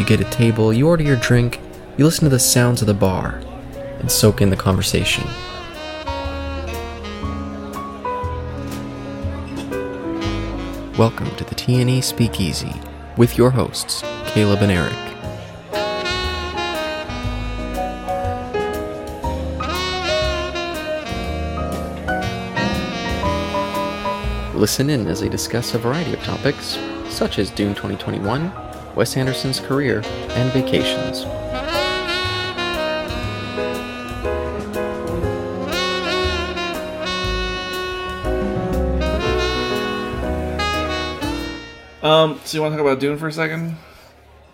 You 0.00 0.06
get 0.06 0.18
a 0.18 0.30
table, 0.30 0.72
you 0.72 0.88
order 0.88 1.02
your 1.02 1.16
drink, 1.16 1.60
you 1.98 2.06
listen 2.06 2.24
to 2.24 2.30
the 2.30 2.38
sounds 2.38 2.80
of 2.80 2.86
the 2.86 2.94
bar, 2.94 3.42
and 3.98 4.10
soak 4.10 4.40
in 4.40 4.48
the 4.48 4.56
conversation. 4.56 5.24
Welcome 10.96 11.28
to 11.36 11.44
the 11.44 11.54
TNE 11.54 12.02
Speakeasy 12.02 12.72
with 13.18 13.36
your 13.36 13.50
hosts, 13.50 14.00
Caleb 14.28 14.62
and 14.62 14.72
Eric. 14.72 14.96
Listen 24.54 24.88
in 24.88 25.06
as 25.08 25.20
they 25.20 25.28
discuss 25.28 25.74
a 25.74 25.78
variety 25.78 26.14
of 26.14 26.20
topics, 26.20 26.78
such 27.10 27.38
as 27.38 27.50
Dune 27.50 27.74
2021, 27.74 28.69
Wes 29.00 29.16
Anderson's 29.16 29.58
career, 29.58 30.02
and 30.04 30.52
vacations. 30.52 31.24
Um, 42.02 42.38
so 42.44 42.58
you 42.58 42.60
want 42.60 42.74
to 42.74 42.76
talk 42.76 42.80
about 42.80 43.00
Dune 43.00 43.16
for 43.16 43.28
a 43.28 43.32
second? 43.32 43.74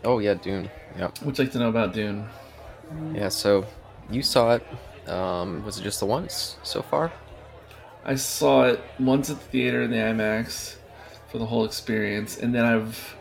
Oh 0.05 0.20
yeah, 0.20 0.34
Dune. 0.34 0.70
Yep. 0.97 1.19
What'd 1.22 1.38
you 1.38 1.44
like 1.44 1.53
to 1.55 1.58
know 1.58 1.69
about 1.69 1.92
Dune? 1.92 2.28
Yeah. 3.14 3.31
So 3.31 3.66
you 4.08 4.22
saw 4.22 4.55
it. 4.55 5.08
Um, 5.08 5.64
was 5.64 5.81
it 5.81 5.83
just 5.83 5.98
the 5.98 6.06
once 6.06 6.56
so 6.62 6.83
far? 6.83 7.12
I 8.05 8.14
saw 8.14 8.66
it 8.66 8.81
once 9.00 9.28
at 9.28 9.41
the 9.41 9.47
theater 9.47 9.83
in 9.83 9.91
the 9.91 9.97
IMAX 9.97 10.77
for 11.33 11.38
the 11.38 11.47
whole 11.47 11.64
experience, 11.64 12.38
and 12.38 12.55
then 12.55 12.64
I've 12.64 13.16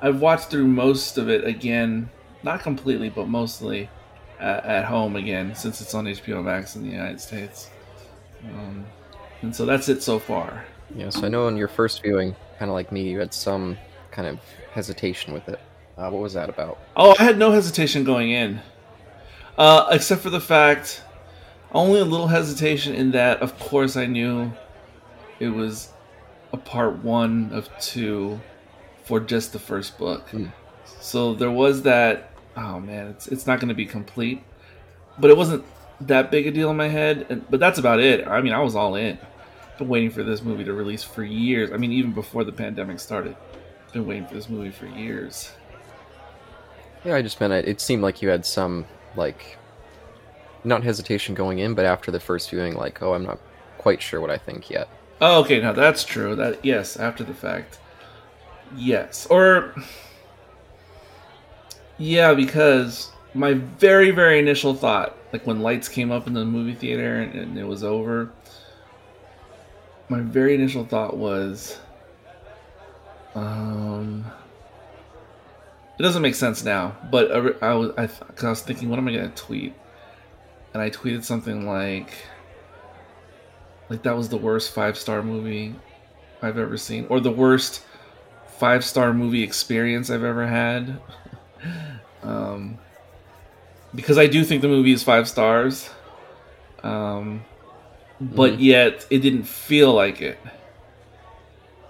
I've 0.00 0.20
watched 0.20 0.50
through 0.50 0.66
most 0.66 1.18
of 1.18 1.28
it 1.28 1.44
again, 1.44 2.10
not 2.42 2.62
completely, 2.62 3.10
but 3.10 3.28
mostly 3.28 3.90
at, 4.38 4.64
at 4.64 4.84
home 4.84 5.16
again 5.16 5.54
since 5.54 5.80
it's 5.80 5.94
on 5.94 6.04
HBO 6.04 6.42
Max 6.42 6.76
in 6.76 6.82
the 6.82 6.90
United 6.90 7.20
States. 7.20 7.70
Um, 8.44 8.86
and 9.42 9.54
so 9.54 9.66
that's 9.66 9.88
it 9.88 10.02
so 10.02 10.18
far. 10.18 10.64
Yeah. 10.94 11.10
So 11.10 11.26
I 11.26 11.28
know 11.28 11.48
in 11.48 11.56
your 11.56 11.68
first 11.68 12.02
viewing, 12.02 12.34
kind 12.58 12.70
of 12.70 12.74
like 12.74 12.92
me, 12.92 13.08
you 13.08 13.18
had 13.18 13.34
some 13.34 13.76
kind 14.10 14.28
of 14.28 14.38
hesitation 14.72 15.32
with 15.32 15.48
it. 15.48 15.60
Uh, 15.96 16.10
what 16.10 16.22
was 16.22 16.34
that 16.34 16.48
about? 16.48 16.78
Oh, 16.96 17.14
I 17.18 17.24
had 17.24 17.38
no 17.38 17.50
hesitation 17.50 18.04
going 18.04 18.30
in, 18.30 18.60
uh, 19.56 19.88
except 19.90 20.22
for 20.22 20.30
the 20.30 20.40
fact, 20.40 21.02
only 21.72 22.00
a 22.00 22.04
little 22.04 22.28
hesitation 22.28 22.94
in 22.94 23.10
that, 23.12 23.42
of 23.42 23.58
course, 23.58 23.96
I 23.96 24.06
knew 24.06 24.52
it 25.40 25.48
was 25.48 25.90
a 26.52 26.56
part 26.56 27.02
one 27.02 27.50
of 27.52 27.68
two 27.80 28.40
for 29.08 29.18
just 29.18 29.54
the 29.54 29.58
first 29.58 29.96
book. 29.96 30.28
Hmm. 30.28 30.48
So 31.00 31.34
there 31.34 31.50
was 31.50 31.82
that. 31.82 32.30
Oh 32.56 32.78
man, 32.78 33.06
it's 33.06 33.26
it's 33.26 33.46
not 33.46 33.58
going 33.58 33.70
to 33.70 33.74
be 33.74 33.86
complete, 33.86 34.42
but 35.18 35.30
it 35.30 35.36
wasn't 35.36 35.64
that 36.02 36.30
big 36.30 36.46
a 36.46 36.50
deal 36.50 36.70
in 36.70 36.76
my 36.76 36.88
head. 36.88 37.26
And, 37.30 37.50
but 37.50 37.58
that's 37.58 37.78
about 37.78 38.00
it. 38.00 38.28
I 38.28 38.42
mean, 38.42 38.52
I 38.52 38.60
was 38.60 38.76
all 38.76 38.94
in. 38.94 39.18
Been 39.78 39.88
waiting 39.88 40.10
for 40.10 40.22
this 40.22 40.42
movie 40.42 40.64
to 40.64 40.74
release 40.74 41.02
for 41.02 41.24
years. 41.24 41.72
I 41.72 41.78
mean, 41.78 41.92
even 41.92 42.12
before 42.12 42.44
the 42.44 42.52
pandemic 42.52 43.00
started, 43.00 43.34
been 43.92 44.06
waiting 44.06 44.26
for 44.26 44.34
this 44.34 44.50
movie 44.50 44.70
for 44.70 44.86
years. 44.86 45.52
Yeah, 47.02 47.14
I 47.14 47.22
just 47.22 47.40
meant 47.40 47.54
it. 47.54 47.66
It 47.66 47.80
seemed 47.80 48.02
like 48.02 48.20
you 48.20 48.28
had 48.28 48.44
some 48.44 48.84
like 49.16 49.56
not 50.64 50.84
hesitation 50.84 51.34
going 51.34 51.60
in, 51.60 51.74
but 51.74 51.86
after 51.86 52.10
the 52.10 52.20
first 52.20 52.50
viewing, 52.50 52.74
like, 52.74 53.00
oh, 53.02 53.14
I'm 53.14 53.24
not 53.24 53.38
quite 53.78 54.02
sure 54.02 54.20
what 54.20 54.30
I 54.30 54.36
think 54.36 54.68
yet. 54.68 54.88
Oh, 55.20 55.40
okay, 55.40 55.60
now 55.62 55.72
that's 55.72 56.04
true. 56.04 56.34
That 56.36 56.62
yes, 56.62 56.98
after 56.98 57.24
the 57.24 57.34
fact, 57.34 57.78
yes, 58.76 59.26
or 59.26 59.74
yeah, 61.98 62.34
because 62.34 63.10
my 63.34 63.54
very 63.54 64.10
very 64.10 64.38
initial 64.38 64.74
thought, 64.74 65.16
like 65.32 65.46
when 65.46 65.60
lights 65.60 65.88
came 65.88 66.10
up 66.10 66.26
in 66.26 66.34
the 66.34 66.44
movie 66.44 66.74
theater 66.74 67.20
and, 67.20 67.34
and 67.34 67.58
it 67.58 67.64
was 67.64 67.84
over, 67.84 68.30
my 70.08 70.20
very 70.20 70.54
initial 70.54 70.84
thought 70.84 71.16
was, 71.16 71.78
um, 73.34 74.24
it 75.98 76.02
doesn't 76.02 76.22
make 76.22 76.34
sense 76.34 76.64
now, 76.64 76.96
but 77.10 77.32
I, 77.32 77.70
I 77.70 77.74
was 77.74 77.90
I, 77.98 78.06
cause 78.06 78.44
I 78.44 78.50
was 78.50 78.62
thinking, 78.62 78.88
what 78.88 78.98
am 78.98 79.08
I 79.08 79.12
gonna 79.14 79.28
tweet? 79.30 79.74
And 80.72 80.82
I 80.82 80.90
tweeted 80.90 81.24
something 81.24 81.66
like 81.66 82.12
like 83.88 84.02
that 84.02 84.16
was 84.16 84.28
the 84.28 84.36
worst 84.36 84.72
five 84.72 84.96
star 84.96 85.22
movie 85.22 85.74
I've 86.42 86.58
ever 86.58 86.76
seen, 86.76 87.06
or 87.08 87.20
the 87.20 87.32
worst 87.32 87.82
five 88.58 88.84
star 88.84 89.12
movie 89.12 89.42
experience 89.42 90.10
I've 90.10 90.24
ever 90.24 90.46
had. 90.46 91.00
um, 92.22 92.78
because 93.94 94.18
I 94.18 94.26
do 94.26 94.44
think 94.44 94.62
the 94.62 94.68
movie 94.68 94.92
is 94.92 95.02
five 95.02 95.28
stars, 95.28 95.88
um, 96.82 97.44
but 98.20 98.52
Mhm. 98.54 98.56
yet 98.60 99.06
it 99.10 99.20
didn't 99.20 99.44
feel 99.44 99.92
like 99.92 100.20
it. 100.20 100.38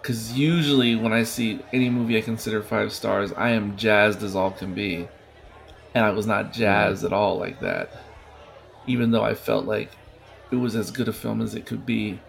Because 0.01 0.39
usually 0.39 0.95
when 0.97 1.13
I 1.13 1.25
see 1.25 1.61
any 1.73 1.91
movie 1.91 2.17
I 2.17 2.21
consider 2.21 2.63
five 2.63 2.93
stars, 2.93 3.33
I 3.37 3.51
am 3.51 3.77
jazzed 3.77 4.23
as 4.23 4.35
all 4.37 4.51
can 4.53 4.75
be, 4.75 5.09
and 5.95 6.05
I 6.05 6.11
was 6.11 6.27
not 6.27 6.53
jazzed 6.53 7.05
at 7.05 7.13
all 7.13 7.39
like 7.39 7.61
that. 7.61 7.91
Even 8.87 9.11
though 9.11 9.25
I 9.25 9.35
felt 9.35 9.67
like 9.67 9.91
it 10.51 10.57
was 10.57 10.77
as 10.77 10.91
good 10.91 11.09
a 11.09 11.13
film 11.13 11.43
as 11.43 11.55
it 11.55 11.67
could 11.67 11.85
be 11.85 12.21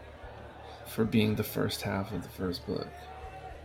for 0.87 1.05
being 1.05 1.35
the 1.35 1.43
first 1.43 1.83
half 1.83 2.11
of 2.11 2.23
the 2.23 2.29
first 2.29 2.65
book. 2.65 2.87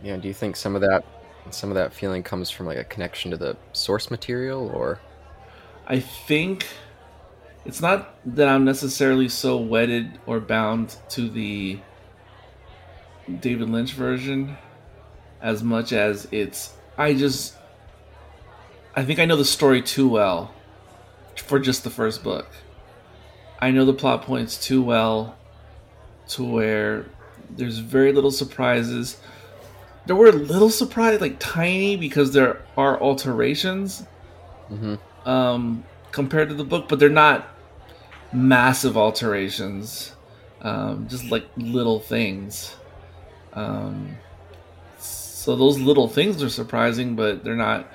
Yeah. 0.05 0.17
Do 0.17 0.27
you 0.27 0.35
think 0.35 0.55
some 0.55 0.75
of 0.75 0.81
that 0.81 1.03
some 1.49 1.71
of 1.71 1.75
that 1.75 1.91
feeling 1.91 2.21
comes 2.21 2.51
from 2.51 2.67
like 2.67 2.77
a 2.77 2.83
connection 2.83 3.31
to 3.31 3.37
the 3.37 3.57
source 3.73 4.11
material, 4.11 4.69
or 4.71 4.99
I 5.87 5.99
think 5.99 6.67
it's 7.65 7.81
not 7.81 8.13
that 8.35 8.47
I'm 8.47 8.65
necessarily 8.65 9.27
so 9.29 9.57
wedded 9.57 10.19
or 10.27 10.39
bound 10.39 10.95
to 11.09 11.27
the 11.27 11.79
David 13.39 13.67
Lynch 13.71 13.93
version 13.93 14.57
as 15.41 15.63
much 15.63 15.91
as 15.91 16.27
it's 16.31 16.75
I 16.99 17.15
just 17.15 17.55
I 18.95 19.03
think 19.03 19.17
I 19.17 19.25
know 19.25 19.37
the 19.37 19.43
story 19.43 19.81
too 19.81 20.07
well 20.07 20.53
for 21.35 21.57
just 21.57 21.83
the 21.83 21.89
first 21.89 22.23
book. 22.23 22.47
I 23.57 23.71
know 23.71 23.85
the 23.85 23.93
plot 23.93 24.21
points 24.21 24.63
too 24.63 24.83
well 24.83 25.35
to 26.27 26.43
where 26.43 27.07
there's 27.49 27.79
very 27.79 28.13
little 28.13 28.29
surprises. 28.29 29.17
There 30.05 30.15
were 30.15 30.31
little 30.31 30.69
surprises, 30.69 31.21
like 31.21 31.37
tiny, 31.39 31.95
because 31.95 32.31
there 32.33 32.61
are 32.77 32.99
alterations 33.01 34.05
Mhm. 34.71 34.99
um, 35.25 35.83
compared 36.11 36.49
to 36.49 36.55
the 36.55 36.63
book, 36.63 36.87
but 36.87 36.99
they're 36.99 37.09
not 37.09 37.47
massive 38.31 38.95
alterations. 38.97 40.11
Um, 40.61 41.07
just 41.07 41.29
like 41.29 41.45
little 41.57 41.99
things. 41.99 42.75
Um, 43.53 44.17
so 44.97 45.55
those 45.55 45.79
little 45.79 46.07
things 46.07 46.41
are 46.41 46.49
surprising, 46.49 47.15
but 47.15 47.43
they're 47.43 47.55
not. 47.55 47.85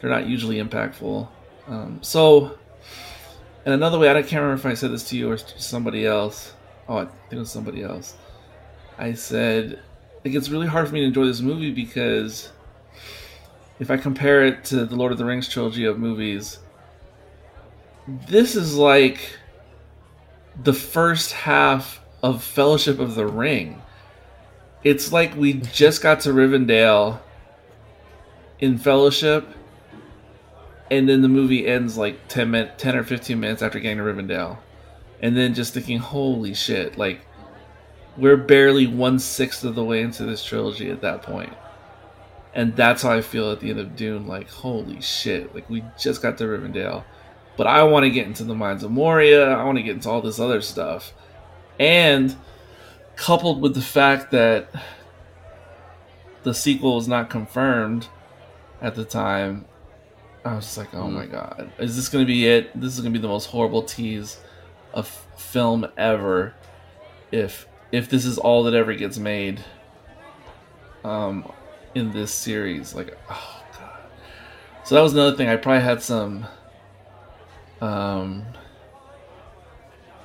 They're 0.00 0.10
not 0.10 0.26
usually 0.26 0.56
impactful. 0.62 1.28
Um, 1.68 1.98
so, 2.02 2.58
and 3.64 3.74
another 3.74 3.98
way, 3.98 4.10
I 4.10 4.14
can't 4.22 4.42
remember 4.42 4.54
if 4.54 4.66
I 4.66 4.74
said 4.74 4.92
this 4.92 5.04
to 5.10 5.16
you 5.16 5.30
or 5.30 5.36
to 5.36 5.60
somebody 5.60 6.06
else. 6.06 6.54
Oh, 6.88 6.96
I 6.98 7.04
think 7.04 7.32
it 7.32 7.38
was 7.38 7.50
somebody 7.50 7.82
else. 7.82 8.14
I 8.98 9.12
said, 9.12 9.80
like, 10.24 10.34
it's 10.34 10.48
really 10.48 10.66
hard 10.66 10.88
for 10.88 10.94
me 10.94 11.00
to 11.00 11.06
enjoy 11.06 11.24
this 11.24 11.40
movie 11.40 11.70
because 11.70 12.50
if 13.78 13.90
I 13.90 13.96
compare 13.96 14.44
it 14.44 14.64
to 14.66 14.84
the 14.84 14.94
Lord 14.94 15.12
of 15.12 15.18
the 15.18 15.24
Rings 15.24 15.48
trilogy 15.48 15.84
of 15.84 15.98
movies, 15.98 16.58
this 18.28 18.54
is 18.54 18.76
like 18.76 19.38
the 20.62 20.74
first 20.74 21.32
half 21.32 22.00
of 22.22 22.42
Fellowship 22.42 22.98
of 22.98 23.14
the 23.14 23.26
Ring. 23.26 23.80
It's 24.84 25.12
like 25.12 25.34
we 25.36 25.52
just 25.72 26.02
got 26.02 26.20
to 26.20 26.30
Rivendell 26.30 27.20
in 28.58 28.76
Fellowship, 28.76 29.48
and 30.90 31.08
then 31.08 31.22
the 31.22 31.28
movie 31.28 31.66
ends 31.66 31.96
like 31.96 32.28
10, 32.28 32.50
min- 32.50 32.70
10 32.76 32.96
or 32.96 33.04
15 33.04 33.40
minutes 33.40 33.62
after 33.62 33.80
getting 33.80 33.98
to 33.98 34.04
Rivendell. 34.04 34.58
And 35.22 35.36
then 35.36 35.54
just 35.54 35.74
thinking, 35.74 35.98
holy 35.98 36.54
shit, 36.54 36.98
like, 36.98 37.20
we're 38.20 38.36
barely 38.36 38.86
one 38.86 39.18
sixth 39.18 39.64
of 39.64 39.74
the 39.74 39.84
way 39.84 40.02
into 40.02 40.24
this 40.24 40.44
trilogy 40.44 40.90
at 40.90 41.00
that 41.00 41.22
point. 41.22 41.52
and 42.54 42.74
that's 42.74 43.02
how 43.02 43.12
I 43.12 43.20
feel 43.20 43.50
at 43.52 43.60
the 43.60 43.70
end 43.70 43.78
of 43.78 43.96
Dune. 43.96 44.26
Like, 44.26 44.48
holy 44.48 45.00
shit! 45.00 45.54
Like 45.54 45.68
we 45.70 45.84
just 45.98 46.22
got 46.22 46.38
to 46.38 46.44
Rivendell, 46.44 47.04
but 47.56 47.66
I 47.66 47.82
want 47.84 48.04
to 48.04 48.10
get 48.10 48.26
into 48.26 48.44
the 48.44 48.54
mines 48.54 48.82
of 48.82 48.90
Moria. 48.90 49.50
I 49.50 49.64
want 49.64 49.78
to 49.78 49.82
get 49.82 49.94
into 49.96 50.10
all 50.10 50.20
this 50.20 50.40
other 50.40 50.60
stuff, 50.60 51.12
and 51.78 52.36
coupled 53.16 53.60
with 53.60 53.74
the 53.74 53.82
fact 53.82 54.30
that 54.32 54.68
the 56.42 56.54
sequel 56.54 56.96
was 56.96 57.06
not 57.06 57.30
confirmed 57.30 58.08
at 58.80 58.94
the 58.94 59.04
time, 59.04 59.66
I 60.44 60.54
was 60.54 60.64
just 60.64 60.78
like, 60.78 60.94
oh 60.94 61.04
mm. 61.04 61.12
my 61.12 61.26
god, 61.26 61.70
is 61.78 61.96
this 61.96 62.08
going 62.08 62.24
to 62.24 62.26
be 62.26 62.46
it? 62.46 62.78
This 62.78 62.94
is 62.94 63.00
going 63.00 63.12
to 63.12 63.18
be 63.18 63.22
the 63.22 63.28
most 63.28 63.46
horrible 63.46 63.82
tease 63.82 64.40
of 64.92 65.06
film 65.36 65.86
ever. 65.96 66.54
If 67.30 67.68
if 67.92 68.08
this 68.08 68.24
is 68.24 68.38
all 68.38 68.62
that 68.64 68.74
ever 68.74 68.94
gets 68.94 69.18
made, 69.18 69.64
um, 71.04 71.50
in 71.94 72.12
this 72.12 72.32
series, 72.32 72.94
like, 72.94 73.16
oh 73.28 73.62
god. 73.78 74.00
So 74.84 74.94
that 74.94 75.02
was 75.02 75.12
another 75.12 75.36
thing. 75.36 75.48
I 75.48 75.56
probably 75.56 75.82
had 75.82 76.02
some, 76.02 76.46
um, 77.80 78.44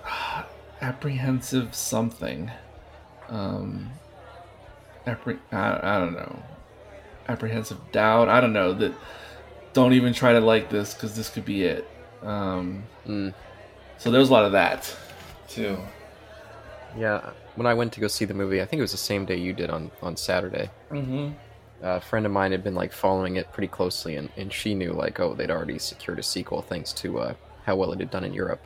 apprehensive 0.82 1.74
something. 1.74 2.52
Um, 3.30 3.92
appre- 5.08 5.40
I, 5.52 5.80
I 5.82 6.00
don't 6.00 6.14
know, 6.14 6.44
apprehensive 7.28 7.80
doubt. 7.92 8.30
I 8.30 8.40
don't 8.42 8.54
know 8.54 8.74
that. 8.74 8.94
Don't 9.74 9.92
even 9.92 10.14
try 10.14 10.32
to 10.32 10.40
like 10.40 10.70
this 10.70 10.94
because 10.94 11.18
this 11.18 11.30
could 11.30 11.44
be 11.44 11.64
it. 11.64 11.86
Um, 12.22 12.84
mm. 13.06 13.34
So 13.98 14.10
there 14.10 14.22
was 14.22 14.30
a 14.30 14.32
lot 14.32 14.46
of 14.46 14.54
that 14.54 14.96
too. 15.50 15.78
Yeah, 16.98 17.32
when 17.56 17.68
I 17.68 17.74
went 17.74 17.94
to 17.94 18.00
go 18.00 18.08
see 18.08 18.26
the 18.26 18.34
movie, 18.34 18.62
I 18.62 18.66
think 18.66 18.80
it 18.80 18.84
was 18.84 18.92
the 18.92 18.98
same 18.98 19.26
day 19.26 19.38
you 19.38 19.54
did 19.54 19.70
on 19.70 19.92
on 20.02 20.16
Saturday. 20.18 20.70
Mm-hmm. 20.92 21.34
a 21.82 22.00
friend 22.02 22.26
of 22.26 22.32
mine 22.32 22.52
had 22.52 22.64
been 22.64 22.76
like 22.76 22.92
following 22.94 23.36
it 23.36 23.52
pretty 23.52 23.68
closely, 23.68 24.16
and, 24.16 24.30
and 24.38 24.52
she 24.52 24.74
knew 24.74 24.94
like, 24.94 25.20
oh, 25.20 25.34
they'd 25.34 25.52
already 25.52 25.80
secured 25.80 26.20
a 26.20 26.24
sequel 26.24 26.62
thanks 26.62 26.94
to 26.94 27.20
uh, 27.20 27.34
how 27.66 27.76
well 27.76 27.92
it 27.92 28.00
had 28.00 28.12
done 28.12 28.24
in 28.24 28.34
Europe. 28.34 28.66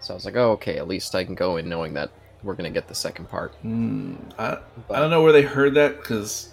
So 0.00 0.14
I 0.14 0.16
was 0.16 0.24
like, 0.24 0.36
oh, 0.36 0.52
okay, 0.52 0.78
at 0.78 0.88
least 0.88 1.14
I 1.14 1.24
can 1.24 1.34
go 1.34 1.56
in 1.56 1.68
knowing 1.68 1.94
that 1.94 2.10
we're 2.42 2.54
gonna 2.54 2.70
get 2.70 2.88
the 2.88 2.94
second 2.94 3.28
part. 3.28 3.54
Mm, 3.64 4.16
I 4.38 4.58
I 4.90 4.98
don't 4.98 5.10
know 5.10 5.22
where 5.22 5.32
they 5.32 5.42
heard 5.42 5.74
that 5.74 5.98
because 5.98 6.52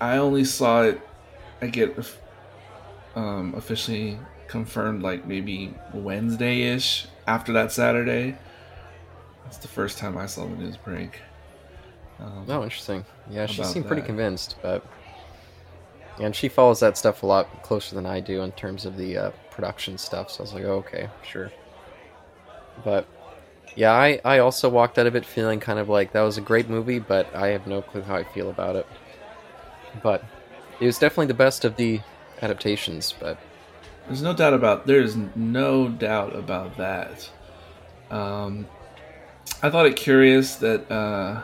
I 0.00 0.16
only 0.18 0.44
saw 0.44 0.82
it. 0.82 1.00
I 1.60 1.66
get 1.66 1.96
um, 3.16 3.54
officially 3.56 4.18
confirmed 4.46 5.02
like 5.02 5.26
maybe 5.26 5.74
Wednesday 5.92 6.62
ish 6.62 7.06
after 7.26 7.52
that 7.52 7.72
Saturday. 7.72 8.36
That's 9.48 9.56
the 9.56 9.68
first 9.68 9.96
time 9.96 10.18
I 10.18 10.26
saw 10.26 10.44
the 10.44 10.56
news 10.56 10.76
break. 10.76 11.22
Um, 12.20 12.44
oh, 12.48 12.62
interesting. 12.62 13.06
Yeah, 13.30 13.46
she 13.46 13.64
seemed 13.64 13.86
that. 13.86 13.88
pretty 13.88 14.02
convinced, 14.02 14.56
but 14.60 14.84
and 16.20 16.36
she 16.36 16.50
follows 16.50 16.80
that 16.80 16.98
stuff 16.98 17.22
a 17.22 17.26
lot 17.26 17.62
closer 17.62 17.94
than 17.94 18.04
I 18.04 18.20
do 18.20 18.42
in 18.42 18.52
terms 18.52 18.84
of 18.84 18.98
the 18.98 19.16
uh, 19.16 19.30
production 19.50 19.96
stuff. 19.96 20.30
So 20.30 20.40
I 20.40 20.42
was 20.42 20.52
like, 20.52 20.64
oh, 20.64 20.84
okay, 20.86 21.08
sure. 21.22 21.50
But 22.84 23.06
yeah, 23.74 23.92
I, 23.92 24.20
I 24.22 24.40
also 24.40 24.68
walked 24.68 24.98
out 24.98 25.06
of 25.06 25.16
it 25.16 25.24
feeling 25.24 25.60
kind 25.60 25.78
of 25.78 25.88
like 25.88 26.12
that 26.12 26.20
was 26.20 26.36
a 26.36 26.42
great 26.42 26.68
movie, 26.68 26.98
but 26.98 27.34
I 27.34 27.48
have 27.48 27.66
no 27.66 27.80
clue 27.80 28.02
how 28.02 28.16
I 28.16 28.24
feel 28.24 28.50
about 28.50 28.76
it. 28.76 28.86
But 30.02 30.22
it 30.78 30.84
was 30.84 30.98
definitely 30.98 31.28
the 31.28 31.34
best 31.34 31.64
of 31.64 31.76
the 31.76 32.02
adaptations. 32.42 33.14
But 33.18 33.38
there's 34.08 34.20
no 34.20 34.34
doubt 34.34 34.52
about 34.52 34.86
there's 34.86 35.16
no 35.34 35.88
doubt 35.88 36.36
about 36.36 36.76
that. 36.76 37.30
Um, 38.10 38.66
I 39.62 39.70
thought 39.70 39.86
it 39.86 39.96
curious 39.96 40.56
that. 40.56 40.90
Uh, 40.90 41.42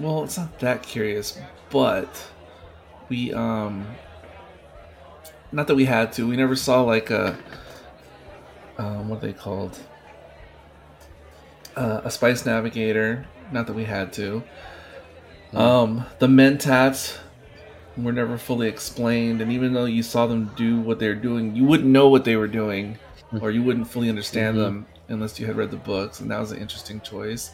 well, 0.00 0.24
it's 0.24 0.36
not 0.36 0.58
that 0.58 0.82
curious, 0.82 1.38
but 1.70 2.28
we 3.08 3.32
um, 3.32 3.86
not 5.52 5.68
that 5.68 5.76
we 5.76 5.84
had 5.84 6.12
to. 6.14 6.26
We 6.26 6.36
never 6.36 6.56
saw 6.56 6.82
like 6.82 7.10
a 7.10 7.38
um, 8.78 9.08
what 9.08 9.22
are 9.22 9.26
they 9.26 9.32
called? 9.32 9.78
Uh, 11.76 12.00
a 12.04 12.10
spice 12.10 12.44
navigator. 12.44 13.26
Not 13.52 13.66
that 13.66 13.74
we 13.74 13.84
had 13.84 14.12
to. 14.14 14.42
Mm. 15.52 15.58
Um, 15.58 16.06
the 16.18 16.26
mentats 16.26 17.18
were 17.96 18.12
never 18.12 18.38
fully 18.38 18.66
explained, 18.66 19.40
and 19.40 19.52
even 19.52 19.72
though 19.72 19.84
you 19.84 20.02
saw 20.02 20.26
them 20.26 20.50
do 20.56 20.80
what 20.80 20.98
they're 20.98 21.14
doing, 21.14 21.54
you 21.54 21.64
wouldn't 21.64 21.88
know 21.88 22.08
what 22.08 22.24
they 22.24 22.34
were 22.34 22.48
doing, 22.48 22.98
hmm. 23.30 23.38
or 23.40 23.50
you 23.50 23.62
wouldn't 23.62 23.88
fully 23.88 24.08
understand 24.08 24.56
mm-hmm. 24.56 24.64
them 24.64 24.86
unless 25.08 25.38
you 25.38 25.46
had 25.46 25.56
read 25.56 25.70
the 25.70 25.76
books, 25.76 26.20
and 26.20 26.30
that 26.30 26.40
was 26.40 26.52
an 26.52 26.58
interesting 26.58 27.00
choice. 27.00 27.52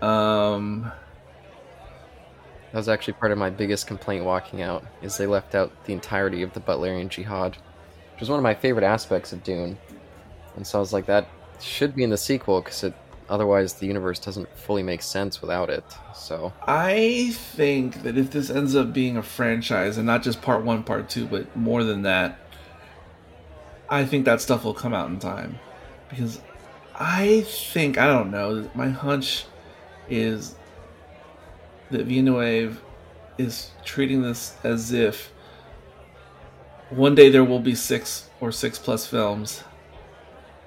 Um, 0.00 0.90
that 2.72 2.78
was 2.78 2.88
actually 2.88 3.14
part 3.14 3.32
of 3.32 3.38
my 3.38 3.50
biggest 3.50 3.86
complaint 3.86 4.24
walking 4.24 4.62
out, 4.62 4.84
is 5.02 5.16
they 5.16 5.26
left 5.26 5.54
out 5.54 5.84
the 5.84 5.92
entirety 5.92 6.42
of 6.42 6.52
the 6.54 6.60
Butlerian 6.60 7.08
Jihad, 7.08 7.56
which 8.12 8.20
was 8.20 8.30
one 8.30 8.38
of 8.38 8.42
my 8.42 8.54
favorite 8.54 8.84
aspects 8.84 9.32
of 9.32 9.42
Dune. 9.42 9.78
And 10.56 10.66
so 10.66 10.78
I 10.78 10.80
was 10.80 10.92
like, 10.92 11.06
that 11.06 11.28
should 11.60 11.94
be 11.94 12.02
in 12.02 12.10
the 12.10 12.16
sequel 12.16 12.60
because 12.60 12.82
it 12.84 12.94
otherwise 13.28 13.74
the 13.74 13.86
universe 13.86 14.18
doesn't 14.18 14.48
fully 14.56 14.82
make 14.82 15.00
sense 15.00 15.40
without 15.40 15.70
it. 15.70 15.84
So 16.14 16.52
I 16.66 17.30
think 17.32 18.02
that 18.02 18.18
if 18.18 18.30
this 18.30 18.50
ends 18.50 18.76
up 18.76 18.92
being 18.92 19.16
a 19.16 19.22
franchise 19.22 19.96
and 19.96 20.06
not 20.06 20.22
just 20.22 20.42
part 20.42 20.64
one, 20.64 20.82
part 20.82 21.08
two, 21.08 21.26
but 21.26 21.56
more 21.56 21.84
than 21.84 22.02
that, 22.02 22.38
I 23.88 24.04
think 24.04 24.24
that 24.24 24.40
stuff 24.40 24.64
will 24.64 24.74
come 24.74 24.92
out 24.92 25.08
in 25.08 25.18
time 25.18 25.58
because 26.08 26.40
I 26.94 27.42
think 27.42 27.98
I 27.98 28.06
don't 28.06 28.30
know. 28.30 28.70
My 28.74 28.88
hunch 28.88 29.46
is 30.08 30.54
that 31.90 32.06
Villeneuve 32.06 32.82
is 33.38 33.70
treating 33.84 34.22
this 34.22 34.54
as 34.62 34.92
if 34.92 35.32
one 36.90 37.14
day 37.14 37.30
there 37.30 37.44
will 37.44 37.60
be 37.60 37.74
six 37.74 38.28
or 38.40 38.52
six 38.52 38.78
plus 38.78 39.06
films, 39.06 39.64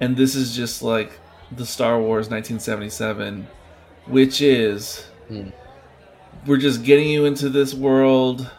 and 0.00 0.16
this 0.16 0.34
is 0.34 0.56
just 0.56 0.82
like 0.82 1.18
the 1.52 1.64
Star 1.64 2.00
Wars 2.00 2.28
1977, 2.28 3.46
which 4.06 4.40
is 4.40 5.06
hmm. 5.28 5.50
we're 6.46 6.56
just 6.56 6.82
getting 6.82 7.08
you 7.08 7.24
into 7.24 7.48
this 7.48 7.74
world. 7.74 8.50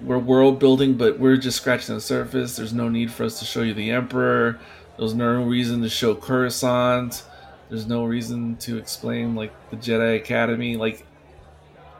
We're 0.00 0.18
world 0.18 0.58
building, 0.58 0.94
but 0.94 1.18
we're 1.18 1.38
just 1.38 1.56
scratching 1.56 1.94
the 1.94 2.00
surface. 2.00 2.56
There's 2.56 2.74
no 2.74 2.88
need 2.88 3.10
for 3.10 3.24
us 3.24 3.38
to 3.38 3.46
show 3.46 3.62
you 3.62 3.72
the 3.74 3.90
Emperor. 3.90 4.60
There's 4.98 5.14
no 5.14 5.42
reason 5.42 5.82
to 5.82 5.88
show 5.88 6.14
Coruscant. 6.14 7.24
There's 7.68 7.86
no 7.86 8.04
reason 8.04 8.56
to 8.58 8.78
explain 8.78 9.34
like 9.34 9.52
the 9.70 9.76
Jedi 9.76 10.16
Academy. 10.16 10.76
Like 10.76 11.04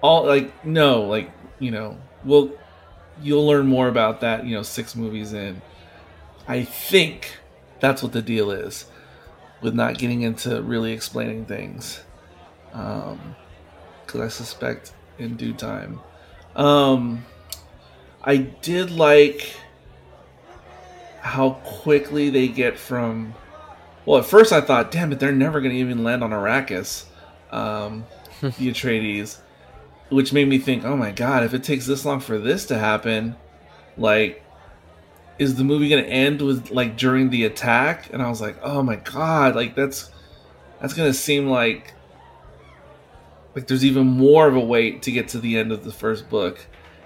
all 0.01 0.25
like 0.27 0.65
no, 0.65 1.03
like 1.03 1.31
you 1.59 1.71
know, 1.71 1.99
we'll 2.25 2.53
you'll 3.23 3.47
learn 3.47 3.67
more 3.67 3.89
about 3.89 4.21
that. 4.21 4.47
You 4.47 4.57
know, 4.57 4.63
six 4.63 4.95
movies 4.95 5.33
in. 5.33 5.61
I 6.49 6.63
think 6.65 7.39
that's 7.81 8.03
what 8.03 8.13
the 8.13 8.23
deal 8.23 8.51
is 8.51 8.87
with 9.61 9.75
not 9.75 9.99
getting 9.99 10.23
into 10.23 10.63
really 10.63 10.93
explaining 10.93 11.47
things. 11.47 12.01
Um, 12.73 13.35
Because 14.05 14.21
I 14.21 14.29
suspect 14.29 14.93
in 15.19 15.37
due 15.37 15.53
time. 15.55 16.01
Um, 16.55 17.25
I 18.23 18.37
did 18.37 18.91
like 18.91 19.57
how 21.27 21.51
quickly 21.65 22.31
they 22.31 22.47
get 22.47 22.79
from. 22.79 23.35
Well, 24.05 24.21
at 24.21 24.27
first 24.27 24.53
I 24.53 24.61
thought, 24.61 24.93
damn 24.93 25.11
it, 25.11 25.19
they're 25.19 25.33
never 25.33 25.61
going 25.61 25.75
to 25.75 25.81
even 25.81 26.05
land 26.05 26.23
on 26.23 26.31
Arrakis, 26.31 27.05
um, 27.51 28.07
the 28.41 28.71
Atreides, 28.71 29.39
which 30.09 30.33
made 30.33 30.49
me 30.49 30.59
think, 30.59 30.85
oh 30.85 30.97
my 30.97 31.11
god, 31.11 31.43
if 31.43 31.53
it 31.53 31.65
takes 31.65 31.85
this 31.85 32.05
long 32.05 32.21
for 32.21 32.39
this 32.39 32.67
to 32.67 32.79
happen, 32.79 33.35
like, 33.99 34.45
is 35.39 35.57
the 35.57 35.65
movie 35.65 35.89
going 35.89 36.05
to 36.05 36.09
end 36.09 36.41
with 36.41 36.71
like 36.71 36.97
during 36.97 37.31
the 37.31 37.45
attack? 37.45 38.13
And 38.13 38.23
I 38.23 38.29
was 38.29 38.41
like, 38.41 38.57
oh 38.63 38.83
my 38.83 38.97
god, 38.97 39.57
like 39.57 39.75
that's 39.75 40.11
that's 40.81 40.95
going 40.95 41.11
to 41.11 41.19
seem 41.19 41.49
like 41.49 41.93
like 43.57 43.67
there's 43.67 43.85
even 43.85 44.07
more 44.07 44.47
of 44.47 44.55
a 44.55 44.61
wait 44.61 45.03
to 45.03 45.11
get 45.11 45.29
to 45.29 45.41
the 45.41 45.59
end 45.59 45.73
of 45.73 45.83
the 45.83 45.93
first 45.93 46.31
book 46.31 46.65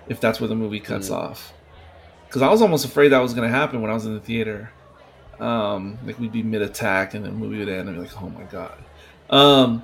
if 0.09 0.21
that's 0.21 0.41
where 0.41 0.49
the 0.49 0.55
movie 0.55 0.81
cuts 0.81 1.09
mm. 1.09 1.17
off 1.17 1.53
because 2.31 2.43
I 2.43 2.49
was 2.49 2.63
almost 2.63 2.85
afraid 2.85 3.09
that 3.09 3.19
was 3.19 3.35
going 3.35 3.51
to 3.51 3.53
happen 3.53 3.83
when 3.83 3.91
I 3.91 3.95
was 3.95 4.07
in 4.07 4.15
the 4.15 4.21
theater. 4.21 4.71
Um, 5.41 5.99
like 6.07 6.17
we'd 6.21 6.31
be 6.31 6.45
mid 6.45 6.63
attack 6.63 7.15
and 7.15 7.25
the 7.25 7.33
movie 7.33 7.59
would 7.59 7.69
end 7.69 7.89
and 7.89 7.97
be 7.97 8.03
like, 8.05 8.23
oh 8.23 8.29
my 8.29 8.45
god. 8.45 8.79
Um, 9.31 9.83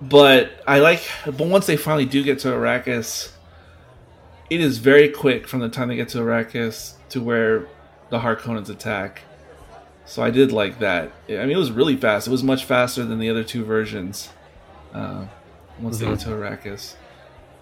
but 0.00 0.52
I 0.66 0.78
like, 0.78 1.02
but 1.26 1.38
once 1.38 1.66
they 1.66 1.76
finally 1.76 2.06
do 2.06 2.22
get 2.22 2.38
to 2.40 2.48
Arrakis, 2.48 3.30
it 4.48 4.62
is 4.62 4.78
very 4.78 5.10
quick 5.10 5.46
from 5.46 5.60
the 5.60 5.68
time 5.68 5.88
they 5.88 5.96
get 5.96 6.08
to 6.10 6.18
Arrakis 6.18 6.94
to 7.10 7.20
where 7.20 7.68
the 8.08 8.20
Harkonnens 8.20 8.70
attack. 8.70 9.20
So 10.06 10.22
I 10.22 10.30
did 10.30 10.50
like 10.50 10.78
that. 10.78 11.12
I 11.28 11.32
mean, 11.32 11.50
it 11.50 11.56
was 11.56 11.72
really 11.72 11.96
fast. 11.96 12.26
It 12.26 12.30
was 12.30 12.42
much 12.42 12.64
faster 12.64 13.04
than 13.04 13.18
the 13.18 13.28
other 13.28 13.44
two 13.44 13.66
versions. 13.66 14.30
Uh, 14.94 15.26
once 15.78 15.98
mm-hmm. 15.98 16.06
they 16.06 16.16
get 16.16 16.20
to 16.20 16.30
Arrakis, 16.30 16.94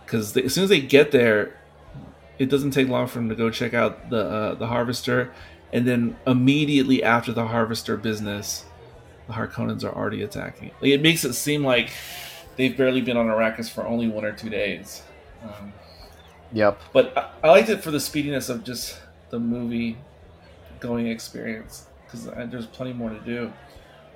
because 0.04 0.36
as 0.36 0.54
soon 0.54 0.64
as 0.64 0.70
they 0.70 0.80
get 0.80 1.10
there, 1.10 1.59
it 2.40 2.48
doesn't 2.48 2.70
take 2.70 2.88
long 2.88 3.06
for 3.06 3.18
them 3.18 3.28
to 3.28 3.34
go 3.34 3.50
check 3.50 3.74
out 3.74 4.08
the 4.08 4.24
uh, 4.24 4.54
the 4.54 4.66
harvester, 4.66 5.30
and 5.72 5.86
then 5.86 6.16
immediately 6.26 7.02
after 7.04 7.32
the 7.32 7.46
harvester 7.46 7.98
business, 7.98 8.64
the 9.26 9.34
Harkonnens 9.34 9.84
are 9.84 9.94
already 9.94 10.22
attacking. 10.22 10.70
Like 10.80 10.90
it 10.90 11.02
makes 11.02 11.22
it 11.24 11.34
seem 11.34 11.62
like 11.62 11.92
they've 12.56 12.74
barely 12.74 13.02
been 13.02 13.18
on 13.18 13.26
Arrakis 13.26 13.70
for 13.70 13.86
only 13.86 14.08
one 14.08 14.24
or 14.24 14.32
two 14.32 14.48
days. 14.48 15.02
Um, 15.44 15.72
yep. 16.50 16.80
But 16.94 17.16
I, 17.16 17.30
I 17.44 17.50
liked 17.50 17.68
it 17.68 17.82
for 17.82 17.90
the 17.90 18.00
speediness 18.00 18.48
of 18.48 18.64
just 18.64 18.98
the 19.28 19.38
movie 19.38 19.98
going 20.80 21.08
experience 21.08 21.86
because 22.04 22.24
there's 22.50 22.66
plenty 22.66 22.94
more 22.94 23.10
to 23.10 23.20
do. 23.20 23.52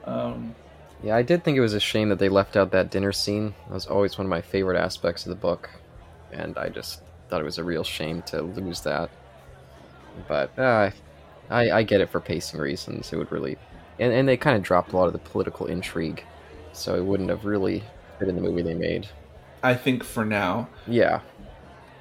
Um, 0.04 0.54
yeah, 1.02 1.14
I 1.14 1.23
did 1.23 1.45
think 1.45 1.59
it 1.59 1.61
was 1.61 1.75
a 1.75 1.81
shame 1.81 2.09
that 2.09 2.19
they 2.19 2.31
left 2.31 2.57
out 2.57 2.71
that 2.71 2.90
dinner 2.90 3.12
scene. 3.12 3.54
That 3.69 3.75
was 3.75 3.87
always 3.87 4.16
one 4.16 4.26
of 4.26 4.31
my 4.31 4.40
favorite 4.40 4.78
aspects 4.78 5.26
of 5.26 5.28
the 5.31 5.37
book, 5.37 5.69
and 6.33 6.57
I 6.57 6.71
just 6.71 7.02
thought 7.35 7.41
it 7.41 7.45
was 7.45 7.59
a 7.59 7.64
real 7.64 7.83
shame 7.83 8.23
to 8.23 8.43
lose 8.43 8.83
that. 8.83 9.11
But 10.29 10.57
uh, 10.57 10.93
I, 11.50 11.71
I 11.73 11.83
get 11.83 12.00
it 12.00 12.09
for 12.09 12.21
pacing 12.21 12.61
reasons. 12.61 13.12
It 13.12 13.17
would 13.17 13.33
really, 13.33 13.59
and, 13.99 14.12
and 14.12 14.29
they 14.29 14.37
kind 14.37 14.57
of 14.57 14.62
dropped 14.62 14.93
a 14.93 14.97
lot 14.97 15.09
of 15.09 15.12
the 15.12 15.19
political 15.19 15.67
intrigue, 15.67 16.25
so 16.73 16.95
it 16.95 17.05
wouldn't 17.05 17.31
have 17.31 17.45
really 17.45 17.83
fit 18.21 18.29
in 18.29 18.37
the 18.37 18.41
movie 18.41 18.62
they 18.62 18.75
made. 18.75 19.09
I 19.64 19.75
think 19.75 20.05
for 20.05 20.25
now. 20.25 20.69
Yeah. 20.87 21.23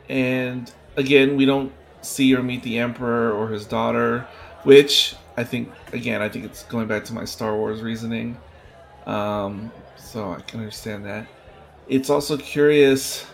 And 0.08 0.72
again, 0.98 1.36
we 1.36 1.46
don't 1.46 1.74
see 2.04 2.36
or 2.36 2.44
meet 2.44 2.62
the 2.62 2.78
Emperor 2.78 3.32
or 3.32 3.48
his 3.48 3.66
daughter, 3.66 4.28
which 4.62 5.16
I 5.36 5.44
think, 5.44 5.72
again, 5.94 6.22
I 6.22 6.30
think 6.30 6.46
it's 6.46 6.62
going 6.66 6.86
back 6.86 7.06
to 7.06 7.13
my 7.13 7.25
Star 7.25 7.58
Wars 7.58 7.82
reasoning. 7.82 8.38
Um, 9.08 9.72
so 9.98 10.34
I 10.34 10.42
can 10.42 10.60
understand 10.60 11.06
that. 11.06 11.25
It's 11.88 12.12
also 12.12 12.38
curious 12.38 13.25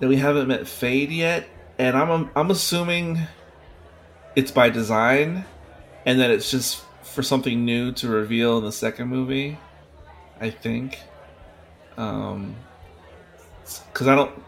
that 0.00 0.08
we 0.08 0.16
haven't 0.16 0.48
met 0.48 0.62
Feyd 0.62 1.14
yet, 1.14 1.46
and 1.78 1.96
I'm 1.96 2.30
I'm 2.34 2.50
assuming 2.50 3.20
it's 4.36 4.50
by 4.50 4.70
design, 4.70 5.44
and 6.06 6.20
that 6.20 6.30
it's 6.30 6.50
just 6.50 6.84
for 7.02 7.22
something 7.22 7.64
new 7.64 7.92
to 7.92 8.08
reveal 8.08 8.58
in 8.58 8.64
the 8.64 8.72
second 8.72 9.08
movie. 9.08 9.58
I 10.40 10.50
think, 10.50 11.00
um, 11.96 12.54
because 13.92 14.06
I 14.06 14.14
don't, 14.14 14.42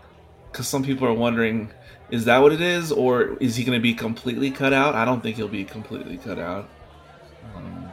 because 0.51 0.69
some 0.69 0.85
people 0.85 1.09
are 1.09 1.15
wondering, 1.15 1.73
is 2.11 2.27
that 2.27 2.39
what 2.39 2.53
it 2.53 2.61
is, 2.61 2.93
or 2.93 3.37
is 3.39 3.57
he 3.57 3.65
going 3.65 3.77
to 3.77 3.83
be 3.83 3.95
completely 3.95 4.51
cut 4.51 4.73
out? 4.73 4.95
I 4.95 5.05
don't 5.05 5.21
think 5.21 5.37
he'll 5.37 5.49
be 5.49 5.65
completely 5.65 6.17
cut 6.17 6.39
out. 6.39 6.69
Um, 7.57 7.91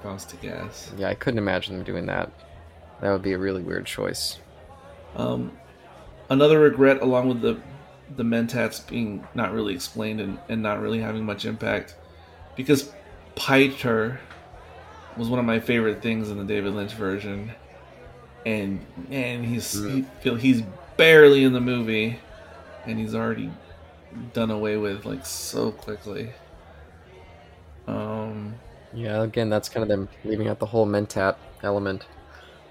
if 0.00 0.06
I 0.06 0.12
was 0.12 0.24
to 0.26 0.36
guess. 0.36 0.90
Yeah, 0.96 1.08
I 1.08 1.14
couldn't 1.14 1.38
imagine 1.38 1.76
them 1.76 1.84
doing 1.84 2.06
that. 2.06 2.32
That 3.00 3.12
would 3.12 3.22
be 3.22 3.32
a 3.32 3.38
really 3.38 3.62
weird 3.62 3.86
choice. 3.86 4.38
Um, 5.14 5.52
another 6.28 6.60
regret, 6.60 7.02
along 7.02 7.28
with 7.28 7.40
the 7.40 7.60
the 8.16 8.22
mentats 8.22 8.86
being 8.88 9.26
not 9.34 9.52
really 9.52 9.74
explained 9.74 10.20
and, 10.20 10.38
and 10.48 10.62
not 10.62 10.80
really 10.80 11.00
having 11.00 11.24
much 11.24 11.44
impact 11.44 11.94
because 12.56 12.90
Piter 13.34 14.18
was 15.16 15.28
one 15.28 15.38
of 15.38 15.44
my 15.44 15.60
favorite 15.60 16.02
things 16.02 16.30
in 16.30 16.38
the 16.38 16.44
David 16.44 16.74
Lynch 16.74 16.92
version. 16.92 17.52
And 18.46 18.84
and 19.10 19.44
he's 19.44 19.76
mm. 19.76 19.94
he 19.94 20.02
feel 20.20 20.36
he's 20.36 20.62
barely 20.96 21.44
in 21.44 21.52
the 21.52 21.60
movie 21.60 22.18
and 22.86 22.98
he's 22.98 23.14
already 23.14 23.50
done 24.32 24.50
away 24.50 24.76
with 24.76 25.04
like 25.04 25.26
so 25.26 25.70
quickly. 25.70 26.32
Um 27.86 28.54
yeah 28.94 29.22
again 29.22 29.50
that's 29.50 29.68
kind 29.68 29.82
of 29.82 29.88
them 29.88 30.08
leaving 30.24 30.48
out 30.48 30.58
the 30.58 30.66
whole 30.66 30.86
mentat 30.86 31.36
element. 31.62 32.06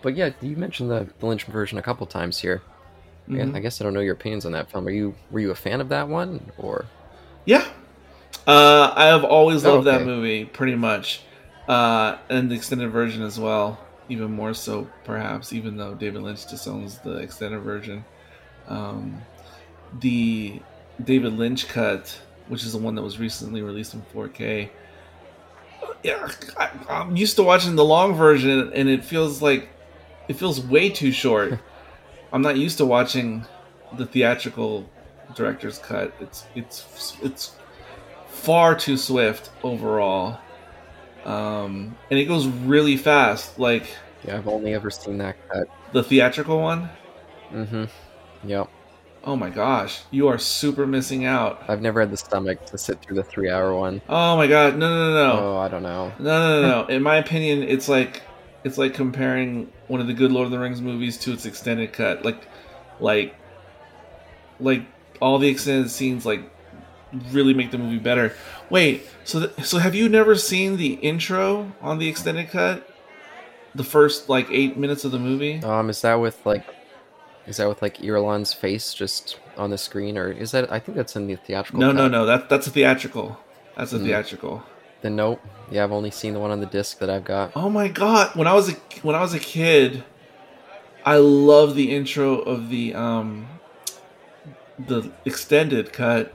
But 0.01 0.15
yeah 0.15 0.31
you 0.41 0.55
mentioned 0.55 0.89
the, 0.89 1.07
the 1.19 1.25
Lynch 1.25 1.45
version 1.45 1.77
a 1.77 1.83
couple 1.83 2.07
times 2.07 2.39
here 2.39 2.61
Mm-hmm. 3.29 3.55
I 3.55 3.59
guess 3.59 3.81
I 3.81 3.83
don't 3.83 3.93
know 3.93 3.99
your 3.99 4.13
opinions 4.13 4.45
on 4.45 4.53
that 4.53 4.71
film. 4.71 4.87
Are 4.87 4.91
you 4.91 5.15
were 5.31 5.39
you 5.39 5.51
a 5.51 5.55
fan 5.55 5.81
of 5.81 5.89
that 5.89 6.07
one 6.07 6.51
or? 6.57 6.85
Yeah, 7.45 7.65
uh, 8.47 8.93
I 8.95 9.07
have 9.07 9.25
always 9.25 9.65
loved 9.65 9.87
oh, 9.87 9.89
okay. 9.89 9.97
that 9.97 10.05
movie 10.05 10.45
pretty 10.45 10.75
much, 10.75 11.21
uh, 11.67 12.17
and 12.29 12.49
the 12.49 12.55
extended 12.55 12.91
version 12.91 13.21
as 13.21 13.37
well. 13.37 13.77
Even 14.09 14.31
more 14.31 14.53
so, 14.53 14.87
perhaps, 15.03 15.51
even 15.51 15.75
though 15.75 15.93
David 15.93 16.21
Lynch 16.21 16.47
disowns 16.47 16.99
the 16.99 17.17
extended 17.17 17.59
version. 17.59 18.05
Um, 18.69 19.21
the 19.99 20.61
David 21.03 21.33
Lynch 21.33 21.67
cut, 21.67 22.17
which 22.47 22.63
is 22.63 22.71
the 22.71 22.77
one 22.77 22.95
that 22.95 23.01
was 23.01 23.19
recently 23.19 23.61
released 23.61 23.93
in 23.93 24.01
4K. 24.13 24.69
Yeah, 26.03 26.31
I, 26.55 26.69
I'm 26.87 27.17
used 27.17 27.35
to 27.35 27.43
watching 27.43 27.75
the 27.75 27.83
long 27.83 28.15
version, 28.15 28.71
and 28.73 28.87
it 28.87 29.03
feels 29.03 29.41
like 29.41 29.67
it 30.29 30.37
feels 30.37 30.61
way 30.61 30.89
too 30.89 31.11
short. 31.11 31.59
I'm 32.31 32.41
not 32.41 32.57
used 32.57 32.77
to 32.79 32.85
watching 32.85 33.45
the 33.97 34.05
theatrical 34.05 34.89
director's 35.35 35.79
cut. 35.79 36.13
It's 36.19 36.45
it's 36.55 37.17
it's 37.21 37.55
far 38.27 38.75
too 38.75 38.97
swift 38.97 39.49
overall, 39.63 40.39
um, 41.25 41.95
and 42.09 42.19
it 42.19 42.25
goes 42.25 42.47
really 42.47 42.97
fast. 42.97 43.59
Like 43.59 43.87
yeah, 44.23 44.37
I've 44.37 44.47
only 44.47 44.73
ever 44.73 44.89
seen 44.89 45.17
that 45.19 45.35
cut. 45.49 45.67
The 45.93 46.03
theatrical 46.03 46.61
one. 46.61 46.89
Mm-hmm. 47.51 47.85
Yep. 48.47 48.69
Oh 49.23 49.35
my 49.35 49.49
gosh, 49.49 50.03
you 50.11 50.27
are 50.27 50.37
super 50.37 50.87
missing 50.87 51.25
out. 51.25 51.61
I've 51.67 51.81
never 51.81 51.99
had 51.99 52.11
the 52.11 52.17
stomach 52.17 52.65
to 52.67 52.77
sit 52.77 53.01
through 53.01 53.17
the 53.17 53.23
three-hour 53.23 53.75
one. 53.75 54.01
Oh 54.07 54.37
my 54.37 54.47
god, 54.47 54.77
no, 54.77 54.87
no, 54.89 55.13
no, 55.13 55.13
no. 55.13 55.39
Oh, 55.43 55.57
I 55.57 55.67
don't 55.67 55.83
know. 55.83 56.13
No, 56.19 56.61
no, 56.61 56.61
no, 56.61 56.67
no. 56.83 56.87
In 56.95 57.03
my 57.03 57.17
opinion, 57.17 57.63
it's 57.63 57.89
like 57.89 58.21
it's 58.63 58.77
like 58.77 58.93
comparing 58.93 59.71
one 59.87 60.01
of 60.01 60.07
the 60.07 60.13
good 60.13 60.31
Lord 60.31 60.45
of 60.45 60.51
the 60.51 60.59
Rings 60.59 60.81
movies 60.81 61.17
to 61.19 61.33
its 61.33 61.45
extended 61.45 61.93
cut. 61.93 62.25
Like, 62.25 62.47
like, 62.99 63.35
like 64.59 64.83
all 65.19 65.37
the 65.39 65.47
extended 65.47 65.89
scenes 65.89 66.25
like 66.25 66.41
really 67.31 67.53
make 67.53 67.71
the 67.71 67.77
movie 67.77 67.99
better. 67.99 68.33
Wait, 68.69 69.05
so 69.23 69.47
th- 69.47 69.65
so 69.65 69.77
have 69.77 69.95
you 69.95 70.09
never 70.09 70.35
seen 70.35 70.77
the 70.77 70.93
intro 70.95 71.71
on 71.81 71.99
the 71.99 72.07
extended 72.07 72.49
cut? 72.49 72.89
The 73.75 73.83
first 73.83 74.29
like 74.29 74.47
eight 74.51 74.77
minutes 74.77 75.05
of 75.05 75.11
the 75.11 75.19
movie. 75.19 75.61
Um, 75.63 75.89
is 75.89 76.01
that 76.01 76.15
with 76.15 76.43
like, 76.45 76.65
is 77.45 77.57
that 77.57 77.67
with 77.67 77.81
like 77.81 77.97
Irulan's 77.97 78.53
face 78.53 78.93
just 78.93 79.39
on 79.55 79.69
the 79.69 79.77
screen, 79.77 80.17
or 80.17 80.31
is 80.31 80.51
that? 80.51 80.71
I 80.71 80.79
think 80.79 80.97
that's 80.97 81.15
in 81.15 81.27
the 81.27 81.35
theatrical. 81.35 81.79
No, 81.79 81.89
cut. 81.89 81.95
no, 81.95 82.07
no. 82.07 82.25
That 82.25 82.49
that's 82.49 82.67
a 82.67 82.71
theatrical. 82.71 83.39
That's 83.75 83.93
a 83.93 83.99
mm. 83.99 84.05
theatrical. 84.05 84.63
Then 85.01 85.15
nope. 85.15 85.41
Yeah, 85.69 85.83
I've 85.83 85.91
only 85.91 86.11
seen 86.11 86.33
the 86.33 86.39
one 86.39 86.51
on 86.51 86.59
the 86.59 86.65
disc 86.65 86.99
that 86.99 87.09
I've 87.09 87.25
got. 87.25 87.51
Oh 87.55 87.69
my 87.69 87.87
god! 87.87 88.35
When 88.35 88.47
I 88.47 88.53
was 88.53 88.69
a 88.69 88.73
when 89.01 89.15
I 89.15 89.21
was 89.21 89.33
a 89.33 89.39
kid, 89.39 90.03
I 91.05 91.17
love 91.17 91.75
the 91.75 91.95
intro 91.95 92.39
of 92.39 92.69
the 92.69 92.93
um 92.95 93.47
the 94.79 95.11
extended 95.25 95.91
cut. 95.91 96.33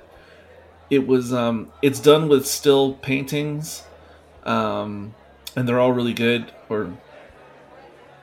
It 0.90 1.06
was 1.06 1.32
um 1.32 1.72
it's 1.80 2.00
done 2.00 2.28
with 2.28 2.46
still 2.46 2.94
paintings, 2.94 3.84
um, 4.44 5.14
and 5.56 5.66
they're 5.66 5.80
all 5.80 5.92
really 5.92 6.14
good. 6.14 6.52
Or 6.68 6.92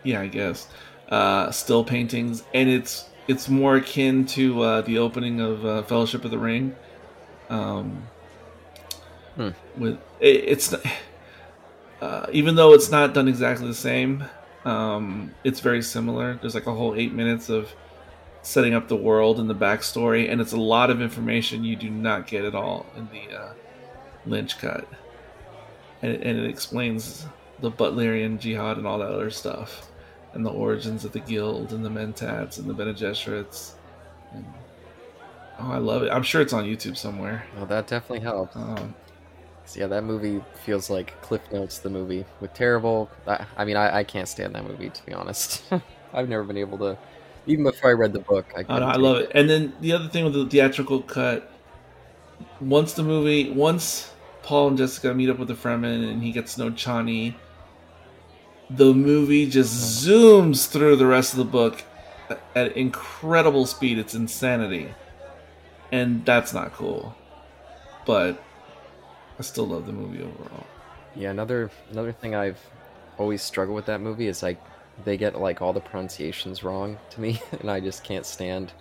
yeah, 0.04 0.22
I 0.22 0.28
guess 0.28 0.68
uh, 1.10 1.52
still 1.52 1.84
paintings, 1.84 2.44
and 2.54 2.70
it's 2.70 3.06
it's 3.28 3.50
more 3.50 3.76
akin 3.76 4.26
to 4.28 4.62
uh, 4.62 4.82
the 4.82 4.98
opening 4.98 5.42
of 5.42 5.66
uh, 5.66 5.84
Fellowship 5.84 6.24
of 6.26 6.32
the 6.32 6.38
Ring. 6.38 6.76
Um, 7.50 8.08
Hmm. 9.40 9.52
With 9.78 9.98
it, 10.20 10.44
it's 10.48 10.76
uh, 12.02 12.26
even 12.34 12.56
though 12.56 12.74
it's 12.74 12.92
not 12.92 13.14
done 13.14 13.30
exactly 13.30 13.68
the 13.68 13.74
same, 13.74 14.26
um, 14.66 15.34
it's 15.46 15.62
very 15.62 15.82
similar. 15.82 16.38
There's 16.42 16.56
like 16.56 16.68
a 16.68 16.74
whole 16.74 16.94
eight 16.96 17.14
minutes 17.14 17.48
of 17.48 17.72
setting 18.42 18.74
up 18.74 18.90
the 18.90 18.98
world 18.98 19.40
and 19.40 19.50
the 19.50 19.56
backstory, 19.56 20.30
and 20.30 20.42
it's 20.42 20.52
a 20.52 20.60
lot 20.60 20.90
of 20.90 21.02
information 21.02 21.64
you 21.64 21.78
do 21.78 21.90
not 21.90 22.28
get 22.28 22.44
at 22.44 22.54
all 22.54 22.86
in 22.98 23.08
the 23.14 23.34
uh, 23.34 23.54
Lynch 24.26 24.58
cut, 24.58 24.86
and 26.02 26.12
it, 26.12 26.22
and 26.22 26.38
it 26.38 26.50
explains 26.50 27.26
the 27.60 27.72
Butlerian 27.72 28.40
Jihad 28.40 28.78
and 28.78 28.86
all 28.86 29.00
that 29.00 29.10
other 29.10 29.30
stuff, 29.30 29.90
and 30.34 30.46
the 30.46 30.52
origins 30.52 31.06
of 31.06 31.14
the 31.14 31.20
Guild 31.22 31.72
and 31.72 31.86
the 31.86 31.90
Mentats 31.90 32.60
and 32.60 32.70
the 32.70 32.74
Bene 32.74 32.94
Gesserits. 32.94 33.76
And, 34.34 34.46
oh, 35.60 35.72
I 35.72 35.78
love 35.78 36.04
it! 36.04 36.12
I'm 36.12 36.24
sure 36.24 36.42
it's 36.42 36.52
on 36.52 36.66
YouTube 36.66 36.98
somewhere. 36.98 37.46
Well, 37.56 37.68
that 37.68 37.88
definitely 37.88 38.26
helps. 38.26 38.58
Um, 38.58 38.94
yeah, 39.76 39.88
that 39.88 40.04
movie 40.04 40.42
feels 40.66 40.90
like 40.90 41.22
Cliff 41.22 41.42
Notes, 41.52 41.80
the 41.80 41.90
movie 41.90 42.26
with 42.42 42.54
terrible. 42.54 43.10
I, 43.28 43.46
I 43.58 43.66
mean, 43.66 43.78
I, 43.78 44.00
I, 44.00 44.04
can't 44.04 44.28
stand 44.28 44.56
that 44.56 44.66
movie 44.66 44.90
to 44.90 45.06
be 45.06 45.14
honest. 45.14 45.64
I've 46.14 46.30
never 46.30 46.44
been 46.44 46.58
able 46.58 46.78
to, 46.80 46.98
even 47.46 47.64
before 47.64 47.92
I 47.92 47.94
read 47.94 48.14
the 48.14 48.20
book. 48.20 48.46
I, 48.56 48.66
oh, 48.68 48.80
no, 48.80 48.86
I 48.86 48.96
love 48.96 49.18
it. 49.18 49.24
it. 49.24 49.32
And 49.36 49.50
then 49.50 49.74
the 49.82 49.94
other 49.94 50.08
thing 50.08 50.26
with 50.26 50.34
the 50.34 50.46
theatrical 50.46 51.02
cut, 51.02 51.52
once 52.62 52.94
the 52.94 53.04
movie, 53.04 53.52
once 53.52 54.12
Paul 54.44 54.70
and 54.70 54.78
Jessica 54.78 55.14
meet 55.14 55.30
up 55.30 55.38
with 55.38 55.48
the 55.48 55.54
Fremen 55.54 56.10
and 56.10 56.24
he 56.24 56.32
gets 56.32 56.56
to 56.56 56.66
know 56.66 56.72
Chani, 56.72 57.36
the 58.70 58.94
movie 58.94 59.50
just 59.50 60.06
zooms 60.06 60.68
through 60.68 60.96
the 60.96 61.06
rest 61.06 61.34
of 61.34 61.40
the 61.40 61.46
book 61.46 61.84
at 62.56 62.76
incredible 62.78 63.66
speed. 63.66 63.98
It's 63.98 64.14
insanity, 64.14 64.94
and 65.92 66.26
that's 66.26 66.54
not 66.54 66.74
cool. 66.74 67.16
But 68.06 68.42
I 69.40 69.42
still 69.42 69.68
love 69.68 69.86
the 69.86 69.94
movie 69.94 70.22
overall. 70.22 70.68
Yeah, 71.16 71.32
another 71.32 71.72
another 71.92 72.12
thing 72.12 72.36
I've 72.36 72.60
always 73.18 73.42
struggled 73.42 73.76
with 73.76 73.86
that 73.86 74.02
movie 74.02 74.28
is 74.28 74.44
like 74.44 74.62
they 75.06 75.18
get 75.18 75.40
like 75.40 75.62
all 75.62 75.74
the 75.74 75.80
pronunciations 75.80 76.64
wrong 76.64 76.98
to 77.12 77.22
me, 77.22 77.42
and 77.60 77.72
I 77.72 77.80
just 77.80 78.04
can't 78.04 78.26
stand. 78.26 78.74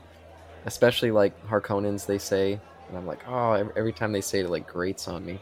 Especially 0.67 1.11
like 1.11 1.33
Harkonnens, 1.47 2.05
they 2.05 2.19
say, 2.19 2.61
and 2.89 2.99
I'm 2.99 3.07
like, 3.07 3.21
oh, 3.29 3.53
every, 3.77 3.93
time 3.93 4.13
they 4.13 4.21
say 4.21 4.41
it, 4.41 4.47
it 4.47 4.51
like 4.51 4.67
grates 4.67 5.07
on 5.09 5.25
me. 5.25 5.39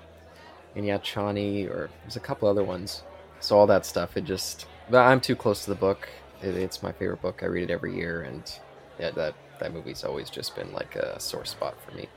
And 0.77 0.87
yeah, 0.87 0.99
Chani, 0.99 1.69
or 1.69 1.89
there's 2.03 2.17
a 2.17 2.21
couple 2.21 2.49
other 2.49 2.63
ones. 2.63 3.03
So 3.41 3.59
all 3.59 3.67
that 3.67 3.87
stuff, 3.87 4.17
it 4.17 4.25
just. 4.25 4.67
But 4.91 4.99
I'm 4.99 5.21
too 5.21 5.35
close 5.35 5.65
to 5.65 5.71
the 5.71 5.77
book 5.77 6.07
it, 6.43 6.57
it's 6.57 6.83
my 6.83 6.93
favorite 6.93 7.23
book. 7.23 7.43
I 7.43 7.47
read 7.47 7.71
it 7.71 7.73
every 7.73 7.95
year, 7.95 8.23
and 8.23 8.43
yeah, 8.99 9.11
that 9.13 9.35
that 9.59 9.73
movie's 9.73 10.05
always 10.05 10.31
just 10.31 10.55
been 10.55 10.73
like 10.73 10.97
a 10.97 11.19
sore 11.19 11.45
spot 11.45 11.77
for 11.83 11.97
me. 11.97 12.09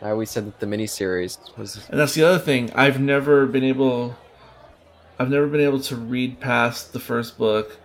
I 0.00 0.10
always 0.10 0.30
said 0.30 0.46
that 0.46 0.60
the 0.60 0.66
miniseries 0.66 1.38
was, 1.56 1.88
and 1.88 1.98
that's 1.98 2.14
the 2.14 2.22
other 2.22 2.38
thing. 2.38 2.70
I've 2.74 3.00
never 3.00 3.46
been 3.46 3.64
able, 3.64 4.16
I've 5.18 5.30
never 5.30 5.46
been 5.46 5.60
able 5.60 5.80
to 5.82 5.96
read 5.96 6.40
past 6.40 6.92
the 6.92 7.00
first 7.00 7.36
book, 7.36 7.76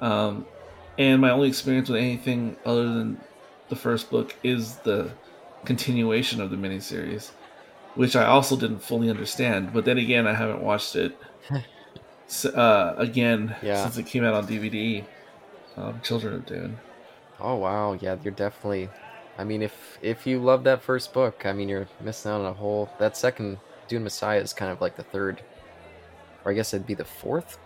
um, 0.00 0.46
and 0.98 1.20
my 1.20 1.30
only 1.30 1.48
experience 1.48 1.88
with 1.88 1.98
anything 1.98 2.56
other 2.64 2.84
than 2.84 3.20
the 3.68 3.76
first 3.76 4.10
book 4.10 4.34
is 4.42 4.76
the 4.76 5.10
continuation 5.64 6.40
of 6.40 6.50
the 6.50 6.56
miniseries, 6.56 7.30
which 7.94 8.16
I 8.16 8.24
also 8.24 8.56
didn't 8.56 8.80
fully 8.80 9.10
understand. 9.10 9.72
But 9.72 9.84
then 9.84 9.98
again, 9.98 10.26
I 10.26 10.34
haven't 10.34 10.62
watched 10.62 10.96
it 10.96 11.16
uh, 12.54 12.94
again 12.96 13.54
yeah. 13.62 13.82
since 13.82 13.98
it 13.98 14.06
came 14.06 14.24
out 14.24 14.34
on 14.34 14.46
DVD. 14.46 15.04
Um, 15.76 16.00
Children 16.02 16.34
of 16.34 16.46
Dune. 16.46 16.78
Oh 17.38 17.56
wow, 17.56 17.94
yeah, 17.94 18.16
you're 18.22 18.32
definitely. 18.32 18.90
I 19.40 19.44
mean, 19.44 19.62
if 19.62 19.98
if 20.02 20.26
you 20.26 20.38
love 20.38 20.64
that 20.64 20.82
first 20.82 21.14
book, 21.14 21.46
I 21.46 21.54
mean, 21.54 21.66
you're 21.70 21.88
missing 22.02 22.30
out 22.30 22.42
on 22.42 22.46
a 22.46 22.52
whole. 22.52 22.90
That 22.98 23.16
second 23.16 23.56
Dune 23.88 24.04
Messiah 24.04 24.38
is 24.38 24.52
kind 24.52 24.70
of 24.70 24.82
like 24.82 24.96
the 24.96 25.02
third, 25.02 25.42
or 26.44 26.52
I 26.52 26.54
guess 26.54 26.74
it'd 26.74 26.86
be 26.86 26.92
the 26.92 27.06
fourth 27.06 27.58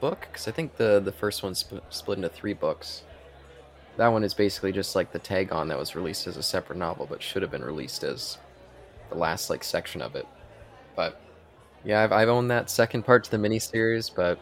book 0.00 0.28
because 0.30 0.46
I 0.46 0.50
think 0.50 0.76
the 0.76 1.00
the 1.00 1.10
first 1.10 1.42
one's 1.42 1.60
sp- 1.64 1.80
split 1.88 2.18
into 2.18 2.28
three 2.28 2.52
books. 2.52 3.04
That 3.96 4.08
one 4.08 4.22
is 4.22 4.34
basically 4.34 4.70
just 4.70 4.94
like 4.94 5.10
the 5.10 5.18
tag 5.18 5.50
on 5.50 5.68
that 5.68 5.78
was 5.78 5.96
released 5.96 6.26
as 6.26 6.36
a 6.36 6.42
separate 6.42 6.78
novel, 6.78 7.06
but 7.08 7.22
should 7.22 7.40
have 7.40 7.50
been 7.50 7.64
released 7.64 8.04
as 8.04 8.36
the 9.08 9.16
last 9.16 9.48
like 9.48 9.64
section 9.64 10.02
of 10.02 10.14
it. 10.14 10.26
But 10.94 11.22
yeah, 11.86 12.02
I've 12.02 12.12
I've 12.12 12.28
owned 12.28 12.50
that 12.50 12.68
second 12.68 13.04
part 13.04 13.24
to 13.24 13.30
the 13.30 13.38
miniseries, 13.38 14.14
but 14.14 14.38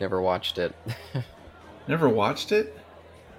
never 0.00 0.22
watched 0.22 0.56
it. 0.56 0.74
never 1.86 2.08
watched 2.08 2.50
it? 2.50 2.74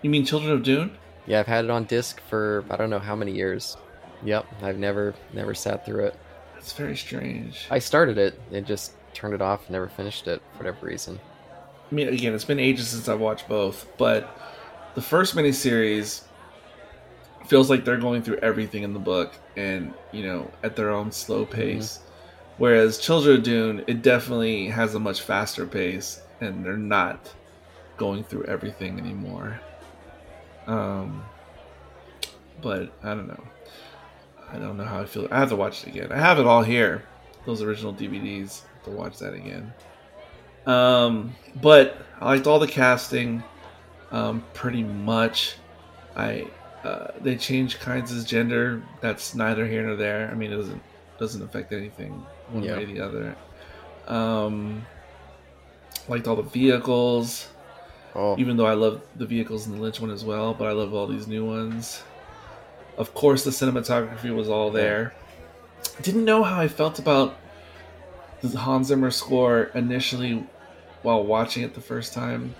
You 0.04 0.12
mean 0.12 0.24
Children 0.24 0.54
of 0.54 0.62
Dune? 0.62 0.96
Yeah, 1.29 1.39
I've 1.39 1.48
had 1.48 1.63
it 1.63 1.71
on 1.71 1.86
disc 1.86 2.19
for 2.27 2.65
I 2.71 2.75
don't 2.75 2.89
know 2.89 3.00
how 3.00 3.15
many 3.15 3.31
years. 3.31 3.77
Yep, 4.25 4.48
I've 4.63 4.79
never 4.79 5.13
never 5.31 5.53
sat 5.53 5.86
through 5.86 6.05
it. 6.07 6.15
That's 6.55 6.74
very 6.74 6.98
strange. 6.98 7.67
I 7.69 7.79
started 7.79 8.17
it 8.17 8.41
and 8.51 8.65
just 8.65 8.93
turned 9.13 9.36
it 9.36 9.41
off, 9.41 9.62
and 9.62 9.71
never 9.71 9.88
finished 9.88 10.27
it 10.27 10.41
for 10.51 10.57
whatever 10.57 10.88
reason. 10.88 11.19
I 11.89 11.95
mean, 11.95 12.07
again, 12.09 12.33
it's 12.33 12.45
been 12.45 12.59
ages 12.59 12.89
since 12.89 13.07
I've 13.07 13.19
watched 13.19 13.48
both, 13.48 13.88
but 13.98 14.38
the 14.95 15.01
first 15.01 15.36
miniseries 15.36 16.24
feels 17.45 17.69
like 17.69 17.86
they're 17.86 17.98
going 17.98 18.21
through 18.21 18.38
everything 18.38 18.83
in 18.83 18.93
the 18.93 19.00
book 19.00 19.33
and, 19.55 19.93
you 20.12 20.24
know, 20.24 20.51
at 20.63 20.75
their 20.75 20.89
own 20.89 21.12
slow 21.12 21.45
mm-hmm. 21.45 21.55
pace. 21.55 21.98
Mm-hmm. 21.98 22.05
Whereas 22.57 22.98
Children 22.98 23.38
of 23.38 23.43
Dune, 23.43 23.83
it 23.88 24.01
definitely 24.01 24.67
has 24.67 24.93
a 24.95 25.00
much 25.00 25.21
faster 25.21 25.65
pace 25.65 26.21
and 26.41 26.63
they're 26.65 26.77
not 26.77 27.33
going 27.98 28.24
through 28.24 28.43
everything 28.43 29.00
anymore. 29.00 29.59
Um, 30.70 31.24
but 32.62 32.94
I 33.04 33.10
don't 33.10 33.28
know. 33.28 33.44
I 34.52 34.58
don't 34.58 34.78
know 34.78 34.86
how 34.86 35.02
I 35.02 35.06
feel. 35.06 35.28
I 35.32 35.40
have 35.40 35.50
to 35.50 35.56
watch 35.56 35.84
it 35.84 35.90
again. 35.90 36.12
I 36.12 36.18
have 36.18 36.40
it 36.40 36.46
all 36.46 36.64
here, 36.64 37.04
those 37.46 37.62
original 37.62 37.94
DVDs. 37.94 38.62
To 38.86 38.92
watch 38.92 39.18
that 39.20 39.34
again. 39.34 39.74
Um, 40.66 41.36
but 41.62 41.98
I 42.22 42.26
liked 42.26 42.48
all 42.48 42.60
the 42.60 42.68
casting. 42.68 43.44
Um, 44.12 44.44
pretty 44.54 44.84
much. 44.84 45.56
I 46.16 46.48
uh, 46.84 47.12
they 47.20 47.36
changed 47.36 47.80
Kynes' 47.80 48.26
gender. 48.26 48.82
That's 49.02 49.36
neither 49.36 49.68
here 49.68 49.84
nor 49.84 49.96
there. 49.96 50.30
I 50.32 50.36
mean, 50.36 50.52
it 50.52 50.56
doesn't 50.56 50.82
doesn't 51.20 51.42
affect 51.42 51.74
anything 51.74 52.26
one 52.52 52.64
way 52.64 52.70
or 52.70 52.86
the 52.86 53.02
other. 53.02 53.36
Um, 54.08 54.86
liked 56.08 56.28
all 56.28 56.36
the 56.36 56.44
vehicles. 56.44 57.50
Oh. 58.16 58.38
Even 58.38 58.58
though 58.58 58.66
I 58.66 58.74
love 58.74 59.01
the 59.16 59.25
vehicles 59.25 59.68
in 59.68 59.75
the 59.75 59.82
Lynch 59.82 60.00
one 60.00 60.12
as 60.12 60.24
well, 60.24 60.54
but 60.54 60.68
I 60.68 60.72
love 60.72 60.94
all 60.94 61.08
these 61.08 61.28
new 61.28 61.46
ones. 61.46 62.04
Of 62.98 63.13
course, 63.13 63.44
the 63.44 63.51
cinematography 63.51 64.36
was 64.36 64.50
all 64.50 64.72
there. 64.72 65.13
Didn't 66.01 66.25
know 66.25 66.44
how 66.44 66.60
I 66.60 66.68
felt 66.68 67.00
about 67.00 67.38
the 68.42 68.58
Hans 68.58 68.88
Zimmer 68.88 69.12
score 69.12 69.72
initially 69.75 70.46
while 71.01 71.24
watching 71.24 71.64
it 71.64 71.75
the 71.75 71.81
first 71.81 72.14
time, 72.14 72.55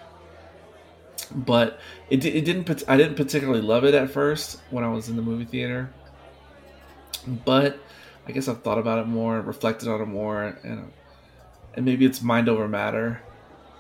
but 1.32 1.80
it, 2.10 2.23
it 2.23 2.45
didn't. 2.45 2.84
I 2.88 2.95
didn't 2.95 3.15
particularly 3.15 3.62
love 3.62 3.84
it 3.84 3.93
at 3.93 4.10
first 4.10 4.62
when 4.69 4.84
I 4.84 4.89
was 4.89 5.10
in 5.10 5.15
the 5.15 5.21
movie 5.21 5.45
theater, 5.45 5.89
but 7.43 7.80
I 8.28 8.32
guess 8.32 8.47
I've 8.47 8.62
thought 8.62 8.78
about 8.78 9.00
it 9.00 9.08
more, 9.08 9.41
reflected 9.41 9.89
on 9.89 10.02
it 10.02 10.06
more, 10.06 10.58
and 10.63 10.91
and 11.73 11.86
maybe 11.86 12.06
it's 12.06 12.21
mind 12.21 12.47
over 12.47 12.67
matter 12.67 13.21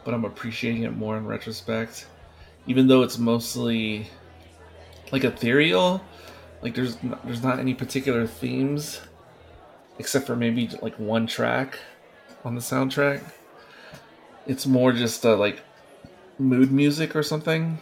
but 0.09 0.15
I'm 0.15 0.25
appreciating 0.25 0.81
it 0.85 0.97
more 0.97 1.17
in 1.17 1.27
retrospect. 1.27 2.07
Even 2.65 2.87
though 2.87 3.03
it's 3.03 3.19
mostly 3.19 4.07
like 5.11 5.23
ethereal, 5.23 6.01
like 6.63 6.73
there's 6.73 7.01
not, 7.03 7.23
there's 7.27 7.43
not 7.43 7.59
any 7.59 7.75
particular 7.75 8.25
themes 8.25 9.01
except 9.99 10.25
for 10.25 10.35
maybe 10.35 10.67
like 10.81 10.97
one 10.97 11.27
track 11.27 11.77
on 12.43 12.55
the 12.55 12.61
soundtrack. 12.61 13.21
It's 14.47 14.65
more 14.65 14.93
just 14.93 15.23
uh, 15.27 15.37
like 15.37 15.61
mood 16.39 16.71
music 16.71 17.15
or 17.15 17.21
something. 17.21 17.77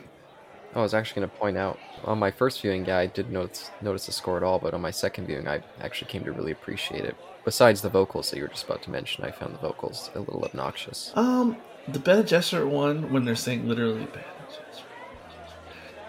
I 0.75 0.81
was 0.81 0.93
actually 0.93 1.21
going 1.21 1.29
to 1.29 1.37
point 1.37 1.55
out 1.55 1.79
on 2.03 2.19
my 2.19 2.29
first 2.29 2.61
viewing, 2.61 2.85
yeah, 2.85 2.97
I 2.97 3.05
didn't 3.05 3.31
notice 3.31 3.71
notice 3.81 4.05
the 4.05 4.11
score 4.11 4.35
at 4.35 4.43
all, 4.43 4.59
but 4.59 4.73
on 4.73 4.81
my 4.81 4.91
second 4.91 5.27
viewing, 5.27 5.47
I 5.47 5.61
actually 5.79 6.11
came 6.11 6.25
to 6.25 6.33
really 6.33 6.51
appreciate 6.51 7.05
it. 7.05 7.15
Besides 7.45 7.81
the 7.81 7.89
vocals 7.89 8.31
that 8.31 8.35
you 8.35 8.43
were 8.43 8.49
just 8.49 8.65
about 8.65 8.83
to 8.83 8.91
mention, 8.91 9.23
I 9.23 9.31
found 9.31 9.53
the 9.53 9.59
vocals 9.59 10.09
a 10.13 10.19
little 10.19 10.43
obnoxious. 10.43 11.13
Um, 11.15 11.55
the 11.87 11.99
Bene 11.99 12.23
Gesserit 12.23 12.67
one, 12.67 13.11
when 13.11 13.25
they're 13.25 13.35
saying 13.35 13.67
literally 13.67 14.05
Bene 14.05 14.25
Gesserit, 14.49 14.83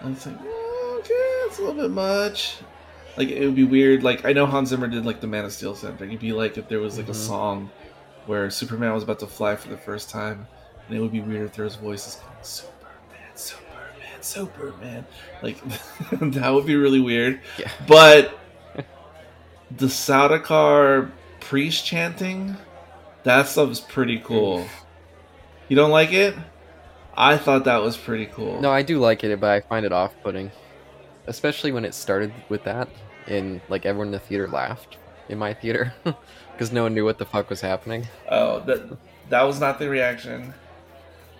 I'm 0.01 0.13
like, 0.13 0.39
oh, 0.43 0.97
okay, 0.99 1.13
it's 1.47 1.59
a 1.59 1.61
little 1.61 1.81
bit 1.81 1.91
much. 1.91 2.57
Like 3.17 3.29
it 3.29 3.45
would 3.45 3.55
be 3.55 3.63
weird. 3.63 4.03
Like 4.03 4.25
I 4.25 4.33
know 4.33 4.45
Hans 4.45 4.69
Zimmer 4.69 4.87
did 4.87 5.05
like 5.05 5.21
the 5.21 5.27
Man 5.27 5.45
of 5.45 5.51
Steel 5.51 5.75
soundtrack. 5.75 6.07
It'd 6.07 6.19
be 6.19 6.31
like 6.31 6.57
if 6.57 6.67
there 6.69 6.79
was 6.79 6.97
like 6.97 7.05
mm-hmm. 7.05 7.11
a 7.11 7.15
song 7.15 7.71
where 8.25 8.49
Superman 8.49 8.93
was 8.93 9.03
about 9.03 9.19
to 9.19 9.27
fly 9.27 9.55
for 9.55 9.69
the 9.69 9.77
first 9.77 10.09
time, 10.09 10.47
and 10.87 10.97
it 10.97 11.01
would 11.01 11.11
be 11.11 11.21
weird 11.21 11.47
if 11.47 11.55
there 11.55 11.65
was 11.65 11.75
voices 11.75 12.15
going 12.15 12.31
Superman, 12.41 13.35
Superman, 13.35 14.21
Superman. 14.21 15.05
Like 15.41 15.61
that 16.33 16.49
would 16.49 16.65
be 16.65 16.75
really 16.75 16.99
weird. 16.99 17.41
Yeah. 17.57 17.71
But 17.87 18.39
the 19.75 19.87
Sardaukar 19.87 21.11
priest 21.39 21.85
chanting, 21.85 22.55
that 23.23 23.47
stuff 23.47 23.69
is 23.69 23.79
pretty 23.79 24.19
cool. 24.19 24.65
You 25.69 25.75
don't 25.75 25.91
like 25.91 26.11
it? 26.11 26.35
I 27.15 27.37
thought 27.37 27.65
that 27.65 27.81
was 27.81 27.95
pretty 27.95 28.25
cool. 28.25 28.59
No, 28.59 28.71
I 28.71 28.81
do 28.81 28.99
like 28.99 29.23
it, 29.23 29.39
but 29.39 29.49
I 29.51 29.61
find 29.61 29.85
it 29.85 29.91
off-putting, 29.91 30.51
especially 31.27 31.71
when 31.71 31.85
it 31.85 31.93
started 31.93 32.33
with 32.49 32.63
that, 32.63 32.89
and 33.27 33.61
like 33.69 33.85
everyone 33.85 34.07
in 34.07 34.13
the 34.13 34.19
theater 34.19 34.47
laughed 34.47 34.97
in 35.27 35.37
my 35.37 35.53
theater 35.53 35.93
because 36.53 36.71
no 36.71 36.83
one 36.83 36.95
knew 36.95 37.05
what 37.05 37.19
the 37.19 37.25
fuck 37.25 37.49
was 37.49 37.61
happening. 37.61 38.07
Oh, 38.29 38.61
that 38.61 38.97
that 39.29 39.43
was 39.43 39.59
not 39.59 39.77
the 39.77 39.87
reaction. 39.89 40.53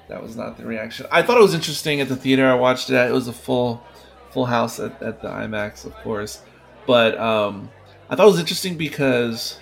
That 0.09 0.21
was 0.21 0.35
not 0.35 0.57
the 0.57 0.65
reaction. 0.65 1.07
I 1.11 1.21
thought 1.21 1.37
it 1.37 1.43
was 1.43 1.55
interesting 1.55 2.01
at 2.01 2.07
the 2.07 2.15
theater. 2.15 2.47
I 2.47 2.53
watched 2.53 2.89
it. 2.89 2.95
It 2.95 3.13
was 3.13 3.27
a 3.27 3.33
full 3.33 3.83
full 4.29 4.45
house 4.45 4.79
at, 4.79 5.01
at 5.01 5.21
the 5.23 5.27
IMAX, 5.27 5.85
of 5.85 5.95
course, 6.03 6.43
but 6.85 7.17
um, 7.17 7.71
I 8.09 8.15
thought 8.15 8.27
it 8.27 8.31
was 8.31 8.39
interesting 8.39 8.77
because 8.77 9.59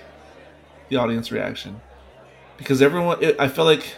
the 0.89 0.97
audience 0.97 1.31
reaction, 1.31 1.79
because 2.57 2.81
everyone. 2.81 3.23
It, 3.23 3.39
I 3.39 3.47
felt 3.47 3.67
like 3.67 3.95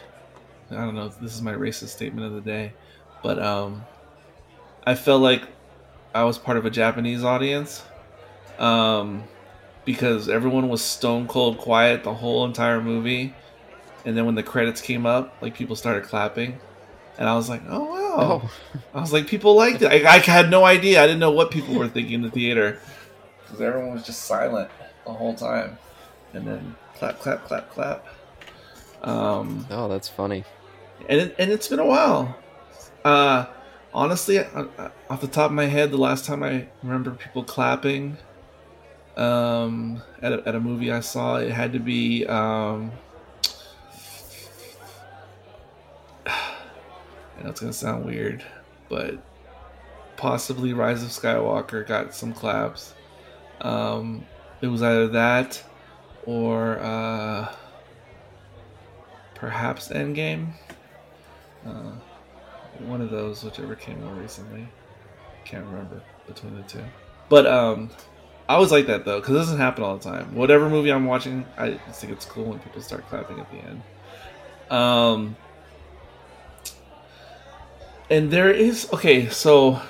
I 0.72 0.76
don't 0.76 0.96
know 0.96 1.08
if 1.08 1.20
this 1.20 1.36
is 1.36 1.42
my 1.42 1.54
racist 1.54 1.90
statement 1.90 2.28
of 2.28 2.34
the 2.34 2.42
day, 2.42 2.74
but 3.24 3.42
um, 3.42 3.84
I 4.84 4.96
felt 4.96 5.22
like 5.22 5.44
I 6.14 6.24
was 6.24 6.38
part 6.38 6.58
of 6.58 6.66
a 6.66 6.70
Japanese 6.70 7.24
audience 7.24 7.84
um, 8.60 9.24
because 9.84 10.30
everyone 10.30 10.70
was 10.70 10.84
stone 10.84 11.28
cold 11.28 11.58
quiet 11.58 12.04
the 12.04 12.14
whole 12.14 12.46
entire 12.46 12.82
movie, 12.82 13.34
and 14.06 14.16
then 14.16 14.26
when 14.26 14.36
the 14.36 14.44
credits 14.44 14.80
came 14.80 15.08
up, 15.08 15.36
like 15.42 15.56
people 15.56 15.76
started 15.76 16.04
clapping, 16.04 16.60
and 17.18 17.28
I 17.28 17.36
was 17.36 17.50
like, 17.50 17.64
oh 17.68 17.86
wow! 17.86 18.42
Oh. 18.44 18.52
I 18.94 19.02
was 19.02 19.12
like, 19.12 19.26
people 19.26 19.56
liked 19.56 19.82
it. 19.82 19.88
I, 19.92 20.18
I 20.18 20.20
had 20.20 20.52
no 20.52 20.66
idea. 20.66 21.02
I 21.02 21.08
didn't 21.08 21.20
know 21.20 21.32
what 21.32 21.50
people 21.50 21.74
were 21.74 21.88
thinking 21.88 22.14
in 22.14 22.22
the 22.22 22.32
theater 22.32 22.80
because 23.44 23.60
everyone 23.60 23.94
was 23.94 24.06
just 24.06 24.24
silent 24.24 24.70
the 25.04 25.14
whole 25.14 25.34
time, 25.34 25.80
and 26.34 26.46
then 26.46 26.76
clap, 26.94 27.18
clap, 27.18 27.46
clap, 27.46 27.72
clap. 27.72 28.06
Um, 29.02 29.66
oh, 29.72 29.88
that's 29.88 30.08
funny 30.08 30.44
and 31.08 31.22
it, 31.22 31.36
and 31.38 31.52
it's 31.52 31.68
been 31.68 31.80
a 31.80 31.86
while. 31.86 32.36
Uh, 33.04 33.46
honestly, 33.94 34.40
off 34.40 35.22
the 35.22 35.28
top 35.28 35.52
of 35.52 35.56
my 35.56 35.66
head, 35.66 35.92
the 35.92 35.98
last 35.98 36.26
time 36.26 36.44
I 36.44 36.68
remember 36.84 37.12
people 37.12 37.44
clapping 37.44 38.18
um, 39.18 40.02
at 40.22 40.34
a, 40.34 40.48
at 40.48 40.56
a 40.56 40.60
movie 40.60 40.92
I 40.92 41.02
saw, 41.02 41.38
it 41.38 41.52
had 41.52 41.74
to 41.74 41.80
be. 41.80 42.26
Um, 42.26 42.92
I 46.26 47.44
know 47.44 47.50
it's 47.50 47.62
gonna 47.62 47.74
sound 47.74 48.06
weird, 48.06 48.44
but 48.90 49.18
possibly 50.18 50.74
Rise 50.74 51.04
of 51.04 51.10
Skywalker 51.10 51.86
got 51.88 52.14
some 52.14 52.34
claps. 52.34 52.94
Um, 53.62 54.26
it 54.62 54.68
was 54.68 54.82
either 54.84 55.08
that 55.10 55.64
or 56.26 56.80
uh, 56.80 57.54
perhaps 59.36 59.90
Endgame. 59.90 60.54
Uh, 61.66 61.92
one 62.80 63.02
of 63.02 63.10
those, 63.10 63.44
whichever 63.44 63.76
came 63.76 64.04
more 64.04 64.14
recently. 64.14 64.68
Can't 65.46 65.66
remember 65.66 66.02
between 66.28 66.56
the 66.56 66.64
two. 66.64 66.84
But 67.28 67.46
um, 67.46 67.90
I 68.48 68.56
always 68.56 68.72
like 68.72 68.88
that 68.88 69.06
though 69.06 69.20
because 69.20 69.36
it 69.36 69.40
doesn't 69.40 69.58
happen 69.58 69.84
all 69.84 69.98
the 69.98 70.04
time. 70.04 70.34
Whatever 70.36 70.70
movie 70.70 70.92
I'm 70.92 71.06
watching, 71.06 71.46
I 71.58 71.80
just 71.88 72.02
think 72.02 72.14
it's 72.14 72.26
cool 72.26 72.46
when 72.46 72.60
people 72.60 72.82
start 72.82 73.08
clapping 73.08 73.40
at 73.40 73.50
the 73.52 73.58
end. 73.58 73.82
Um, 74.72 75.36
and 78.10 78.32
there 78.32 78.52
is 78.52 78.90
okay, 78.94 79.30
so 79.30 79.82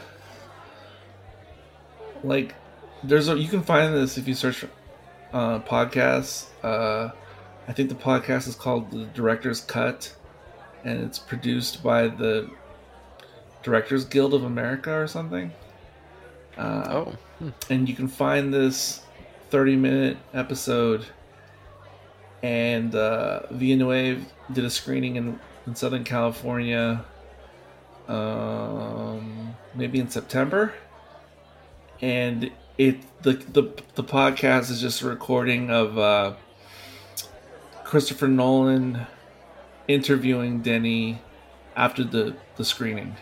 like 2.24 2.56
there's 3.04 3.30
a 3.30 3.38
you 3.38 3.48
can 3.48 3.64
find 3.64 3.94
this 3.94 4.18
if 4.18 4.28
you 4.28 4.34
search 4.34 4.66
uh, 5.32 5.60
podcasts. 5.60 6.48
Uh, 6.64 7.12
I 7.68 7.74
think 7.74 7.90
the 7.90 7.96
podcast 7.96 8.48
is 8.48 8.56
called 8.56 8.92
the 8.92 9.06
Director's 9.06 9.62
Cut, 9.62 10.14
and 10.84 11.02
it's 11.04 11.20
produced 11.20 11.84
by 11.84 12.08
the 12.08 12.50
Directors 13.63 14.06
Guild 14.06 14.34
of 14.34 14.44
America 14.44 14.94
or 14.94 15.08
something. 15.08 15.52
Uh, 16.58 16.84
oh, 16.89 17.15
hmm. 17.39 17.50
and 17.70 17.88
you 17.88 17.96
can 17.96 18.08
find 18.08 18.54
this 18.54 19.02
30 19.50 19.76
minute 19.76 20.18
episode. 20.34 21.06
And 22.42 22.96
uh, 22.96 23.42
Villeneuve 23.52 24.26
did 24.54 24.63
a 24.63 24.70
screening 24.70 25.18
in, 25.18 25.39
in 25.68 25.76
Southern 25.76 26.06
California, 26.06 27.04
um, 28.08 29.56
maybe 29.76 30.00
in 30.00 30.10
September 30.10 30.74
and 32.02 32.52
it 32.78 33.02
the 33.24 33.34
the, 33.34 33.74
the 33.96 34.04
podcast 34.04 34.72
is 34.72 34.82
just 34.82 35.02
a 35.02 35.08
recording 35.08 35.70
of 35.70 35.98
uh, 35.98 36.34
Christopher 37.84 38.28
Nolan 38.28 39.06
interviewing 39.89 40.62
Denis 40.62 41.17
after 41.75 42.06
the 42.06 42.36
the 42.56 42.63
screening. 42.63 43.17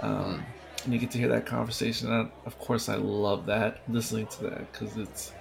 Um, 0.00 0.44
and 0.84 0.94
you 0.94 1.00
get 1.00 1.10
to 1.10 1.18
hear 1.18 1.28
that 1.28 1.44
conversation. 1.44 2.30
Of 2.46 2.58
course, 2.58 2.88
I 2.88 2.94
love 2.94 3.46
that 3.46 3.80
listening 3.88 4.28
to 4.28 4.44
that 4.44 4.72
because 4.72 4.96
it's 4.96 5.32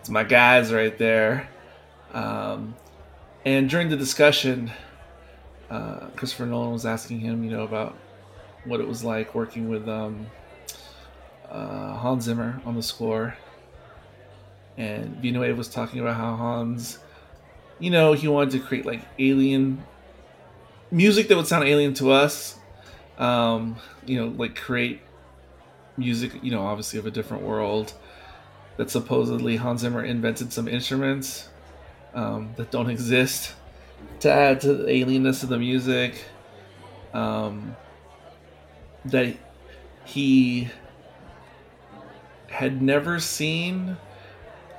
it's 0.00 0.08
my 0.08 0.24
guys 0.24 0.72
right 0.72 0.96
there. 0.96 1.48
Um, 2.12 2.74
and 3.44 3.68
during 3.68 3.90
the 3.90 3.96
discussion, 3.96 4.72
uh, 5.70 6.06
Christopher 6.16 6.46
Nolan 6.46 6.72
was 6.72 6.86
asking 6.86 7.20
him, 7.20 7.44
you 7.44 7.50
know, 7.50 7.64
about 7.64 7.96
what 8.64 8.80
it 8.80 8.88
was 8.88 9.04
like 9.04 9.34
working 9.34 9.68
with 9.68 9.88
um, 9.88 10.26
uh, 11.50 11.94
Hans 11.94 12.24
Zimmer 12.24 12.60
on 12.64 12.74
the 12.74 12.82
score, 12.82 13.36
and 14.78 15.16
Villeneuve 15.16 15.58
was 15.58 15.68
talking 15.68 16.00
about 16.00 16.16
how 16.16 16.34
Hans, 16.34 16.98
you 17.78 17.90
know, 17.90 18.12
he 18.12 18.28
wanted 18.28 18.52
to 18.52 18.60
create 18.60 18.86
like 18.86 19.02
alien 19.18 19.84
music 20.90 21.28
that 21.28 21.36
would 21.36 21.46
sound 21.46 21.64
alien 21.64 21.94
to 21.94 22.10
us. 22.10 22.58
Um, 23.18 23.76
you 24.04 24.20
know, 24.20 24.28
like 24.28 24.56
create 24.56 25.00
music, 25.96 26.32
you 26.42 26.50
know, 26.50 26.62
obviously 26.66 26.98
of 26.98 27.06
a 27.06 27.10
different 27.10 27.42
world. 27.42 27.92
That 28.76 28.90
supposedly 28.90 29.56
Hans 29.56 29.80
Zimmer 29.80 30.04
invented 30.04 30.52
some 30.52 30.68
instruments 30.68 31.48
um, 32.14 32.52
that 32.56 32.70
don't 32.70 32.90
exist 32.90 33.54
to 34.20 34.30
add 34.30 34.60
to 34.60 34.74
the 34.74 34.84
alienness 34.84 35.42
of 35.42 35.48
the 35.48 35.58
music. 35.58 36.24
Um, 37.14 37.74
that 39.06 39.36
he 40.04 40.68
had 42.48 42.82
never 42.82 43.18
seen 43.20 43.96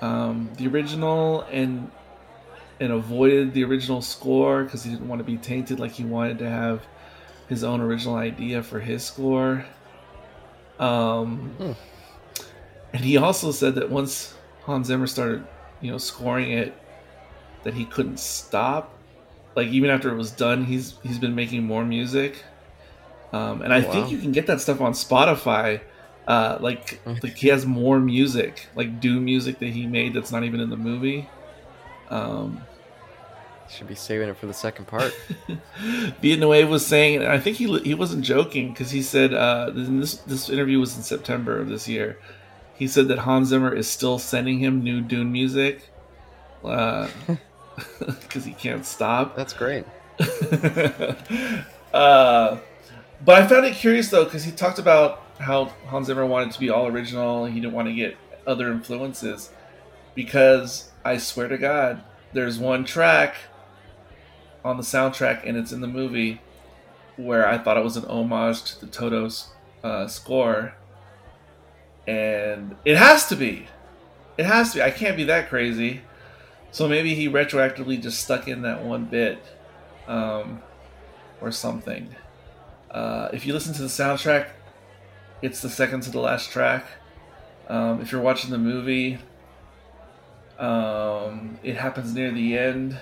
um, 0.01 0.49
the 0.57 0.67
original 0.67 1.41
and 1.51 1.89
and 2.79 2.91
avoided 2.91 3.53
the 3.53 3.63
original 3.63 4.01
score 4.01 4.63
because 4.63 4.83
he 4.83 4.91
didn't 4.91 5.07
want 5.07 5.19
to 5.19 5.25
be 5.25 5.37
tainted. 5.37 5.79
Like 5.79 5.91
he 5.91 6.03
wanted 6.03 6.39
to 6.39 6.49
have 6.49 6.81
his 7.49 7.63
own 7.63 7.81
original 7.81 8.15
idea 8.15 8.61
for 8.61 8.79
his 8.79 9.03
score. 9.03 9.65
Um, 10.79 11.55
hmm. 11.57 11.71
And 12.93 13.03
he 13.03 13.17
also 13.17 13.51
said 13.51 13.75
that 13.75 13.89
once 13.89 14.35
Hans 14.63 14.87
Zimmer 14.87 15.07
started, 15.07 15.45
you 15.81 15.91
know, 15.91 15.97
scoring 15.97 16.51
it, 16.51 16.73
that 17.63 17.73
he 17.73 17.85
couldn't 17.85 18.19
stop. 18.19 18.93
Like 19.55 19.67
even 19.69 19.89
after 19.89 20.11
it 20.11 20.15
was 20.15 20.31
done, 20.31 20.63
he's 20.63 20.95
he's 21.03 21.17
been 21.17 21.35
making 21.35 21.63
more 21.63 21.83
music. 21.83 22.43
Um, 23.33 23.61
and 23.61 23.73
I 23.73 23.79
wow. 23.81 23.91
think 23.91 24.11
you 24.11 24.19
can 24.19 24.31
get 24.31 24.47
that 24.47 24.61
stuff 24.61 24.81
on 24.81 24.93
Spotify. 24.93 25.81
Uh, 26.27 26.57
like 26.59 26.99
like 27.05 27.35
he 27.35 27.47
has 27.47 27.65
more 27.65 27.99
music, 27.99 28.67
like 28.75 28.99
Dune 28.99 29.25
music 29.25 29.59
that 29.59 29.69
he 29.69 29.87
made 29.87 30.13
that's 30.13 30.31
not 30.31 30.43
even 30.43 30.59
in 30.59 30.69
the 30.69 30.77
movie. 30.77 31.27
Um, 32.09 32.61
should 33.69 33.87
be 33.87 33.95
saving 33.95 34.29
it 34.29 34.37
for 34.37 34.45
the 34.45 34.53
second 34.53 34.85
part. 34.85 35.13
Villeneuve 36.21 36.69
was 36.69 36.85
saying, 36.85 37.17
and 37.17 37.27
I 37.27 37.39
think 37.39 37.57
he 37.57 37.79
he 37.79 37.93
wasn't 37.93 38.23
joking 38.23 38.69
because 38.69 38.91
he 38.91 39.01
said 39.01 39.33
uh, 39.33 39.71
this 39.73 40.17
this 40.19 40.49
interview 40.49 40.79
was 40.79 40.95
in 40.95 41.03
September 41.03 41.59
of 41.59 41.67
this 41.67 41.87
year. 41.87 42.17
He 42.75 42.87
said 42.87 43.07
that 43.09 43.19
Hans 43.19 43.49
Zimmer 43.49 43.73
is 43.73 43.87
still 43.87 44.19
sending 44.19 44.59
him 44.59 44.83
new 44.83 45.01
Dune 45.01 45.31
music 45.31 45.89
because 46.61 47.07
uh, 48.01 48.39
he 48.43 48.53
can't 48.53 48.85
stop. 48.85 49.35
That's 49.35 49.53
great. 49.53 49.85
uh, 51.93 52.57
but 53.25 53.41
I 53.41 53.47
found 53.47 53.65
it 53.65 53.75
curious 53.75 54.09
though 54.09 54.25
because 54.25 54.43
he 54.43 54.51
talked 54.51 54.79
about 54.79 55.23
how 55.39 55.65
Hans 55.87 56.07
Zimmer 56.07 56.25
wanted 56.25 56.51
to 56.51 56.59
be 56.59 56.69
all 56.69 56.87
original. 56.87 57.45
He 57.45 57.59
didn't 57.59 57.73
want 57.73 57.87
to 57.87 57.93
get 57.93 58.15
other 58.45 58.71
influences 58.71 59.49
because 60.17 60.89
I 61.05 61.19
swear 61.19 61.47
to 61.47 61.59
God, 61.59 62.03
there's 62.33 62.57
one 62.57 62.85
track 62.85 63.35
on 64.65 64.75
the 64.75 64.83
soundtrack 64.83 65.47
and 65.47 65.55
it's 65.55 65.71
in 65.71 65.79
the 65.79 65.87
movie 65.87 66.41
where 67.17 67.47
I 67.47 67.59
thought 67.59 67.77
it 67.77 67.83
was 67.83 67.97
an 67.97 68.05
homage 68.05 68.63
to 68.63 68.79
the 68.79 68.87
Toto's 68.87 69.49
uh, 69.83 70.07
score, 70.07 70.73
and 72.07 72.75
it 72.83 72.97
has 72.97 73.27
to 73.27 73.35
be. 73.35 73.67
It 74.39 74.45
has 74.45 74.71
to 74.71 74.77
be. 74.77 74.81
I 74.81 74.89
can't 74.89 75.15
be 75.15 75.23
that 75.25 75.49
crazy. 75.49 76.01
So 76.71 76.87
maybe 76.87 77.13
he 77.13 77.27
retroactively 77.27 78.01
just 78.01 78.23
stuck 78.23 78.47
in 78.47 78.63
that 78.63 78.83
one 78.83 79.05
bit, 79.05 79.39
um, 80.07 80.63
or 81.41 81.51
something. 81.51 82.15
Uh, 82.89 83.29
if 83.33 83.45
you 83.45 83.53
listen 83.53 83.73
to 83.75 83.83
the 83.83 83.87
soundtrack, 83.87 84.47
it's 85.43 85.61
the 85.61 85.69
second 85.69 86.01
to 86.01 86.11
the 86.11 86.19
last 86.19 86.49
track. 86.49 86.85
Um, 87.67 88.01
if 88.01 88.11
you're 88.11 88.21
watching 88.21 88.49
the 88.51 88.57
movie, 88.57 89.19
um, 90.59 91.59
it 91.63 91.77
happens 91.77 92.13
near 92.13 92.31
the 92.31 92.57
end. 92.57 92.97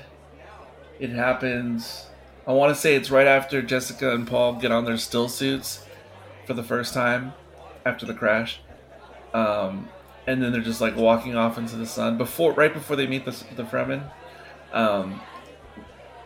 It 0.99 1.11
happens. 1.11 2.07
I 2.47 2.53
want 2.53 2.73
to 2.73 2.79
say 2.79 2.95
it's 2.95 3.09
right 3.09 3.27
after 3.27 3.61
Jessica 3.61 4.13
and 4.13 4.27
Paul 4.27 4.53
get 4.53 4.71
on 4.71 4.85
their 4.85 4.97
still 4.97 5.29
suits 5.29 5.85
for 6.45 6.53
the 6.53 6.63
first 6.63 6.93
time 6.93 7.33
after 7.85 8.05
the 8.05 8.13
crash, 8.13 8.59
um, 9.33 9.89
and 10.27 10.41
then 10.41 10.51
they're 10.51 10.61
just 10.61 10.81
like 10.81 10.95
walking 10.95 11.35
off 11.35 11.57
into 11.57 11.75
the 11.75 11.85
sun 11.85 12.17
before, 12.17 12.53
right 12.53 12.73
before 12.73 12.95
they 12.95 13.07
meet 13.07 13.25
the 13.25 13.31
the 13.55 13.63
Fremen. 13.63 14.09
Um, 14.73 15.21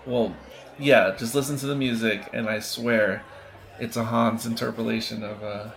well, 0.06 0.36
yeah, 0.78 1.16
just 1.18 1.36
listen 1.36 1.58
to 1.58 1.68
the 1.68 1.76
music, 1.76 2.30
and 2.34 2.50
I 2.50 2.60
swear, 2.60 3.24
it's 3.80 3.98
a 3.98 4.06
Hans 4.06 4.46
interpolation 4.46 5.24
of 5.24 5.44
uh, 5.44 5.70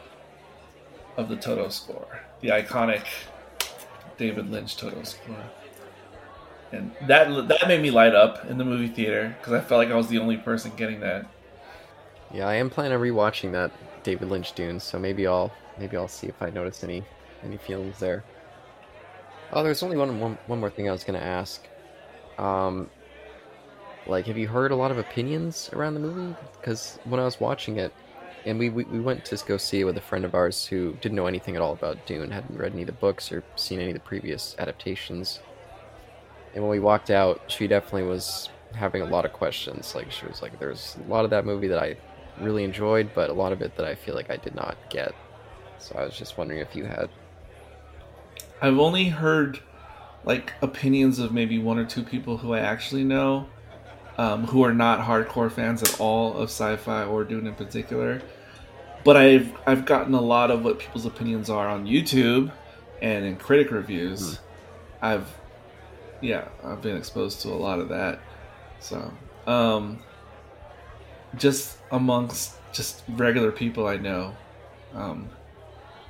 of 1.16 1.28
the 1.28 1.36
Toto 1.36 1.68
score, 1.68 2.20
the 2.40 2.48
iconic 2.48 3.04
David 4.22 4.50
Lynch 4.50 4.76
Toto 4.76 5.02
score. 5.02 5.34
And 6.70 6.92
that 7.08 7.48
that 7.48 7.66
made 7.66 7.82
me 7.82 7.90
light 7.90 8.14
up 8.14 8.46
in 8.46 8.56
the 8.56 8.64
movie 8.64 8.86
theater 8.86 9.34
because 9.36 9.52
I 9.52 9.60
felt 9.60 9.80
like 9.80 9.90
I 9.90 9.96
was 9.96 10.06
the 10.06 10.18
only 10.18 10.36
person 10.36 10.70
getting 10.76 11.00
that. 11.00 11.26
Yeah, 12.32 12.46
I 12.46 12.54
am 12.54 12.70
planning 12.70 12.92
on 12.92 13.00
rewatching 13.00 13.50
that 13.52 13.72
David 14.04 14.30
Lynch 14.30 14.52
Dune, 14.52 14.78
so 14.78 14.96
maybe 14.96 15.26
I'll 15.26 15.52
maybe 15.76 15.96
I'll 15.96 16.06
see 16.06 16.28
if 16.28 16.40
I 16.40 16.50
notice 16.50 16.84
any 16.84 17.02
any 17.42 17.56
feelings 17.56 17.98
there. 17.98 18.22
Oh, 19.52 19.64
there's 19.64 19.82
only 19.82 19.96
one, 19.96 20.18
one, 20.20 20.38
one 20.46 20.60
more 20.60 20.70
thing 20.70 20.88
I 20.88 20.92
was 20.92 21.02
gonna 21.02 21.18
ask. 21.18 21.66
Um, 22.38 22.88
like, 24.06 24.26
have 24.26 24.38
you 24.38 24.46
heard 24.46 24.70
a 24.70 24.76
lot 24.76 24.92
of 24.92 24.98
opinions 24.98 25.68
around 25.72 25.94
the 25.94 26.00
movie? 26.00 26.34
Because 26.60 27.00
when 27.04 27.18
I 27.18 27.24
was 27.24 27.40
watching 27.40 27.76
it, 27.76 27.92
and 28.44 28.58
we, 28.58 28.68
we, 28.68 28.84
we 28.84 29.00
went 29.00 29.24
to 29.26 29.36
go 29.46 29.56
see 29.56 29.80
it 29.80 29.84
with 29.84 29.96
a 29.96 30.00
friend 30.00 30.24
of 30.24 30.34
ours 30.34 30.66
who 30.66 30.92
didn't 31.00 31.16
know 31.16 31.26
anything 31.26 31.56
at 31.56 31.62
all 31.62 31.72
about 31.72 32.04
Dune, 32.06 32.30
hadn't 32.30 32.58
read 32.58 32.72
any 32.72 32.82
of 32.82 32.86
the 32.86 32.92
books 32.92 33.30
or 33.30 33.44
seen 33.56 33.80
any 33.80 33.90
of 33.90 33.94
the 33.94 34.00
previous 34.00 34.56
adaptations. 34.58 35.40
And 36.54 36.62
when 36.62 36.70
we 36.70 36.80
walked 36.80 37.10
out, 37.10 37.40
she 37.46 37.66
definitely 37.66 38.04
was 38.04 38.48
having 38.74 39.02
a 39.02 39.06
lot 39.06 39.24
of 39.24 39.32
questions. 39.32 39.94
Like 39.94 40.10
she 40.10 40.26
was 40.26 40.42
like, 40.42 40.58
"There's 40.58 40.96
a 41.06 41.10
lot 41.10 41.24
of 41.24 41.30
that 41.30 41.46
movie 41.46 41.68
that 41.68 41.78
I 41.78 41.96
really 42.40 42.64
enjoyed, 42.64 43.10
but 43.14 43.30
a 43.30 43.32
lot 43.32 43.52
of 43.52 43.62
it 43.62 43.76
that 43.76 43.86
I 43.86 43.94
feel 43.94 44.14
like 44.14 44.30
I 44.30 44.36
did 44.36 44.54
not 44.54 44.76
get." 44.90 45.14
So 45.78 45.96
I 45.96 46.04
was 46.04 46.16
just 46.16 46.36
wondering 46.36 46.60
if 46.60 46.74
you 46.74 46.84
had. 46.84 47.08
I've 48.60 48.78
only 48.78 49.08
heard 49.08 49.60
like 50.24 50.52
opinions 50.62 51.18
of 51.18 51.32
maybe 51.32 51.58
one 51.58 51.78
or 51.78 51.84
two 51.84 52.02
people 52.02 52.38
who 52.38 52.54
I 52.54 52.60
actually 52.60 53.04
know 53.04 53.48
um, 54.18 54.46
who 54.46 54.62
are 54.64 54.74
not 54.74 55.00
hardcore 55.00 55.50
fans 55.50 55.82
at 55.82 56.00
all 56.00 56.34
of 56.34 56.44
sci-fi 56.44 57.04
or 57.04 57.24
Dune 57.24 57.46
in 57.46 57.54
particular. 57.54 58.22
But 59.04 59.16
I've 59.16 59.52
I've 59.66 59.84
gotten 59.84 60.14
a 60.14 60.20
lot 60.20 60.50
of 60.50 60.64
what 60.64 60.78
people's 60.78 61.06
opinions 61.06 61.50
are 61.50 61.68
on 61.68 61.86
YouTube 61.86 62.52
and 63.00 63.24
in 63.24 63.36
critic 63.36 63.70
reviews. 63.70 64.36
Hmm. 64.36 65.04
I've 65.04 65.26
yeah, 66.20 66.48
I've 66.64 66.80
been 66.80 66.96
exposed 66.96 67.40
to 67.42 67.48
a 67.48 67.58
lot 67.58 67.80
of 67.80 67.88
that. 67.88 68.20
So, 68.78 69.12
um, 69.46 70.00
just 71.36 71.78
amongst 71.90 72.54
just 72.72 73.02
regular 73.08 73.52
people 73.52 73.86
I 73.86 73.96
know. 73.96 74.36
Um, 74.94 75.28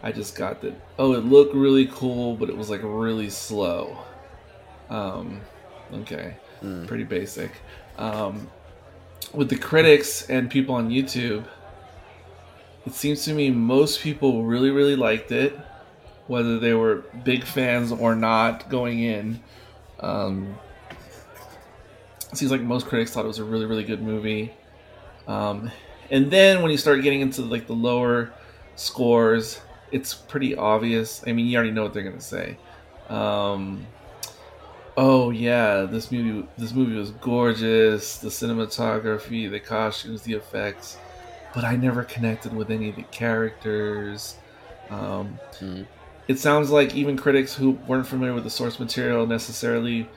I 0.02 0.12
just 0.12 0.36
got 0.36 0.60
that. 0.62 0.74
Oh, 0.98 1.14
it 1.14 1.24
looked 1.24 1.54
really 1.54 1.86
cool, 1.86 2.36
but 2.36 2.50
it 2.50 2.56
was 2.56 2.68
like 2.68 2.80
really 2.82 3.30
slow. 3.30 3.96
Um, 4.90 5.40
okay, 5.92 6.36
mm. 6.62 6.86
pretty 6.86 7.04
basic. 7.04 7.52
Um, 7.98 8.50
with 9.32 9.48
the 9.48 9.56
critics 9.56 10.28
and 10.28 10.50
people 10.50 10.74
on 10.74 10.90
YouTube, 10.90 11.44
it 12.86 12.92
seems 12.94 13.24
to 13.24 13.34
me 13.34 13.50
most 13.50 14.00
people 14.00 14.44
really, 14.44 14.70
really 14.70 14.96
liked 14.96 15.30
it, 15.32 15.58
whether 16.26 16.58
they 16.58 16.74
were 16.74 17.04
big 17.24 17.44
fans 17.44 17.92
or 17.92 18.14
not 18.14 18.68
going 18.68 19.00
in. 19.00 19.40
Um, 20.00 20.56
it 22.30 22.38
seems 22.38 22.50
like 22.50 22.60
most 22.60 22.86
critics 22.86 23.12
thought 23.12 23.24
it 23.24 23.28
was 23.28 23.38
a 23.38 23.44
really, 23.44 23.66
really 23.66 23.84
good 23.84 24.02
movie. 24.02 24.52
Um, 25.28 25.70
and 26.10 26.30
then 26.30 26.62
when 26.62 26.70
you 26.70 26.76
start 26.76 27.02
getting 27.02 27.20
into 27.20 27.42
like 27.42 27.66
the 27.66 27.74
lower 27.74 28.32
scores, 28.74 29.60
it's 29.92 30.14
pretty 30.14 30.56
obvious. 30.56 31.22
I 31.26 31.32
mean, 31.32 31.46
you 31.46 31.56
already 31.56 31.72
know 31.72 31.82
what 31.84 31.94
they're 31.94 32.02
gonna 32.02 32.20
say. 32.20 32.56
Um, 33.08 33.86
oh 34.96 35.30
yeah, 35.30 35.82
this 35.82 36.10
movie 36.10 36.46
this 36.58 36.72
movie 36.72 36.94
was 36.94 37.10
gorgeous. 37.12 38.18
The 38.18 38.28
cinematography, 38.28 39.50
the 39.50 39.60
costumes, 39.60 40.22
the 40.22 40.34
effects, 40.34 40.98
but 41.54 41.64
I 41.64 41.76
never 41.76 42.04
connected 42.04 42.54
with 42.54 42.70
any 42.70 42.90
of 42.90 42.96
the 42.96 43.02
characters. 43.04 44.36
Um, 44.90 45.38
mm. 45.58 45.86
It 46.28 46.38
sounds 46.38 46.70
like 46.70 46.94
even 46.94 47.16
critics 47.16 47.54
who 47.54 47.72
weren't 47.86 48.06
familiar 48.06 48.34
with 48.34 48.44
the 48.44 48.50
source 48.50 48.78
material 48.78 49.26
necessarily 49.26 50.08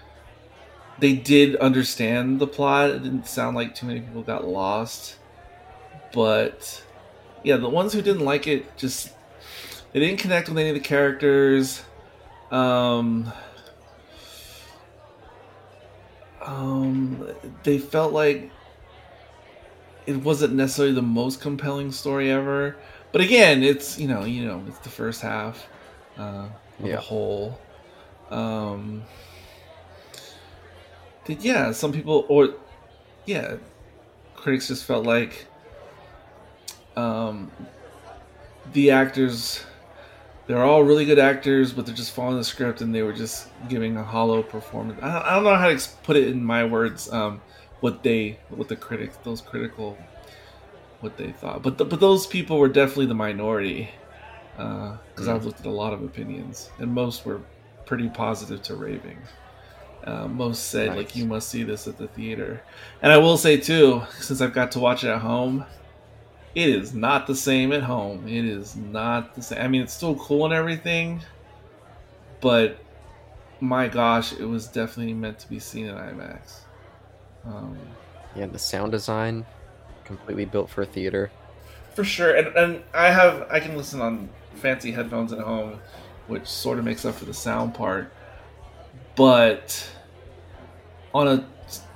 they 1.00 1.14
did 1.14 1.56
understand 1.58 2.40
the 2.40 2.48
plot. 2.48 2.90
It 2.90 3.04
didn't 3.04 3.28
sound 3.28 3.56
like 3.56 3.76
too 3.76 3.86
many 3.86 4.02
people 4.02 4.22
got 4.22 4.48
lost, 4.48 5.18
but 6.14 6.84
yeah, 7.44 7.58
the 7.58 7.70
ones 7.70 7.94
who 7.94 8.02
didn't 8.02 8.24
like 8.24 8.48
it 8.48 8.78
just 8.78 9.12
they 9.92 10.00
didn't 10.00 10.20
connect 10.20 10.50
with 10.50 10.58
any 10.58 10.70
of 10.70 10.76
the 10.76 10.82
characters. 10.82 11.84
Um, 12.52 13.32
um, 16.46 17.28
they 17.64 17.78
felt 17.78 18.14
like 18.14 18.52
it 20.06 20.18
wasn't 20.18 20.54
necessarily 20.54 20.94
the 20.94 21.02
most 21.02 21.42
compelling 21.42 21.92
story 21.92 22.32
ever. 22.32 22.76
But 23.12 23.22
again, 23.22 23.64
it's 23.64 23.98
you 23.98 24.08
know 24.08 24.24
you 24.24 24.46
know 24.46 24.64
it's 24.68 24.80
the 24.80 24.90
first 24.90 25.22
half 25.22 25.68
uh, 26.18 26.48
of 26.80 26.86
yeah. 26.86 26.96
a 26.96 27.00
whole. 27.00 27.60
Um, 28.30 29.04
yeah, 31.28 31.72
some 31.72 31.92
people 31.92 32.26
or 32.30 32.56
yeah, 33.26 33.58
critics 34.36 34.68
just 34.68 34.86
felt 34.86 35.06
like 35.06 35.48
um, 36.96 37.52
the 38.74 38.92
actors 38.92 39.64
they're 40.48 40.64
all 40.64 40.84
really 40.84 41.06
good 41.06 41.20
actors, 41.20 41.74
but 41.74 41.86
they're 41.86 41.96
just 41.96 42.12
following 42.12 42.38
the 42.38 42.44
script 42.44 42.82
and 42.82 42.94
they 42.94 43.02
were 43.02 43.14
just 43.14 43.50
giving 43.68 43.98
a 43.98 44.04
hollow 44.04 44.44
performance. 44.44 45.00
I, 45.02 45.22
I 45.22 45.36
don't 45.36 45.44
know 45.44 45.56
how 45.56 45.70
to 45.70 45.90
put 46.04 46.16
it 46.16 46.28
in 46.28 46.44
my 46.44 46.66
words. 46.66 47.12
Um, 47.12 47.42
what 47.82 48.04
they, 48.04 48.40
what 48.50 48.68
the 48.68 48.76
critics, 48.76 49.18
those 49.24 49.42
critical, 49.42 49.98
what 51.02 51.18
they 51.18 51.32
thought. 51.32 51.62
But 51.62 51.78
the, 51.78 51.86
but 51.86 52.00
those 52.00 52.26
people 52.26 52.58
were 52.58 52.70
definitely 52.70 53.08
the 53.08 53.16
minority 53.16 53.90
because 54.56 54.98
uh, 55.20 55.22
mm. 55.22 55.36
I've 55.36 55.46
looked 55.46 55.60
at 55.60 55.66
a 55.66 55.72
lot 55.72 55.94
of 55.94 56.04
opinions 56.04 56.70
and 56.80 56.92
most 56.92 57.26
were 57.26 57.42
pretty 57.86 58.10
positive 58.10 58.62
to 58.64 58.76
raving. 58.76 59.20
Uh, 60.04 60.28
most 60.28 60.66
said 60.66 60.90
nice. 60.90 60.98
like 60.98 61.16
you 61.16 61.26
must 61.26 61.50
see 61.50 61.64
this 61.64 61.88
at 61.88 61.98
the 61.98 62.08
theater, 62.10 62.62
and 63.02 63.12
I 63.12 63.18
will 63.18 63.38
say 63.38 63.58
too, 63.58 64.04
since 64.20 64.40
I've 64.40 64.54
got 64.54 64.72
to 64.74 64.80
watch 64.80 65.04
it 65.04 65.10
at 65.10 65.22
home, 65.22 65.66
it 66.56 66.70
is 66.70 66.94
not 66.94 67.28
the 67.28 67.36
same 67.36 67.74
at 67.74 67.84
home. 67.84 68.28
It 68.28 68.46
is 68.46 68.76
not 68.76 69.36
the 69.36 69.41
same. 69.41 69.62
I 69.62 69.68
mean, 69.68 69.82
it's 69.82 69.94
still 69.94 70.15
cool 70.15 70.46
and 70.46 70.54
everything, 70.54 71.22
but 72.41 72.80
my 73.60 73.88
gosh, 73.88 74.34
it 74.34 74.46
was 74.46 74.68
definitely 74.68 75.13
meant 75.13 75.39
to 75.39 75.50
be 75.50 75.60
seen 75.60 75.86
in 75.88 75.96
IMAX. 75.96 76.60
Um, 77.46 77.78
yeah, 78.36 78.48
the 78.48 78.60
sound 78.60 78.91
design 78.91 79.46
completely 80.06 80.46
built 80.46 80.70
for 80.70 80.82
a 80.82 80.86
theater. 80.86 81.32
For 81.94 82.04
sure, 82.04 82.36
and 82.36 82.48
and 82.56 82.84
I 82.94 83.12
have 83.12 83.48
I 83.50 83.60
can 83.60 83.76
listen 83.76 84.02
on 84.02 84.30
fancy 84.56 84.91
headphones 84.91 85.34
at 85.34 85.39
home, 85.39 85.80
which 86.28 86.48
sort 86.48 86.80
of 86.80 86.86
makes 86.86 87.06
up 87.06 87.15
for 87.15 87.26
the 87.26 87.34
sound 87.34 87.74
part. 87.74 88.12
But 89.15 89.89
on 91.13 91.28
a 91.28 91.46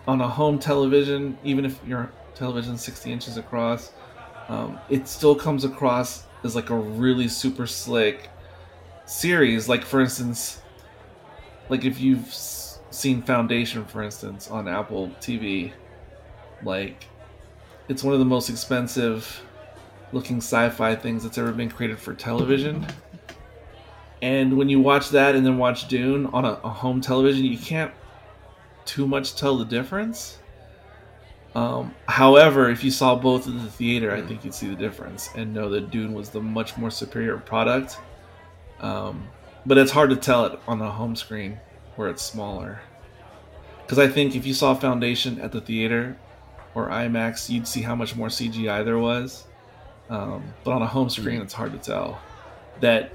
on 0.08 0.22
a 0.22 0.28
home 0.28 0.60
television, 0.60 1.38
even 1.44 1.66
if 1.66 1.80
your 1.86 2.12
television's 2.36 2.82
sixty 2.82 3.12
inches 3.12 3.38
across, 3.38 3.92
um, 4.50 4.80
it 4.90 5.08
still 5.08 5.36
comes 5.36 5.64
across 5.64 6.26
as 6.44 6.56
like 6.56 6.70
a 6.70 6.76
really 6.76 7.28
super 7.28 7.68
slick 7.68 8.30
series. 9.06 9.70
Like 9.70 9.84
for 9.84 10.02
instance, 10.02 10.62
like 11.70 11.86
if 11.86 12.02
you've 12.02 12.34
seen 12.34 13.22
Foundation, 13.22 13.86
for 13.86 14.04
instance, 14.04 14.50
on 14.50 14.68
Apple 14.68 15.10
TV, 15.22 15.72
like 16.64 17.06
it's 17.88 18.04
one 18.04 18.14
of 18.14 18.20
the 18.20 18.26
most 18.26 18.50
expensive 18.50 19.42
looking 20.12 20.38
sci-fi 20.38 20.96
things 20.96 21.24
that's 21.24 21.38
ever 21.38 21.52
been 21.52 21.70
created 21.70 22.00
for 22.00 22.16
television. 22.16 22.86
And 24.22 24.58
when 24.58 24.68
you 24.68 24.80
watch 24.80 25.10
that 25.10 25.36
and 25.36 25.46
then 25.46 25.58
watch 25.58 25.88
Dune 25.88 26.26
on 26.28 26.44
a, 26.44 26.54
a 26.64 26.70
home 26.70 27.00
television, 27.00 27.46
you 27.46 27.58
can't 27.58 27.92
too 28.86 29.08
much 29.08 29.36
tell 29.36 29.58
the 29.58 29.66
difference. 29.66 30.39
Um, 31.56 31.96
however, 32.08 32.70
if 32.70 32.84
you 32.84 32.92
saw 32.92 33.16
both 33.16 33.48
in 33.48 33.58
the 33.58 33.72
theater, 33.72 34.12
I 34.12 34.22
think 34.22 34.46
you'd 34.46 34.54
see 34.54 34.68
the 34.68 34.76
difference 34.76 35.30
and 35.36 35.54
know 35.54 35.70
that 35.70 35.90
Dune 35.90 36.14
was 36.14 36.30
the 36.30 36.42
much 36.42 36.78
more 36.78 36.92
superior 36.92 37.38
product. 37.38 37.98
Um, 38.80 39.28
but 39.66 39.78
it's 39.78 39.92
hard 39.92 40.10
to 40.12 40.16
tell 40.16 40.46
it 40.46 40.60
on 40.68 40.80
the 40.80 40.90
home 40.90 41.16
screen 41.16 41.60
where 41.96 42.10
it's 42.10 42.22
smaller. 42.22 42.80
Because 43.82 44.00
I 44.00 44.08
think 44.08 44.36
if 44.36 44.46
you 44.46 44.54
saw 44.54 44.74
Foundation 44.76 45.40
at 45.42 45.52
the 45.52 45.62
theater 45.62 46.18
or 46.76 46.90
IMAX, 46.90 47.50
you'd 47.50 47.68
see 47.68 47.82
how 47.82 47.96
much 47.96 48.16
more 48.16 48.28
CGI 48.28 48.86
there 48.86 49.00
was. 49.00 49.48
Um, 50.10 50.54
but 50.64 50.72
on 50.72 50.82
a 50.82 50.88
home 50.88 51.10
screen, 51.10 51.42
it's 51.42 51.54
hard 51.54 51.72
to 51.72 51.80
tell. 51.80 52.22
That 52.80 53.12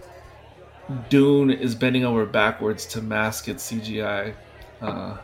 Dune 1.09 1.51
is 1.51 1.75
bending 1.75 2.05
over 2.05 2.27
backwards 2.27 2.87
to 2.87 3.03
mask 3.03 3.49
its 3.49 3.71
CGI. 3.71 4.35
Uh, 4.81 5.17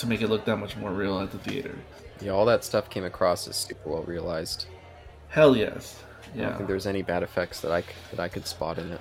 to 0.00 0.06
make 0.06 0.22
it 0.22 0.28
look 0.28 0.44
that 0.46 0.56
much 0.56 0.76
more 0.76 0.90
real 0.92 1.18
at 1.20 1.30
the 1.30 1.38
theater. 1.38 1.78
Yeah, 2.20 2.32
all 2.32 2.44
that 2.46 2.64
stuff 2.64 2.90
came 2.90 3.04
across 3.04 3.48
as 3.48 3.56
super 3.56 3.88
well 3.88 4.02
realized. 4.02 4.66
Hell 5.28 5.56
yes. 5.56 6.02
Yeah. 6.34 6.42
I 6.42 6.48
don't 6.48 6.58
think 6.58 6.68
there's 6.68 6.86
any 6.86 7.02
bad 7.02 7.22
effects 7.22 7.60
that 7.60 7.72
I 7.72 7.82
that 8.10 8.20
I 8.20 8.28
could 8.28 8.46
spot 8.46 8.78
in 8.78 8.92
it. 8.92 9.00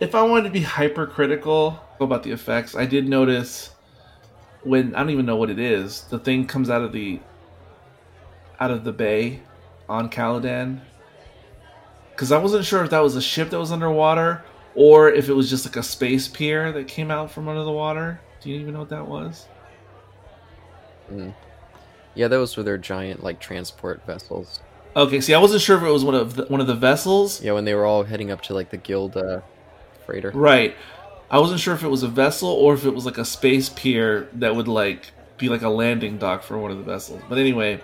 If 0.00 0.14
I 0.14 0.22
wanted 0.22 0.44
to 0.44 0.50
be 0.50 0.60
hypercritical 0.60 1.80
about 2.00 2.22
the 2.22 2.32
effects, 2.32 2.74
I 2.74 2.84
did 2.84 3.08
notice 3.08 3.70
when 4.62 4.94
I 4.94 4.98
don't 4.98 5.10
even 5.10 5.26
know 5.26 5.36
what 5.36 5.50
it 5.50 5.58
is. 5.58 6.02
The 6.02 6.18
thing 6.18 6.46
comes 6.46 6.68
out 6.68 6.82
of 6.82 6.92
the 6.92 7.20
out 8.60 8.70
of 8.70 8.84
the 8.84 8.92
bay 8.92 9.40
on 9.88 10.10
Caladan. 10.10 10.80
Because 12.10 12.30
I 12.30 12.38
wasn't 12.38 12.64
sure 12.64 12.84
if 12.84 12.90
that 12.90 13.00
was 13.00 13.16
a 13.16 13.22
ship 13.22 13.50
that 13.50 13.58
was 13.58 13.72
underwater 13.72 14.44
or 14.74 15.10
if 15.10 15.28
it 15.28 15.32
was 15.32 15.50
just 15.50 15.64
like 15.64 15.76
a 15.76 15.82
space 15.82 16.28
pier 16.28 16.70
that 16.72 16.86
came 16.86 17.10
out 17.10 17.30
from 17.30 17.48
under 17.48 17.64
the 17.64 17.72
water. 17.72 18.20
Do 18.40 18.50
you 18.50 18.60
even 18.60 18.74
know 18.74 18.80
what 18.80 18.90
that 18.90 19.06
was? 19.06 19.46
Mm. 21.14 21.34
Yeah, 22.14 22.28
those 22.28 22.56
were 22.56 22.62
their 22.62 22.78
giant 22.78 23.22
like 23.22 23.40
transport 23.40 24.04
vessels. 24.06 24.60
Okay, 24.96 25.20
see, 25.20 25.34
I 25.34 25.38
wasn't 25.38 25.60
sure 25.60 25.76
if 25.76 25.82
it 25.82 25.90
was 25.90 26.04
one 26.04 26.14
of 26.14 26.36
the, 26.36 26.44
one 26.44 26.60
of 26.60 26.66
the 26.66 26.74
vessels. 26.74 27.42
Yeah, 27.42 27.52
when 27.52 27.64
they 27.64 27.74
were 27.74 27.84
all 27.84 28.04
heading 28.04 28.30
up 28.30 28.42
to 28.42 28.54
like 28.54 28.70
the 28.70 28.76
guild 28.76 29.16
uh, 29.16 29.40
freighter. 30.06 30.30
Right. 30.30 30.76
I 31.30 31.38
wasn't 31.38 31.60
sure 31.60 31.74
if 31.74 31.82
it 31.82 31.88
was 31.88 32.02
a 32.04 32.08
vessel 32.08 32.48
or 32.48 32.74
if 32.74 32.84
it 32.84 32.94
was 32.94 33.04
like 33.04 33.18
a 33.18 33.24
space 33.24 33.68
pier 33.68 34.28
that 34.34 34.54
would 34.54 34.68
like 34.68 35.10
be 35.36 35.48
like 35.48 35.62
a 35.62 35.68
landing 35.68 36.18
dock 36.18 36.42
for 36.42 36.58
one 36.58 36.70
of 36.70 36.78
the 36.78 36.84
vessels. 36.84 37.20
But 37.28 37.38
anyway, 37.38 37.82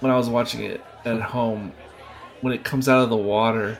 when 0.00 0.12
I 0.12 0.16
was 0.16 0.28
watching 0.28 0.62
it 0.62 0.80
at 1.04 1.20
home, 1.20 1.72
when 2.42 2.52
it 2.52 2.62
comes 2.62 2.88
out 2.88 3.02
of 3.02 3.10
the 3.10 3.16
water, 3.16 3.78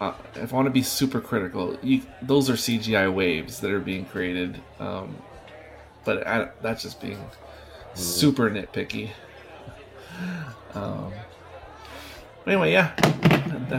uh, 0.00 0.14
if 0.34 0.52
I 0.52 0.56
want 0.56 0.66
to 0.66 0.72
be 0.72 0.82
super 0.82 1.20
critical, 1.20 1.78
you, 1.82 2.02
those 2.22 2.48
are 2.50 2.54
CGI 2.54 3.12
waves 3.12 3.60
that 3.60 3.70
are 3.70 3.80
being 3.80 4.04
created. 4.04 4.60
Um, 4.80 5.16
but 6.08 6.26
I, 6.26 6.48
that's 6.62 6.82
just 6.82 7.02
being 7.02 7.22
super 7.92 8.48
nitpicky. 8.48 9.10
Um, 10.72 11.12
anyway, 12.46 12.72
yeah. 12.72 12.94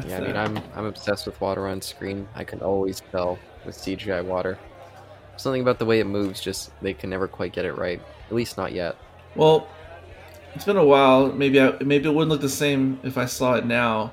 yeah, 0.06 0.18
I 0.18 0.20
mean, 0.20 0.36
uh, 0.36 0.44
I'm 0.44 0.58
I'm 0.76 0.86
obsessed 0.86 1.26
with 1.26 1.42
water 1.42 1.68
on 1.68 1.82
screen. 1.82 2.28
I 2.36 2.44
can 2.44 2.62
always 2.62 3.02
tell 3.12 3.40
with 3.66 3.76
CGI 3.76 4.24
water. 4.24 4.60
Something 5.38 5.64
about 5.64 5.80
the 5.80 5.86
way 5.86 6.00
it 6.00 6.06
moves, 6.06 6.40
just 6.40 6.70
they 6.84 6.94
can 6.94 7.10
never 7.10 7.28
quite 7.28 7.52
get 7.52 7.66
it 7.66 7.74
right. 7.74 8.00
At 8.28 8.36
least 8.36 8.58
not 8.58 8.74
yet. 8.74 8.96
Well, 9.36 9.68
it's 10.54 10.66
been 10.66 10.78
a 10.78 10.86
while. 10.86 11.32
Maybe 11.32 11.60
I, 11.60 11.82
maybe 11.82 12.10
it 12.10 12.14
wouldn't 12.14 12.30
look 12.30 12.42
the 12.42 12.48
same 12.48 13.00
if 13.02 13.18
I 13.18 13.26
saw 13.26 13.56
it 13.56 13.66
now. 13.66 14.12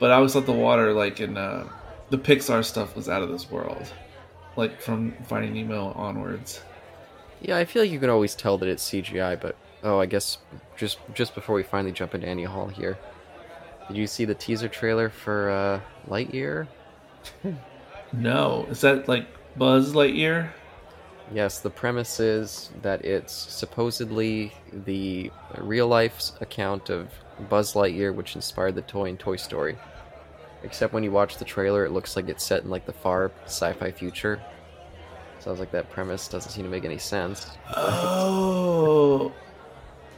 But 0.00 0.10
I 0.10 0.16
always 0.16 0.32
thought 0.32 0.46
the 0.46 0.52
water, 0.52 0.92
like 0.92 1.20
in 1.20 1.36
uh, 1.36 1.68
the 2.10 2.18
Pixar 2.18 2.64
stuff, 2.64 2.96
was 2.96 3.08
out 3.08 3.22
of 3.22 3.28
this 3.28 3.48
world. 3.52 3.92
Like 4.56 4.80
from 4.80 5.12
Finding 5.28 5.54
Nemo 5.54 5.92
onwards. 5.92 6.60
Yeah, 7.40 7.56
I 7.56 7.64
feel 7.64 7.82
like 7.82 7.90
you 7.90 8.00
can 8.00 8.10
always 8.10 8.34
tell 8.34 8.58
that 8.58 8.68
it's 8.68 8.88
CGI, 8.88 9.40
but 9.40 9.56
oh, 9.82 10.00
I 10.00 10.06
guess 10.06 10.38
just 10.76 10.98
just 11.14 11.34
before 11.34 11.54
we 11.54 11.62
finally 11.62 11.92
jump 11.92 12.14
into 12.14 12.26
Annie 12.26 12.44
Hall 12.44 12.68
here, 12.68 12.98
did 13.88 13.96
you 13.96 14.06
see 14.06 14.24
the 14.24 14.34
teaser 14.34 14.68
trailer 14.68 15.08
for 15.08 15.50
uh, 15.50 15.80
Lightyear? 16.08 16.66
no, 18.12 18.66
is 18.70 18.80
that 18.80 19.08
like 19.08 19.26
Buzz 19.56 19.92
Lightyear? 19.92 20.50
Yes, 21.32 21.58
the 21.58 21.70
premise 21.70 22.20
is 22.20 22.70
that 22.82 23.04
it's 23.04 23.32
supposedly 23.32 24.52
the 24.72 25.30
real 25.58 25.88
life 25.88 26.30
account 26.40 26.88
of 26.88 27.08
Buzz 27.48 27.74
Lightyear, 27.74 28.14
which 28.14 28.36
inspired 28.36 28.76
the 28.76 28.82
toy 28.82 29.06
in 29.06 29.16
Toy 29.16 29.36
Story. 29.36 29.76
Except 30.62 30.92
when 30.92 31.02
you 31.02 31.10
watch 31.10 31.36
the 31.36 31.44
trailer, 31.44 31.84
it 31.84 31.90
looks 31.90 32.16
like 32.16 32.28
it's 32.28 32.44
set 32.44 32.62
in 32.62 32.70
like 32.70 32.86
the 32.86 32.92
far 32.92 33.30
sci-fi 33.44 33.90
future. 33.90 34.40
Sounds 35.46 35.60
like 35.60 35.70
that 35.70 35.88
premise 35.90 36.26
doesn't 36.26 36.50
seem 36.50 36.64
to 36.64 36.68
make 36.68 36.84
any 36.84 36.98
sense. 36.98 37.46
Oh, 37.76 39.32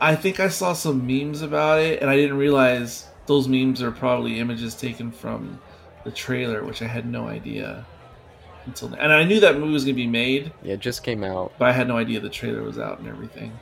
I 0.01 0.17
think 0.17 0.41
I 0.41 0.49
saw 0.49 0.73
some 0.73 1.07
memes 1.07 1.43
about 1.43 1.81
it, 1.81 2.01
and 2.01 2.09
I 2.09 2.17
didn't 2.17 2.39
realize 2.39 3.07
those 3.27 3.47
memes 3.47 3.83
are 3.83 3.91
probably 3.91 4.41
images 4.41 4.75
taken 4.75 5.13
from 5.13 5.61
the 6.05 6.11
trailer, 6.11 6.65
which 6.65 6.81
I 6.81 6.87
had 6.87 7.05
no 7.05 7.29
idea 7.29 7.85
until. 8.65 8.95
And 8.95 9.13
I 9.13 9.23
knew 9.23 9.39
that 9.41 9.59
movie 9.59 9.75
was 9.75 9.85
gonna 9.85 9.97
be 9.97 10.07
made. 10.07 10.51
Yeah, 10.63 10.73
it 10.73 10.81
just 10.81 11.03
came 11.03 11.23
out, 11.23 11.53
but 11.59 11.69
I 11.69 11.73
had 11.73 11.89
no 11.89 11.99
idea 11.99 12.21
the 12.21 12.31
trailer 12.31 12.63
was 12.63 12.79
out 12.79 12.99
and 12.99 13.07
everything. 13.07 13.53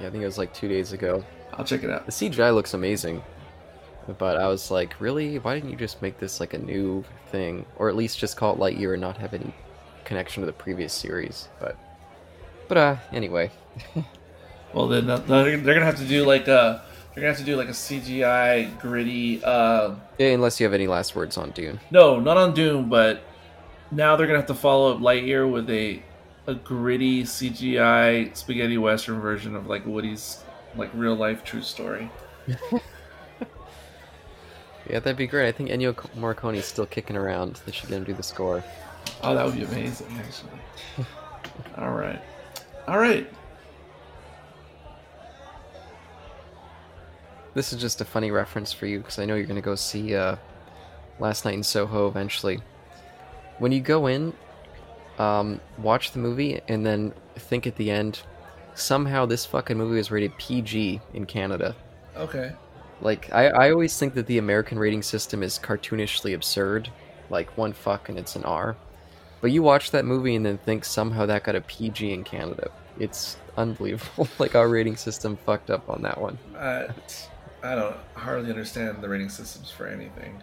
Yeah, 0.00 0.08
I 0.08 0.10
think 0.10 0.24
it 0.24 0.26
was 0.26 0.38
like 0.38 0.52
two 0.52 0.66
days 0.66 0.92
ago. 0.92 1.24
I'll 1.52 1.64
check 1.64 1.84
it 1.84 1.90
out. 1.90 2.04
The 2.04 2.10
CGI 2.10 2.52
looks 2.52 2.74
amazing. 2.74 3.22
But 4.18 4.38
I 4.38 4.48
was 4.48 4.72
like, 4.72 5.00
really? 5.00 5.38
Why 5.38 5.54
didn't 5.54 5.70
you 5.70 5.76
just 5.76 6.02
make 6.02 6.18
this 6.18 6.40
like 6.40 6.52
a 6.52 6.58
new 6.58 7.04
thing, 7.28 7.64
or 7.76 7.88
at 7.88 7.94
least 7.94 8.18
just 8.18 8.36
call 8.36 8.54
it 8.54 8.58
Lightyear 8.58 8.94
and 8.94 9.00
not 9.00 9.18
have 9.18 9.34
any 9.34 9.54
connection 10.04 10.42
to 10.42 10.46
the 10.46 10.52
previous 10.52 10.92
series? 10.92 11.48
But, 11.60 11.76
but 12.68 12.76
uh, 12.78 12.96
anyway. 13.12 13.50
well, 14.74 14.88
then 14.88 15.08
uh, 15.08 15.18
they're 15.18 15.58
gonna 15.58 15.84
have 15.84 15.98
to 15.98 16.06
do 16.06 16.24
like 16.24 16.48
a 16.48 16.58
uh, 16.58 16.82
they're 17.14 17.22
gonna 17.22 17.28
have 17.28 17.38
to 17.38 17.44
do 17.44 17.56
like 17.56 17.68
a 17.68 17.72
CGI 17.72 18.78
gritty. 18.80 19.42
uh 19.44 19.94
Yeah, 20.18 20.28
unless 20.28 20.60
you 20.60 20.64
have 20.64 20.74
any 20.74 20.86
last 20.86 21.14
words 21.14 21.36
on 21.36 21.50
Dune. 21.50 21.80
No, 21.90 22.18
not 22.20 22.36
on 22.36 22.54
Dune, 22.54 22.88
but 22.88 23.22
now 23.90 24.16
they're 24.16 24.26
gonna 24.26 24.38
have 24.38 24.48
to 24.48 24.54
follow 24.54 24.94
up 24.94 25.00
Lightyear 25.00 25.50
with 25.50 25.68
a 25.70 26.02
a 26.46 26.54
gritty 26.54 27.22
CGI 27.22 28.36
spaghetti 28.36 28.78
western 28.78 29.20
version 29.20 29.54
of 29.54 29.66
like 29.66 29.86
Woody's 29.86 30.42
like 30.74 30.90
real 30.94 31.14
life 31.14 31.44
true 31.44 31.62
story. 31.62 32.10
Yeah, 34.88 34.98
that'd 34.98 35.16
be 35.16 35.26
great. 35.26 35.48
I 35.48 35.52
think 35.52 35.70
Ennio 35.70 35.94
Morricone's 36.16 36.64
still 36.64 36.86
kicking 36.86 37.16
around. 37.16 37.60
They 37.64 37.72
should 37.72 37.88
get 37.88 37.96
him 37.96 38.04
do 38.04 38.14
the 38.14 38.22
score. 38.22 38.64
Oh, 39.22 39.34
that 39.34 39.44
would 39.44 39.54
be 39.54 39.64
amazing, 39.64 40.08
actually. 40.18 41.06
All 41.78 41.92
right. 41.92 42.20
All 42.88 42.98
right. 42.98 43.28
This 47.54 47.72
is 47.72 47.80
just 47.80 48.00
a 48.00 48.04
funny 48.04 48.30
reference 48.30 48.72
for 48.72 48.86
you 48.86 48.98
because 48.98 49.18
I 49.18 49.26
know 49.26 49.34
you're 49.34 49.46
going 49.46 49.56
to 49.56 49.62
go 49.62 49.74
see 49.74 50.14
uh, 50.14 50.36
Last 51.18 51.44
Night 51.44 51.54
in 51.54 51.62
Soho 51.62 52.08
eventually. 52.08 52.60
When 53.58 53.72
you 53.72 53.80
go 53.80 54.06
in, 54.06 54.32
um, 55.18 55.60
watch 55.78 56.12
the 56.12 56.18
movie 56.18 56.60
and 56.68 56.84
then 56.84 57.12
think 57.36 57.66
at 57.66 57.76
the 57.76 57.90
end, 57.90 58.22
somehow 58.74 59.26
this 59.26 59.44
fucking 59.44 59.76
movie 59.76 59.96
was 59.96 60.10
rated 60.10 60.36
PG 60.38 61.00
in 61.12 61.26
Canada. 61.26 61.76
Okay. 62.16 62.52
Like 63.02 63.32
I, 63.32 63.48
I 63.48 63.70
always 63.70 63.98
think 63.98 64.14
that 64.14 64.26
the 64.26 64.38
American 64.38 64.78
rating 64.78 65.02
system 65.02 65.42
is 65.42 65.58
cartoonishly 65.58 66.34
absurd, 66.34 66.88
like 67.30 67.56
one 67.58 67.72
fuck 67.72 68.08
and 68.08 68.18
it's 68.18 68.34
an 68.34 68.44
R. 68.44 68.76
But 69.42 69.50
you 69.50 69.62
watch 69.62 69.90
that 69.90 70.06
movie 70.06 70.34
and 70.34 70.46
then 70.46 70.56
think 70.56 70.86
somehow 70.86 71.26
that 71.26 71.44
got 71.44 71.54
a 71.54 71.60
PG 71.60 72.10
in 72.10 72.24
Canada. 72.24 72.70
It's 72.98 73.36
unbelievable. 73.58 74.28
like 74.38 74.54
our 74.54 74.68
rating 74.68 74.96
system 74.96 75.36
fucked 75.36 75.70
up 75.70 75.90
on 75.90 76.00
that 76.02 76.18
one. 76.18 76.38
I, 76.56 76.88
I 77.62 77.74
don't 77.74 77.96
hardly 78.14 78.48
understand 78.48 79.02
the 79.02 79.08
rating 79.10 79.28
systems 79.28 79.70
for 79.70 79.86
anything. 79.86 80.40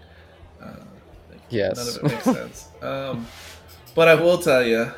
Uh, 0.62 0.83
like, 1.31 1.41
yes, 1.49 1.77
none 1.77 1.88
of 1.88 1.95
it 1.95 2.03
makes 2.03 2.23
sense. 2.23 2.67
Um, 2.83 3.25
but 3.95 4.07
I 4.07 4.15
will 4.15 4.38
tell 4.38 4.63
you, 4.63 4.91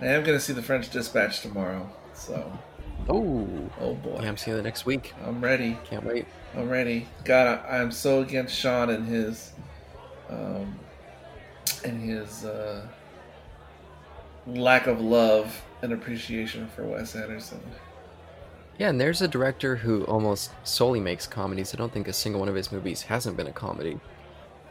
I 0.00 0.06
am 0.06 0.22
going 0.22 0.36
to 0.36 0.40
see 0.40 0.52
the 0.52 0.62
French 0.62 0.90
Dispatch 0.90 1.40
tomorrow. 1.40 1.90
So 2.14 2.52
Oh, 3.08 3.48
oh 3.80 3.94
boy! 3.94 4.20
Yeah, 4.20 4.28
I'm 4.28 4.36
seeing 4.36 4.58
it 4.58 4.62
next 4.62 4.84
week. 4.84 5.14
I'm 5.24 5.40
ready. 5.40 5.78
Can't 5.84 6.04
wait. 6.04 6.26
I'm 6.54 6.68
ready. 6.68 7.06
God, 7.24 7.60
I, 7.66 7.78
am 7.78 7.90
so 7.90 8.20
against 8.20 8.54
Sean 8.54 8.90
and 8.90 9.06
his, 9.06 9.52
um, 10.28 10.78
and 11.84 12.00
his 12.00 12.44
uh, 12.44 12.86
lack 14.46 14.86
of 14.86 15.00
love 15.00 15.62
and 15.82 15.92
appreciation 15.92 16.68
for 16.68 16.84
Wes 16.84 17.14
Anderson. 17.14 17.60
Yeah, 18.78 18.90
and 18.90 19.00
there's 19.00 19.22
a 19.22 19.28
director 19.28 19.76
who 19.76 20.04
almost 20.04 20.52
solely 20.62 21.00
makes 21.00 21.26
comedies. 21.26 21.74
I 21.74 21.78
don't 21.78 21.92
think 21.92 22.06
a 22.06 22.12
single 22.12 22.40
one 22.40 22.48
of 22.48 22.54
his 22.54 22.70
movies 22.70 23.02
hasn't 23.02 23.36
been 23.36 23.48
a 23.48 23.52
comedy, 23.52 23.98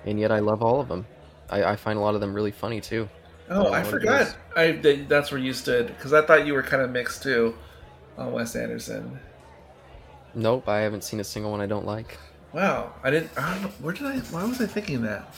and 0.06 0.20
yet 0.20 0.32
I 0.32 0.40
love 0.40 0.64
all 0.64 0.80
of 0.80 0.88
them. 0.88 1.06
I, 1.50 1.64
I 1.64 1.76
find 1.76 2.00
a 2.00 2.02
lot 2.02 2.16
of 2.16 2.22
them 2.22 2.34
really 2.34 2.52
funny 2.52 2.80
too. 2.80 3.10
Oh, 3.50 3.68
I, 3.72 3.80
I 3.80 3.84
forgot. 3.84 4.36
I 4.56 4.72
that's 5.08 5.32
where 5.32 5.40
you 5.40 5.54
stood 5.54 5.88
because 5.88 6.14
I 6.14 6.22
thought 6.22 6.46
you 6.46 6.54
were 6.54 6.64
kind 6.64 6.82
of 6.82 6.90
mixed 6.90 7.24
too 7.24 7.56
on 8.18 8.32
Wes 8.32 8.56
Anderson. 8.56 9.20
Nope, 10.34 10.68
I 10.68 10.80
haven't 10.80 11.04
seen 11.04 11.20
a 11.20 11.24
single 11.24 11.52
one 11.52 11.62
I 11.62 11.66
don't 11.66 11.86
like. 11.86 12.18
Wow, 12.54 12.94
I 13.04 13.12
didn't. 13.12 13.32
I 13.38 13.56
where 13.82 13.94
did 13.94 14.06
I? 14.06 14.20
Why 14.20 14.44
was 14.44 14.62
I 14.62 14.68
thinking 14.68 15.02
that? 15.04 15.34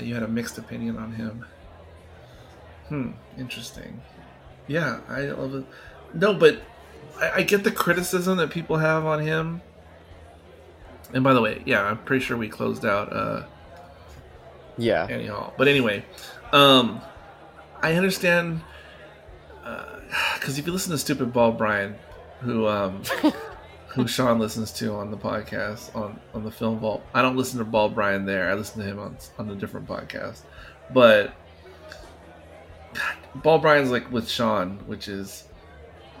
That 0.00 0.06
you 0.06 0.14
had 0.14 0.22
a 0.22 0.28
mixed 0.28 0.56
opinion 0.56 0.96
on 0.96 1.12
him. 1.12 1.44
Hmm, 2.88 3.10
interesting. 3.36 4.00
Yeah, 4.66 5.00
I 5.10 5.24
love 5.26 5.54
it. 5.54 5.66
No, 6.14 6.32
but 6.32 6.62
I, 7.20 7.30
I 7.32 7.42
get 7.42 7.64
the 7.64 7.70
criticism 7.70 8.38
that 8.38 8.48
people 8.48 8.78
have 8.78 9.04
on 9.04 9.20
him. 9.20 9.60
And 11.12 11.22
by 11.22 11.34
the 11.34 11.42
way, 11.42 11.62
yeah, 11.66 11.82
I'm 11.82 11.98
pretty 11.98 12.24
sure 12.24 12.38
we 12.38 12.48
closed 12.48 12.86
out. 12.86 13.12
uh 13.12 13.42
Yeah, 14.78 15.04
Annie 15.04 15.26
Hall. 15.26 15.52
But 15.58 15.68
anyway, 15.68 16.02
um, 16.50 17.02
I 17.82 17.92
understand 17.92 18.62
because 19.60 20.56
uh, 20.56 20.60
if 20.60 20.66
you 20.66 20.72
listen 20.72 20.92
to 20.92 20.98
Stupid 20.98 21.30
Ball 21.30 21.52
Brian, 21.52 21.94
who 22.40 22.66
um, 22.66 23.02
who 23.90 24.06
Sean 24.06 24.38
listens 24.38 24.72
to 24.72 24.94
on 24.94 25.10
the 25.10 25.16
podcast 25.16 25.94
on 25.96 26.18
on 26.32 26.44
the 26.44 26.50
Film 26.50 26.78
Vault, 26.78 27.02
I 27.12 27.22
don't 27.22 27.36
listen 27.36 27.58
to 27.58 27.64
Ball 27.64 27.88
Brian 27.88 28.24
there. 28.24 28.50
I 28.50 28.54
listen 28.54 28.80
to 28.80 28.86
him 28.86 28.98
on 28.98 29.16
on 29.38 29.50
a 29.50 29.54
different 29.54 29.86
podcast. 29.86 30.42
But 30.92 31.32
God, 32.94 33.42
Ball 33.42 33.58
Brian's 33.58 33.90
like 33.90 34.10
with 34.12 34.28
Sean, 34.28 34.78
which 34.86 35.08
is 35.08 35.48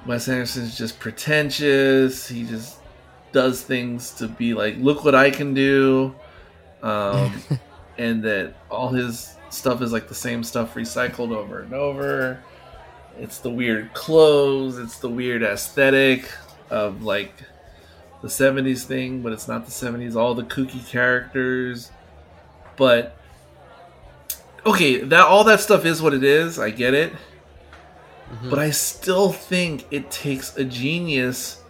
Wes 0.06 0.28
Anderson's 0.28 0.76
just 0.76 0.98
pretentious. 0.98 2.26
He 2.26 2.44
just 2.44 2.78
does 3.32 3.62
things 3.62 4.10
to 4.12 4.26
be 4.26 4.54
like, 4.54 4.76
look 4.78 5.04
what 5.04 5.14
I 5.14 5.30
can 5.30 5.54
do, 5.54 6.14
um, 6.82 7.32
and 7.98 8.22
that 8.24 8.54
all 8.68 8.88
his 8.88 9.36
stuff 9.50 9.80
is 9.82 9.92
like 9.92 10.08
the 10.08 10.14
same 10.14 10.42
stuff 10.42 10.74
recycled 10.74 11.32
over 11.32 11.60
and 11.60 11.72
over. 11.72 12.42
It's 13.18 13.38
the 13.38 13.50
weird 13.50 13.92
clothes, 13.94 14.78
it's 14.78 14.98
the 14.98 15.08
weird 15.08 15.42
aesthetic 15.42 16.28
of 16.70 17.02
like 17.02 17.32
the 18.22 18.28
70s 18.28 18.84
thing, 18.84 19.22
but 19.22 19.32
it's 19.32 19.48
not 19.48 19.64
the 19.64 19.70
70s, 19.70 20.14
all 20.14 20.34
the 20.34 20.42
kooky 20.42 20.86
characters. 20.86 21.90
But 22.76 23.16
okay, 24.64 24.98
that 24.98 25.26
all 25.26 25.44
that 25.44 25.60
stuff 25.60 25.84
is 25.84 26.02
what 26.02 26.14
it 26.14 26.24
is. 26.24 26.58
I 26.58 26.70
get 26.70 26.94
it. 26.94 27.12
Mm-hmm. 27.12 28.50
But 28.50 28.58
I 28.58 28.70
still 28.70 29.32
think 29.32 29.86
it 29.90 30.10
takes 30.10 30.56
a 30.56 30.64
genius 30.64 31.60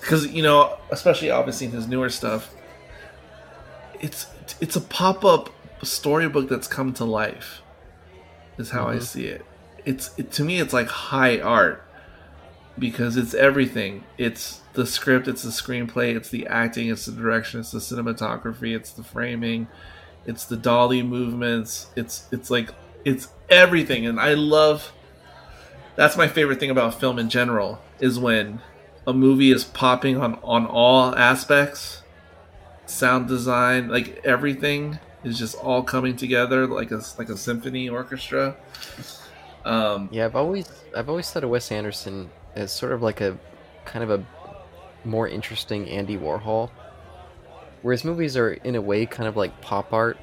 because 0.00 0.26
you 0.28 0.42
know, 0.42 0.78
especially 0.90 1.30
obviously 1.30 1.66
in 1.68 1.72
his 1.72 1.88
newer 1.88 2.10
stuff, 2.10 2.54
it's 4.00 4.26
it's 4.60 4.76
a 4.76 4.80
pop-up 4.80 5.50
storybook 5.82 6.48
that's 6.48 6.68
come 6.68 6.92
to 6.94 7.04
life. 7.04 7.62
Is 8.58 8.70
how 8.70 8.86
mm-hmm. 8.86 8.96
I 8.96 9.00
see 9.00 9.26
it. 9.26 9.44
It's 9.84 10.10
it, 10.18 10.30
to 10.32 10.44
me, 10.44 10.60
it's 10.60 10.72
like 10.72 10.88
high 10.88 11.40
art 11.40 11.87
because 12.78 13.16
it's 13.16 13.34
everything. 13.34 14.04
It's 14.16 14.60
the 14.74 14.86
script, 14.86 15.28
it's 15.28 15.42
the 15.42 15.50
screenplay, 15.50 16.14
it's 16.14 16.30
the 16.30 16.46
acting, 16.46 16.88
it's 16.88 17.06
the 17.06 17.12
direction, 17.12 17.60
it's 17.60 17.72
the 17.72 17.78
cinematography, 17.78 18.74
it's 18.76 18.92
the 18.92 19.02
framing, 19.02 19.68
it's 20.26 20.44
the 20.44 20.56
dolly 20.56 21.02
movements. 21.02 21.88
It's 21.96 22.28
it's 22.30 22.50
like 22.50 22.70
it's 23.04 23.28
everything, 23.48 24.06
and 24.06 24.20
I 24.20 24.34
love. 24.34 24.92
That's 25.96 26.16
my 26.16 26.28
favorite 26.28 26.60
thing 26.60 26.70
about 26.70 27.00
film 27.00 27.18
in 27.18 27.28
general 27.28 27.80
is 27.98 28.20
when 28.20 28.60
a 29.06 29.12
movie 29.12 29.50
is 29.50 29.64
popping 29.64 30.20
on 30.20 30.38
on 30.44 30.66
all 30.66 31.14
aspects, 31.16 32.02
sound 32.86 33.26
design, 33.26 33.88
like 33.88 34.20
everything 34.24 34.98
is 35.24 35.38
just 35.38 35.56
all 35.56 35.82
coming 35.82 36.14
together 36.16 36.66
like 36.66 36.90
a 36.90 37.02
like 37.18 37.28
a 37.28 37.36
symphony 37.36 37.88
orchestra. 37.88 38.56
Um, 39.64 40.08
yeah, 40.12 40.26
I've 40.26 40.36
always 40.36 40.68
I've 40.96 41.08
always 41.08 41.30
thought 41.30 41.44
of 41.44 41.50
Wes 41.50 41.72
Anderson 41.72 42.30
as 42.58 42.72
sort 42.72 42.92
of 42.92 43.02
like 43.02 43.20
a 43.20 43.38
kind 43.84 44.02
of 44.02 44.10
a 44.10 44.24
more 45.04 45.28
interesting 45.28 45.88
Andy 45.88 46.16
Warhol, 46.16 46.70
whereas 47.82 48.04
movies 48.04 48.36
are 48.36 48.52
in 48.52 48.74
a 48.74 48.80
way 48.80 49.06
kind 49.06 49.28
of 49.28 49.36
like 49.36 49.60
pop 49.60 49.92
art, 49.92 50.18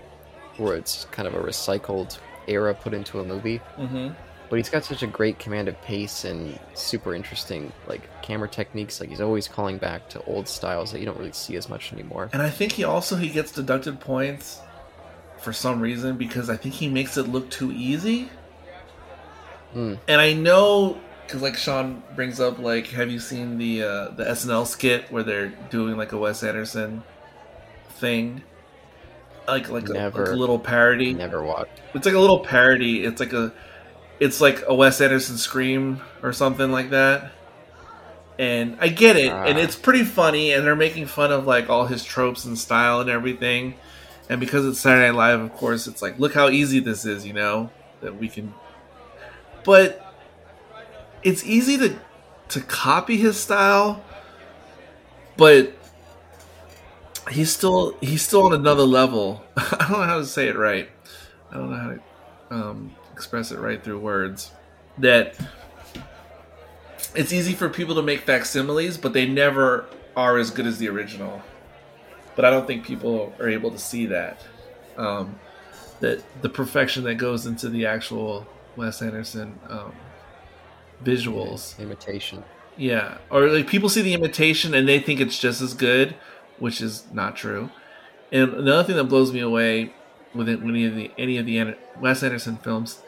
where 0.58 0.76
it's 0.76 1.06
kind 1.12 1.28
of 1.28 1.34
a 1.34 1.40
recycled 1.40 2.20
era 2.48 2.74
put 2.74 2.94
into 2.94 3.20
a 3.20 3.24
movie. 3.24 3.60
Mm-hmm. 3.78 4.14
but 4.50 4.58
he's 4.58 4.70
got 4.70 4.86
such 4.86 5.02
a 5.02 5.08
great 5.08 5.40
command 5.40 5.68
of 5.68 5.82
pace 5.82 6.24
and 6.24 6.60
super 6.76 7.16
interesting 7.16 7.72
like 7.88 8.02
camera 8.22 8.48
techniques. 8.48 9.00
Like 9.00 9.10
he's 9.10 9.22
always 9.22 9.48
calling 9.48 9.78
back 9.78 10.10
to 10.10 10.24
old 10.26 10.48
styles 10.48 10.92
that 10.92 11.00
you 11.00 11.06
don't 11.06 11.18
really 11.18 11.32
see 11.34 11.56
as 11.56 11.68
much 11.68 11.92
anymore. 11.92 12.30
And 12.34 12.42
I 12.42 12.50
think 12.50 12.74
he 12.74 12.84
also 12.84 13.16
he 13.16 13.30
gets 13.30 13.52
deducted 13.52 14.00
points 14.00 14.62
for 15.40 15.52
some 15.54 15.82
reason 15.82 16.18
because 16.18 16.50
I 16.50 16.58
think 16.58 16.76
he 16.76 16.90
makes 16.90 17.18
it 17.18 17.28
look 17.28 17.50
too 17.50 17.72
easy. 17.72 18.30
Mm. 19.74 20.00
And 20.08 20.22
I 20.22 20.34
know 20.34 21.00
because 21.26 21.42
like 21.42 21.58
Sean 21.58 22.04
brings 22.16 22.40
up 22.40 22.60
like, 22.60 22.88
have 22.88 23.10
you 23.10 23.20
seen 23.20 23.58
the 23.58 23.84
uh, 23.84 24.10
the 24.10 24.26
SNL 24.26 24.68
skit 24.68 25.12
where 25.12 25.24
they're 25.24 25.50
doing 25.70 25.98
like 25.98 26.12
a 26.12 26.18
Wes 26.18 26.44
Anderson 26.44 27.04
thing? 27.90 28.44
Like 29.48 29.70
like 29.70 29.90
a, 29.90 29.94
like 29.94 30.16
a 30.16 30.32
little 30.32 30.60
parody. 30.60 31.14
Never 31.14 31.44
watched. 31.44 31.82
It's 31.94 32.06
like 32.06 32.16
a 32.16 32.20
little 32.20 32.40
parody. 32.40 33.04
It's 33.04 33.20
like 33.20 33.34
a 33.34 33.54
it's 34.20 34.42
like 34.42 34.64
a 34.68 34.74
Wes 34.74 35.02
Anderson 35.02 35.38
scream 35.38 36.02
or 36.24 36.34
something 36.34 36.72
like 36.72 36.92
that. 36.92 37.32
And 38.38 38.78
I 38.82 38.90
get 38.90 39.16
it, 39.16 39.32
and 39.32 39.58
it's 39.58 39.78
pretty 39.78 40.04
funny, 40.04 40.52
and 40.52 40.66
they're 40.66 40.76
making 40.76 41.06
fun 41.06 41.32
of 41.32 41.48
like 41.48 41.70
all 41.70 41.86
his 41.86 42.04
tropes 42.04 42.44
and 42.44 42.60
style 42.60 43.00
and 43.00 43.10
everything. 43.10 43.76
And 44.28 44.40
because 44.42 44.66
it's 44.66 44.80
Saturday 44.80 45.08
Night 45.08 45.16
Live, 45.16 45.40
of 45.40 45.54
course, 45.54 45.88
it's 45.88 46.02
like, 46.02 46.20
look 46.20 46.34
how 46.34 46.50
easy 46.50 46.80
this 46.80 47.06
is, 47.06 47.26
you 47.26 47.32
know, 47.32 47.70
that 48.02 48.18
we 48.18 48.28
can. 48.28 48.54
But 49.64 50.05
it's 51.26 51.44
easy 51.44 51.78
to 51.80 51.96
to 52.50 52.62
copy 52.62 53.18
his 53.18 53.38
style, 53.38 54.02
but 55.36 55.74
he's 57.32 57.52
still 57.52 57.98
he's 58.00 58.22
still 58.22 58.44
on 58.44 58.54
another 58.54 58.84
level. 58.84 59.44
I 59.58 59.88
don't 59.90 60.00
know 60.00 60.04
how 60.04 60.18
to 60.20 60.26
say 60.26 60.48
it 60.48 60.56
right. 60.56 60.88
I 61.52 61.56
don't 61.56 61.72
know 61.72 61.78
how 61.78 61.90
to 61.90 62.02
um, 62.52 62.96
express 63.12 63.52
it 63.52 63.60
right 63.60 63.84
through 63.84 64.00
words. 64.00 64.52
That 65.00 65.36
it's 67.16 67.34
easy 67.34 67.54
for 67.54 67.70
people 67.70 67.96
to 67.96 68.04
make 68.04 68.22
facsimiles, 68.22 68.98
but 68.98 69.12
they 69.12 69.28
never 69.28 69.86
are 70.16 70.38
as 70.38 70.52
good 70.52 70.68
as 70.68 70.78
the 70.78 70.88
original. 70.90 71.42
But 72.36 72.46
I 72.46 72.52
don't 72.52 72.68
think 72.68 72.86
people 72.86 73.34
are 73.40 73.50
able 73.50 73.72
to 73.72 73.80
see 73.80 74.06
that. 74.08 74.42
Um, 74.96 75.40
that 76.02 76.22
the 76.42 76.50
perfection 76.50 77.04
that 77.06 77.16
goes 77.16 77.46
into 77.46 77.70
the 77.70 77.88
actual 77.88 78.46
Wes 78.76 79.02
Anderson 79.02 79.58
um, 79.70 79.94
visuals, 81.04 81.78
imitation. 81.80 82.44
Yeah, 82.78 83.18
or 83.30 83.48
like 83.48 83.68
people 83.68 83.90
see 83.90 84.02
the 84.02 84.14
imitation 84.14 84.74
and 84.74 84.88
they 84.88 85.00
think 85.00 85.20
it's 85.20 85.40
just 85.40 85.62
as 85.62 85.74
good, 85.74 86.16
which 86.60 86.82
is 86.82 87.06
not 87.14 87.36
true. 87.36 87.70
And 88.32 88.54
another 88.54 88.84
thing 88.84 88.96
that 88.98 89.06
blows 89.06 89.32
me 89.32 89.40
away 89.40 89.94
with 90.34 90.50
any 90.50 90.86
of 90.86 90.96
the 90.96 91.12
any 91.18 91.38
of 91.38 91.46
the 91.46 91.76
Wes 92.00 92.22
Anderson 92.24 92.58
films 92.58 93.00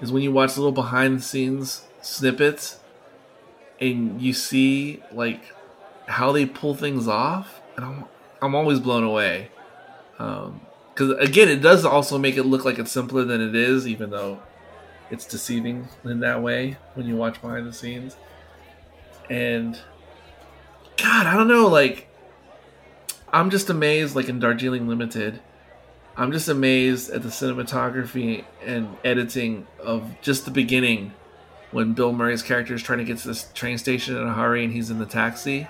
is 0.00 0.10
when 0.10 0.22
you 0.22 0.32
watch 0.32 0.56
little 0.56 0.72
behind 0.72 1.18
the 1.18 1.22
scenes 1.22 1.86
snippets 2.00 2.78
and 3.80 4.20
you 4.20 4.32
see 4.32 5.02
like 5.12 5.52
how 6.06 6.32
they 6.32 6.46
pull 6.46 6.74
things 6.74 7.08
off, 7.08 7.60
and 7.76 7.84
I'm 7.84 8.04
I'm 8.40 8.54
always 8.54 8.80
blown 8.80 9.04
away. 9.04 9.50
Because 10.16 11.10
um, 11.10 11.18
again, 11.18 11.48
it 11.48 11.60
does 11.60 11.84
also 11.84 12.18
make 12.18 12.36
it 12.36 12.44
look 12.44 12.64
like 12.64 12.78
it's 12.78 12.92
simpler 12.92 13.24
than 13.24 13.40
it 13.40 13.54
is, 13.54 13.86
even 13.86 14.10
though 14.10 14.40
it's 15.12 15.26
deceiving 15.26 15.88
in 16.04 16.20
that 16.20 16.42
way 16.42 16.78
when 16.94 17.06
you 17.06 17.14
watch 17.14 17.40
behind 17.42 17.66
the 17.66 17.72
scenes. 17.72 18.16
And 19.28 19.78
God, 20.96 21.26
I 21.26 21.34
don't 21.34 21.48
know, 21.48 21.68
like 21.68 22.08
I'm 23.30 23.50
just 23.50 23.68
amazed, 23.68 24.16
like 24.16 24.28
in 24.28 24.40
Darjeeling 24.40 24.88
Limited, 24.88 25.40
I'm 26.16 26.32
just 26.32 26.48
amazed 26.48 27.10
at 27.10 27.22
the 27.22 27.28
cinematography 27.28 28.44
and 28.64 28.96
editing 29.04 29.66
of 29.78 30.20
just 30.22 30.46
the 30.46 30.50
beginning 30.50 31.12
when 31.72 31.92
Bill 31.92 32.12
Murray's 32.12 32.42
character 32.42 32.74
is 32.74 32.82
trying 32.82 32.98
to 32.98 33.04
get 33.04 33.18
to 33.18 33.28
this 33.28 33.50
train 33.52 33.76
station 33.76 34.16
in 34.16 34.26
a 34.26 34.32
hurry 34.32 34.64
and 34.64 34.72
he's 34.72 34.90
in 34.90 34.98
the 34.98 35.06
taxi. 35.06 35.68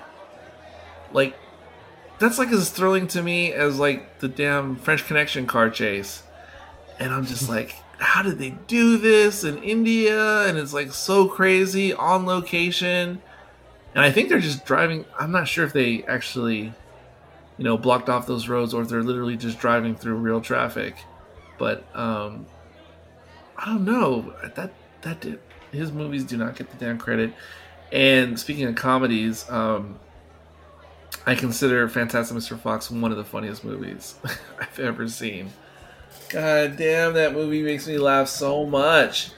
Like, 1.11 1.35
that's 2.19 2.39
like 2.39 2.49
as 2.49 2.69
thrilling 2.69 3.07
to 3.07 3.21
me 3.21 3.51
as 3.51 3.77
like 3.77 4.19
the 4.19 4.27
damn 4.29 4.77
French 4.77 5.05
Connection 5.05 5.47
car 5.47 5.69
chase. 5.69 6.23
And 6.99 7.13
I'm 7.13 7.25
just 7.25 7.49
like, 7.57 7.75
how 8.03 8.21
did 8.21 8.37
they 8.37 8.51
do 8.67 8.97
this 8.97 9.43
in 9.43 9.61
India? 9.63 10.47
And 10.47 10.57
it's 10.57 10.73
like 10.73 10.93
so 10.93 11.27
crazy 11.27 11.93
on 11.93 12.25
location. 12.25 13.21
And 13.95 14.03
I 14.03 14.11
think 14.11 14.29
they're 14.29 14.39
just 14.39 14.65
driving. 14.65 15.05
I'm 15.19 15.31
not 15.31 15.47
sure 15.47 15.65
if 15.65 15.73
they 15.73 16.03
actually 16.03 16.73
you 17.57 17.63
know, 17.63 17.77
blocked 17.77 18.09
off 18.09 18.27
those 18.27 18.47
roads 18.47 18.73
or 18.73 18.81
if 18.81 18.89
they're 18.89 19.03
literally 19.03 19.37
just 19.37 19.59
driving 19.59 19.95
through 19.95 20.15
real 20.15 20.41
traffic. 20.41 20.95
But 21.57 21.85
um, 21.95 22.45
I 23.57 23.65
don't 23.65 23.85
know. 23.85 24.33
That 24.55 24.73
that 25.01 25.21
did, 25.21 25.39
his 25.71 25.91
movies 25.91 26.23
do 26.23 26.37
not 26.37 26.55
get 26.55 26.71
the 26.71 26.77
damn 26.77 26.97
credit. 26.97 27.33
And 27.91 28.39
speaking 28.39 28.65
of 28.65 28.75
comedies, 28.75 29.47
um, 29.49 29.99
I 31.25 31.35
consider 31.35 31.87
Fantastic 31.87 32.35
Mr. 32.35 32.59
Fox 32.59 32.89
one 32.89 33.11
of 33.11 33.17
the 33.17 33.23
funniest 33.23 33.63
movies 33.63 34.15
I've 34.59 34.79
ever 34.79 35.07
seen. 35.07 35.51
God 36.33 36.77
damn, 36.77 37.13
that 37.13 37.33
movie 37.33 37.61
makes 37.61 37.87
me 37.87 37.99
laugh 37.99 38.27
so 38.27 38.65
much. 38.65 39.29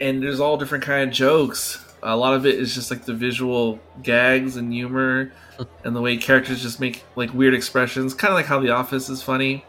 And 0.00 0.22
there's 0.22 0.38
all 0.38 0.56
different 0.56 0.84
kind 0.84 1.08
of 1.08 1.12
jokes. 1.12 1.84
A 2.00 2.16
lot 2.16 2.34
of 2.34 2.46
it 2.46 2.54
is 2.54 2.76
just 2.76 2.92
like 2.92 3.04
the 3.04 3.12
visual 3.12 3.80
gags 4.04 4.56
and 4.56 4.72
humor 4.72 5.32
and 5.84 5.96
the 5.96 6.00
way 6.00 6.16
characters 6.16 6.62
just 6.62 6.78
make 6.78 7.04
like 7.16 7.34
weird 7.34 7.54
expressions, 7.54 8.14
kind 8.14 8.30
of 8.30 8.36
like 8.36 8.46
how 8.46 8.60
The 8.60 8.70
Office 8.70 9.08
is 9.08 9.20
funny, 9.20 9.64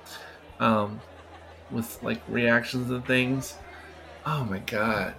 um, 0.60 1.02
with 1.72 1.98
like 2.04 2.22
reactions 2.28 2.92
and 2.92 3.04
things. 3.04 3.56
Oh 4.24 4.44
my 4.44 4.60
god, 4.60 5.16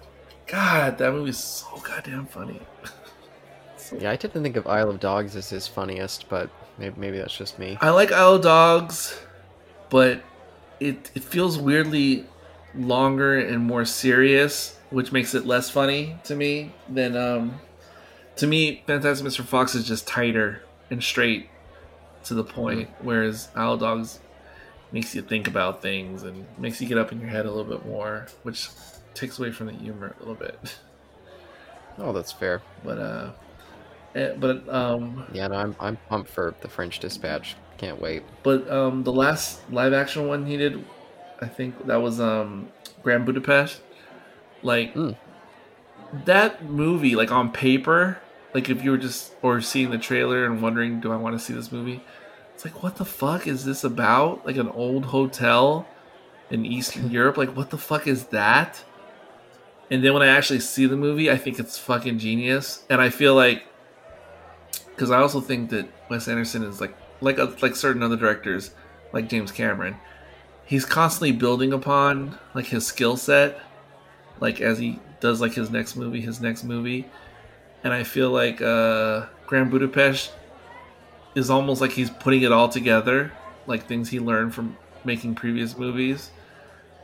God, 0.47 0.97
that 0.99 1.11
movie's 1.11 1.37
so 1.37 1.67
goddamn 1.83 2.27
funny. 2.27 2.61
so, 3.75 3.97
yeah, 3.99 4.11
I 4.11 4.15
tend 4.15 4.33
to 4.35 4.41
think 4.41 4.55
of 4.55 4.67
Isle 4.67 4.89
of 4.89 5.01
Dogs 5.01 5.35
as 5.35 5.49
his 5.49 5.67
funniest, 5.67 6.29
but 6.29 6.49
maybe, 6.77 6.95
maybe 6.97 7.17
that's 7.17 7.35
just 7.35 7.59
me. 7.59 7.77
I 7.81 7.89
like 7.89 8.13
Isle 8.13 8.35
of 8.35 8.43
Dogs, 8.43 9.19
but 9.89 10.21
it 10.79 11.11
it 11.15 11.23
feels 11.23 11.57
weirdly 11.57 12.25
longer 12.75 13.39
and 13.39 13.63
more 13.63 13.85
serious, 13.85 14.77
which 14.89 15.11
makes 15.11 15.33
it 15.33 15.45
less 15.45 15.69
funny 15.69 16.17
to 16.25 16.35
me 16.35 16.71
than 16.87 17.15
um 17.15 17.59
to 18.37 18.47
me, 18.47 18.83
Fantastic 18.87 19.27
Mr. 19.27 19.43
Fox 19.43 19.75
is 19.75 19.85
just 19.85 20.07
tighter 20.07 20.61
and 20.89 21.03
straight 21.03 21.49
to 22.23 22.33
the 22.33 22.43
point, 22.43 22.89
mm-hmm. 22.89 23.05
whereas 23.05 23.49
Isle 23.53 23.77
Dogs 23.77 24.19
makes 24.91 25.13
you 25.13 25.21
think 25.21 25.47
about 25.47 25.81
things 25.81 26.23
and 26.23 26.45
makes 26.57 26.81
you 26.81 26.87
get 26.87 26.97
up 26.97 27.11
in 27.11 27.19
your 27.19 27.29
head 27.29 27.45
a 27.45 27.51
little 27.51 27.69
bit 27.69 27.85
more, 27.85 28.27
which 28.43 28.69
takes 29.13 29.39
away 29.39 29.51
from 29.51 29.67
the 29.67 29.73
humor 29.73 30.15
a 30.17 30.19
little 30.19 30.35
bit. 30.35 30.57
Oh, 32.01 32.13
that's 32.13 32.31
fair. 32.31 32.61
But 32.81 32.97
uh, 32.97 33.31
eh, 34.15 34.33
but 34.39 34.69
um, 34.69 35.25
yeah, 35.33 35.47
no, 35.47 35.55
I'm 35.55 35.75
I'm 35.81 35.97
pumped 36.07 36.29
for 36.29 36.55
the 36.61 36.69
French 36.69 36.99
Dispatch. 36.99 37.57
Can't 37.79 38.01
wait. 38.01 38.23
But 38.43 38.69
um, 38.69 39.03
the 39.03 39.13
last 39.13 39.61
live 39.71 39.93
action 39.93 40.27
one 40.27 40.45
he 40.45 40.57
did, 40.57 40.85
I 41.39 41.47
think 41.47 41.87
that 41.87 42.01
was 42.01 42.19
um 42.19 42.67
Grand 43.03 43.25
Budapest. 43.25 43.79
Like 44.61 44.93
mm. 44.93 45.15
that 46.25 46.65
movie, 46.65 47.15
like 47.15 47.31
on 47.31 47.53
paper, 47.53 48.19
like 48.53 48.69
if 48.69 48.83
you 48.83 48.91
were 48.91 48.97
just 48.97 49.33
or 49.41 49.61
seeing 49.61 49.91
the 49.91 49.97
trailer 49.97 50.45
and 50.45 50.61
wondering, 50.61 50.99
do 50.99 51.13
I 51.13 51.15
want 51.15 51.39
to 51.39 51.43
see 51.43 51.53
this 51.53 51.71
movie? 51.71 52.03
It's 52.53 52.65
like, 52.65 52.83
what 52.83 52.97
the 52.97 53.05
fuck 53.05 53.47
is 53.47 53.63
this 53.63 53.85
about? 53.85 54.45
Like 54.45 54.57
an 54.57 54.67
old 54.67 55.05
hotel 55.05 55.87
in 56.49 56.65
Eastern 56.65 57.09
Europe? 57.11 57.37
Like, 57.37 57.55
what 57.55 57.69
the 57.69 57.77
fuck 57.77 58.07
is 58.07 58.25
that? 58.27 58.83
And 59.89 60.03
then 60.03 60.13
when 60.13 60.21
I 60.21 60.27
actually 60.27 60.59
see 60.59 60.85
the 60.85 60.97
movie, 60.97 61.31
I 61.31 61.37
think 61.37 61.59
it's 61.59 61.77
fucking 61.77 62.19
genius. 62.19 62.83
And 62.89 62.99
I 62.99 63.09
feel 63.09 63.35
like, 63.35 63.63
because 64.87 65.11
I 65.11 65.19
also 65.19 65.39
think 65.39 65.69
that 65.69 65.87
Wes 66.09 66.27
Anderson 66.27 66.63
is 66.63 66.81
like, 66.81 66.93
like 67.21 67.37
like 67.61 67.75
certain 67.75 68.03
other 68.03 68.17
directors, 68.17 68.71
like 69.13 69.29
James 69.29 69.51
Cameron, 69.51 69.97
he's 70.65 70.85
constantly 70.85 71.31
building 71.31 71.73
upon 71.73 72.37
like 72.53 72.67
his 72.67 72.85
skill 72.85 73.17
set, 73.17 73.59
like 74.39 74.61
as 74.61 74.77
he 74.79 74.99
does 75.19 75.41
like 75.41 75.53
his 75.53 75.69
next 75.69 75.95
movie, 75.95 76.21
his 76.21 76.39
next 76.41 76.63
movie 76.63 77.09
and 77.83 77.93
I 77.93 78.03
feel 78.03 78.29
like 78.29 78.61
uh, 78.61 79.25
Grand 79.47 79.71
Budapest 79.71 80.33
is 81.35 81.49
almost 81.49 81.81
like 81.81 81.91
he's 81.91 82.09
putting 82.09 82.41
it 82.41 82.51
all 82.51 82.69
together, 82.69 83.31
like 83.67 83.87
things 83.87 84.09
he 84.09 84.19
learned 84.19 84.53
from 84.53 84.77
making 85.05 85.35
previous 85.35 85.77
movies. 85.77 86.31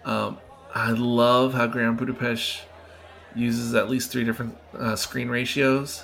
Um, 0.04 0.38
I 0.74 0.92
love 0.92 1.54
how 1.54 1.68
Grand 1.68 1.98
Budapest 1.98 2.64
uses 3.34 3.74
at 3.74 3.90
least 3.90 4.12
three 4.12 4.24
different 4.24 4.58
uh, 4.78 4.96
screen 4.96 5.30
ratios 5.30 6.04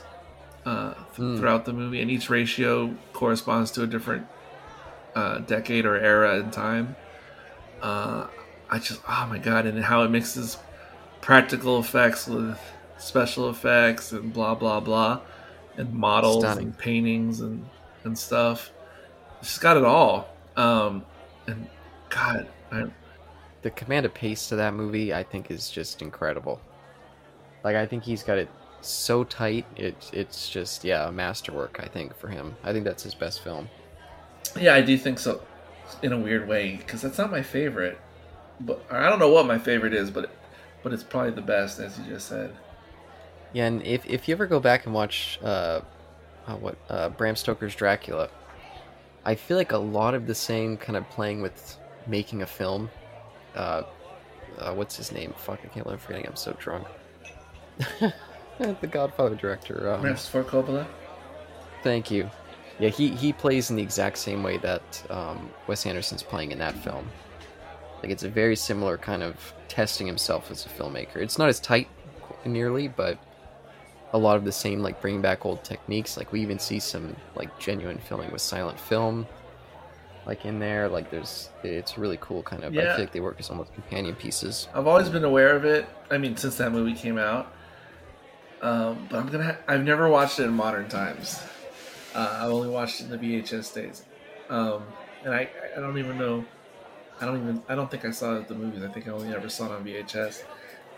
uh, 0.66 0.94
th- 0.94 1.18
mm. 1.18 1.38
throughout 1.38 1.66
the 1.66 1.74
movie, 1.74 2.02
and 2.02 2.12
each 2.12 2.30
ratio 2.30 2.96
corresponds 3.14 3.72
to 3.72 3.84
a 3.84 3.88
different 3.88 4.28
uh, 5.16 5.40
decade 5.40 5.86
or 5.86 5.98
era 5.98 6.40
in 6.40 6.52
time. 6.52 6.96
Uh, 7.82 8.28
I 8.70 8.80
just, 8.80 9.02
oh 9.08 9.28
my 9.30 9.38
god, 9.38 9.66
and 9.66 9.84
how 9.84 10.04
it 10.04 10.10
mixes 10.10 10.58
practical 11.20 11.80
effects 11.80 12.28
with 12.28 12.60
special 12.98 13.50
effects 13.50 14.12
and 14.12 14.32
blah 14.32 14.56
blah 14.56 14.80
blah, 14.80 15.22
and 15.78 15.94
models 15.94 16.44
Stunning. 16.44 16.66
and 16.66 16.78
paintings 16.78 17.42
and 17.42 17.68
and 18.04 18.18
stuff. 18.18 18.72
She's 19.42 19.58
got 19.58 19.78
it 19.78 19.84
all. 19.84 20.30
Um, 20.56 21.04
and 21.48 21.68
God, 22.10 22.48
I, 22.72 22.86
the 23.62 23.72
command 23.72 24.06
of 24.06 24.14
pace 24.14 24.50
to 24.50 24.56
that 24.58 24.74
movie, 24.74 25.14
I 25.14 25.24
think, 25.24 25.50
is 25.50 25.70
just 25.70 26.02
incredible. 26.02 26.62
Like 27.64 27.76
I 27.76 27.86
think 27.86 28.04
he's 28.04 28.24
got 28.24 28.38
it 28.38 28.50
so 28.88 29.24
tight. 29.24 29.66
It's 29.76 30.12
it's 30.12 30.50
just 30.50 30.84
yeah, 30.84 31.08
a 31.08 31.12
masterwork. 31.12 31.80
I 31.82 31.88
think 31.88 32.16
for 32.18 32.28
him. 32.28 32.56
I 32.64 32.74
think 32.74 32.86
that's 32.86 33.04
his 33.04 33.14
best 33.14 33.42
film. 33.42 33.70
Yeah, 34.60 34.76
I 34.76 34.82
do 34.82 34.98
think 34.98 35.20
so. 35.20 35.42
In 36.02 36.14
a 36.14 36.18
weird 36.18 36.48
way, 36.48 36.78
because 36.78 37.02
that's 37.02 37.18
not 37.18 37.32
my 37.32 37.42
favorite. 37.42 38.00
But 38.60 38.84
I 38.90 39.10
don't 39.10 39.20
know 39.20 39.30
what 39.30 39.46
my 39.46 39.58
favorite 39.58 39.94
is, 39.94 40.12
but 40.12 40.32
but 40.84 40.94
it's 40.94 41.04
probably 41.04 41.32
the 41.32 41.42
best, 41.42 41.80
as 41.80 41.98
you 42.00 42.06
just 42.06 42.28
said. 42.28 42.56
Yeah, 43.54 43.66
and 43.66 43.82
if 43.84 44.06
if 44.06 44.28
you 44.28 44.36
ever 44.36 44.48
go 44.48 44.60
back 44.60 44.86
and 44.86 44.94
watch 44.94 45.40
uh, 45.44 45.82
uh 46.48 46.56
what 46.56 46.78
uh, 46.90 47.10
Bram 47.10 47.36
Stoker's 47.36 47.76
Dracula, 47.76 48.30
I 49.26 49.36
feel 49.36 49.58
like 49.58 49.72
a 49.72 49.78
lot 49.78 50.14
of 50.14 50.28
the 50.28 50.36
same 50.36 50.78
kind 50.78 50.98
of 50.98 51.10
playing 51.10 51.42
with 51.42 51.78
making 52.08 52.42
a 52.42 52.48
film. 52.48 52.90
Uh, 53.56 53.84
uh 54.58 54.74
what's 54.74 54.96
his 54.96 55.12
name? 55.12 55.34
Fuck, 55.38 55.60
I 55.64 55.68
can't 55.68 55.84
believe 55.84 56.00
I'm 56.00 56.06
forgetting. 56.06 56.28
I'm 56.28 56.36
so 56.36 56.54
drunk. 56.54 56.88
the 58.80 58.88
Godfather 58.88 59.36
director. 59.36 59.92
Um, 59.94 60.02
Francis 60.02 60.28
Ford 60.28 60.48
Coppola. 60.48 60.88
Thank 61.84 62.12
you. 62.12 62.30
Yeah, 62.80 62.90
he, 62.90 63.10
he 63.10 63.34
plays 63.34 63.70
in 63.70 63.76
the 63.76 63.84
exact 63.84 64.18
same 64.18 64.44
way 64.44 64.58
that 64.58 65.04
um, 65.10 65.52
Wes 65.68 65.86
Anderson's 65.86 66.24
playing 66.24 66.52
in 66.52 66.60
that 66.60 66.76
film. 66.76 67.08
Like 68.02 68.12
it's 68.12 68.24
a 68.24 68.30
very 68.30 68.56
similar 68.56 68.98
kind 68.98 69.22
of 69.22 69.54
testing 69.68 70.08
himself 70.08 70.50
as 70.50 70.66
a 70.66 70.70
filmmaker. 70.70 71.18
It's 71.18 71.38
not 71.38 71.50
as 71.50 71.60
tight 71.60 71.88
nearly, 72.46 72.88
but 72.88 73.20
a 74.14 74.18
lot 74.18 74.36
of 74.36 74.46
the 74.46 74.52
same 74.52 74.82
like 74.82 75.00
bringing 75.02 75.22
back 75.22 75.46
old 75.46 75.64
techniques. 75.64 76.18
Like 76.18 76.32
we 76.32 76.42
even 76.42 76.60
see 76.60 76.80
some 76.80 77.16
like 77.36 77.58
genuine 77.60 78.00
filming 78.00 78.32
with 78.32 78.42
silent 78.42 78.80
film, 78.80 79.28
like 80.26 80.46
in 80.46 80.60
there. 80.60 80.90
Like 80.90 81.12
there's 81.12 81.50
it's 81.64 81.98
really 81.98 82.18
cool 82.20 82.42
kind 82.42 82.64
of. 82.64 82.74
Yeah. 82.74 82.82
I 82.82 82.86
feel 82.96 83.06
like 83.06 83.14
they 83.14 83.20
work 83.20 83.38
as 83.40 83.50
almost 83.50 83.74
companion 83.74 84.16
pieces. 84.16 84.68
I've 84.74 84.88
always 84.88 85.10
been 85.10 85.24
aware 85.24 85.56
of 85.56 85.66
it. 85.66 85.86
I 86.10 86.18
mean, 86.18 86.36
since 86.38 86.58
that 86.58 86.72
movie 86.72 86.94
came 86.96 87.18
out, 87.18 87.54
um, 88.62 89.08
but 89.10 89.20
I'm 89.20 89.28
gonna. 89.28 89.44
Ha- 89.46 89.60
I've 89.68 89.84
never 89.84 90.10
watched 90.10 90.40
it 90.40 90.44
in 90.44 90.54
modern 90.54 90.88
times. 90.90 91.42
Uh, 92.14 92.40
I've 92.42 92.52
only 92.52 92.70
watched 92.70 93.02
it 93.02 93.06
in 93.06 93.10
the 93.10 93.18
VHS 93.18 93.72
days, 93.72 94.06
um, 94.50 94.94
and 95.24 95.34
I, 95.34 95.50
I 95.76 95.80
don't 95.80 95.98
even 95.98 96.18
know. 96.18 96.46
I 97.20 97.26
don't 97.26 97.38
even. 97.42 97.64
I 97.70 97.76
don't 97.76 97.90
think 97.92 98.06
I 98.06 98.12
saw 98.12 98.36
it 98.36 98.42
at 98.42 98.48
the 98.48 98.56
movies. 98.56 98.84
I 98.84 98.90
think 98.90 99.08
I 99.08 99.12
only 99.12 99.34
ever 99.34 99.50
saw 99.50 99.68
it 99.68 99.72
on 99.72 99.84
VHS 99.84 100.46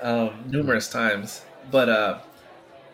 um, 0.01 0.45
numerous 0.47 0.89
times. 0.89 1.45
But 1.71 1.89
uh, 1.89 2.21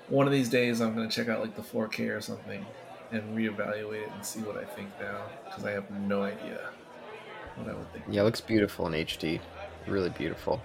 one 0.08 0.28
of 0.28 0.34
these 0.34 0.50
days, 0.50 0.82
I'm 0.82 0.96
gonna 0.96 1.10
check 1.10 1.30
out 1.30 1.42
like 1.42 1.56
the 1.56 1.64
4K 1.64 2.10
or 2.10 2.22
something 2.22 2.66
and 3.12 3.36
reevaluate 3.36 4.04
it 4.04 4.12
and 4.14 4.26
see 4.26 4.42
what 4.44 4.58
I 4.58 4.66
think 4.66 5.00
now 5.00 5.32
because 5.46 5.66
I 5.66 5.72
have 5.72 5.90
no 5.92 6.24
idea 6.24 6.72
what 7.56 7.68
I 7.70 7.74
would 7.74 7.92
think. 7.92 8.06
Yeah, 8.10 8.22
it 8.22 8.26
looks 8.26 8.42
beautiful 8.42 8.88
in 8.88 8.94
HD. 8.94 9.42
Really 9.88 10.10
beautiful. 10.10 10.62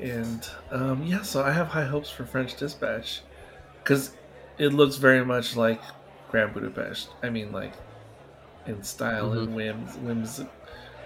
And 0.00 0.48
um, 0.70 1.02
yeah, 1.04 1.22
so 1.22 1.42
I 1.42 1.52
have 1.52 1.68
high 1.68 1.84
hopes 1.84 2.10
for 2.10 2.24
French 2.24 2.56
Dispatch 2.56 3.22
because 3.82 4.12
it 4.58 4.68
looks 4.68 4.96
very 4.96 5.24
much 5.24 5.56
like 5.56 5.80
Grand 6.30 6.54
Budapest. 6.54 7.10
I 7.22 7.30
mean, 7.30 7.52
like 7.52 7.74
in 8.66 8.82
style 8.82 9.30
mm-hmm. 9.30 9.38
and 9.38 9.54
whims, 9.54 9.96
whims, 9.96 10.40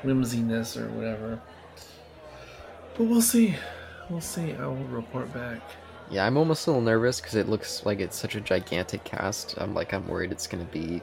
whimsiness 0.03 0.76
or 0.76 0.89
whatever. 0.91 1.41
But 2.97 3.05
we'll 3.05 3.22
see. 3.22 3.57
We'll 4.09 4.20
see. 4.20 4.55
I 4.55 4.66
will 4.66 4.76
report 4.76 5.32
back. 5.34 5.61
Yeah, 6.11 6.24
I'm 6.24 6.37
almost 6.37 6.66
a 6.66 6.70
little 6.70 6.82
nervous 6.82 7.20
because 7.20 7.34
it 7.34 7.49
looks 7.49 7.84
like 7.84 8.01
it's 8.01 8.16
such 8.16 8.37
a 8.37 8.41
gigantic 8.41 9.05
cast. 9.05 9.55
I'm 9.59 9.74
like, 9.74 9.93
I'm 9.93 10.07
worried 10.07 10.30
it's 10.30 10.47
going 10.47 10.64
to 10.64 10.72
be, 10.72 11.03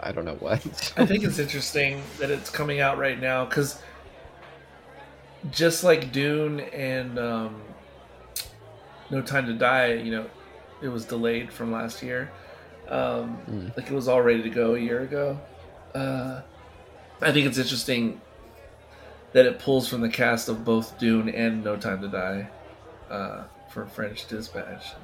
I 0.00 0.12
don't 0.12 0.26
know 0.26 0.34
what. 0.34 0.58
I 0.96 1.06
think 1.06 1.24
it's 1.24 1.38
interesting 1.38 2.02
that 2.18 2.30
it's 2.30 2.50
coming 2.50 2.80
out 2.80 2.98
right 2.98 3.18
now 3.18 3.46
because 3.46 3.80
just 5.50 5.84
like 5.84 6.12
Dune 6.12 6.60
and 6.60 7.18
um, 7.18 7.62
No 9.10 9.22
Time 9.22 9.46
to 9.46 9.54
Die, 9.54 9.94
you 9.94 10.10
know, 10.10 10.26
it 10.82 10.88
was 10.88 11.04
delayed 11.04 11.52
from 11.52 11.72
last 11.72 12.02
year. 12.02 12.30
Um, 12.88 13.38
mm. 13.48 13.76
Like 13.76 13.90
it 13.90 13.94
was 13.94 14.08
all 14.08 14.22
ready 14.22 14.42
to 14.42 14.50
go 14.50 14.74
a 14.74 14.78
year 14.78 15.00
ago. 15.00 15.38
Uh, 15.94 16.42
I 17.20 17.32
think 17.32 17.46
it's 17.46 17.58
interesting 17.58 18.20
that 19.32 19.46
it 19.46 19.58
pulls 19.58 19.88
from 19.88 20.00
the 20.00 20.08
cast 20.08 20.48
of 20.48 20.64
both 20.64 20.98
Dune 20.98 21.28
and 21.28 21.64
No 21.64 21.76
Time 21.76 22.00
to 22.02 22.08
Die 22.08 22.48
uh, 23.10 23.44
for 23.70 23.86
French 23.86 24.26
Dispatch. 24.28 24.94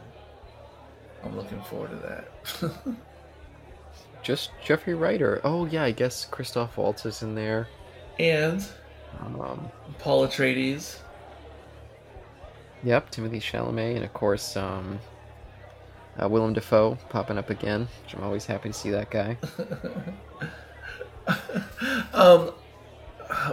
I'm 1.24 1.36
looking 1.36 1.60
forward 1.62 1.90
to 1.90 1.96
that. 1.96 2.72
Just 4.22 4.50
Jeffrey 4.64 4.94
Wright, 4.94 5.20
or 5.20 5.40
oh 5.44 5.66
yeah, 5.66 5.84
I 5.84 5.90
guess 5.90 6.24
Christoph 6.24 6.76
Waltz 6.76 7.06
is 7.06 7.22
in 7.22 7.34
there. 7.34 7.68
And 8.18 8.64
um, 9.20 9.70
Paul 9.98 10.26
Atreides. 10.26 10.98
Yep, 12.84 13.12
Timothée 13.12 13.40
Chalamet, 13.40 13.96
and 13.96 14.04
of 14.04 14.12
course, 14.12 14.56
um, 14.56 14.98
uh, 16.20 16.28
Willem 16.28 16.52
Dafoe 16.52 16.98
popping 17.10 17.38
up 17.38 17.50
again, 17.50 17.88
which 18.04 18.14
I'm 18.14 18.24
always 18.24 18.44
happy 18.44 18.70
to 18.70 18.72
see 18.72 18.90
that 18.90 19.10
guy. 19.10 19.36
um, 22.12 22.52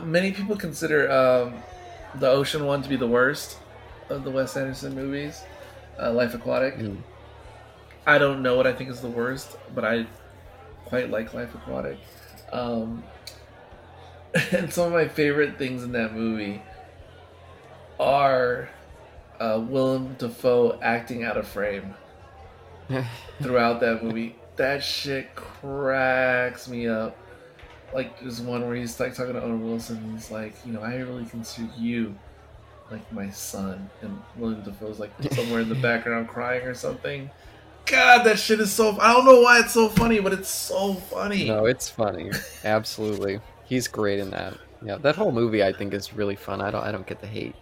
many 0.03 0.31
people 0.31 0.55
consider 0.55 1.11
um, 1.11 1.53
the 2.15 2.27
Ocean 2.27 2.65
one 2.65 2.81
to 2.81 2.89
be 2.89 2.95
the 2.95 3.07
worst 3.07 3.57
of 4.09 4.23
the 4.23 4.31
Wes 4.31 4.57
Anderson 4.57 4.95
movies, 4.95 5.43
uh, 6.01 6.11
Life 6.11 6.33
Aquatic. 6.33 6.77
Mm. 6.77 6.97
I 8.07 8.17
don't 8.17 8.41
know 8.41 8.55
what 8.55 8.65
I 8.65 8.73
think 8.73 8.89
is 8.89 9.01
the 9.01 9.09
worst, 9.09 9.57
but 9.75 9.85
I 9.85 10.07
quite 10.85 11.11
like 11.11 11.33
Life 11.33 11.53
Aquatic. 11.53 11.99
Um, 12.51 13.03
and 14.51 14.71
some 14.71 14.87
of 14.87 14.93
my 14.93 15.07
favorite 15.07 15.57
things 15.57 15.83
in 15.83 15.91
that 15.93 16.13
movie 16.13 16.61
are 17.99 18.69
uh, 19.39 19.63
Willem 19.67 20.15
Dafoe 20.17 20.79
acting 20.81 21.23
out 21.23 21.37
of 21.37 21.47
frame 21.47 21.93
throughout 23.41 23.79
that 23.79 24.03
movie. 24.03 24.35
That 24.57 24.83
shit 24.83 25.35
cracks 25.35 26.67
me 26.67 26.87
up. 26.87 27.17
Like 27.93 28.19
there's 28.19 28.41
one 28.41 28.67
where 28.67 28.75
he's 28.75 28.99
like 28.99 29.15
talking 29.15 29.33
to 29.33 29.41
Owen 29.41 29.65
Wilson. 29.65 30.11
He's 30.13 30.29
like, 30.29 30.53
you 30.65 30.73
know, 30.73 30.81
I 30.81 30.95
really 30.97 31.25
consider 31.25 31.69
you 31.77 32.15
like 32.91 33.11
my 33.11 33.29
son, 33.29 33.89
and 34.01 34.19
Willem 34.35 34.61
Dafoe's 34.61 34.99
like 34.99 35.11
somewhere 35.31 35.61
in 35.61 35.69
the 35.69 35.75
background 35.81 36.27
crying 36.27 36.65
or 36.65 36.73
something. 36.73 37.29
God, 37.85 38.23
that 38.23 38.37
shit 38.37 38.59
is 38.59 38.71
so. 38.71 38.99
I 38.99 39.13
don't 39.13 39.25
know 39.25 39.41
why 39.41 39.59
it's 39.59 39.73
so 39.73 39.89
funny, 39.89 40.19
but 40.19 40.33
it's 40.33 40.49
so 40.49 40.93
funny. 40.93 41.47
No, 41.47 41.65
it's 41.65 41.89
funny. 41.89 42.31
Absolutely. 42.63 43.39
He's 43.69 43.87
great 43.87 44.19
in 44.19 44.31
that. 44.31 44.57
Yeah, 44.81 44.97
that 44.97 45.15
whole 45.15 45.31
movie 45.31 45.63
I 45.63 45.71
think 45.71 45.93
is 45.93 46.13
really 46.13 46.35
fun. 46.35 46.59
I 46.59 46.71
don't 46.71 46.83
I 46.83 46.91
don't 46.91 47.05
get 47.05 47.21
the 47.21 47.27
hate. 47.27 47.55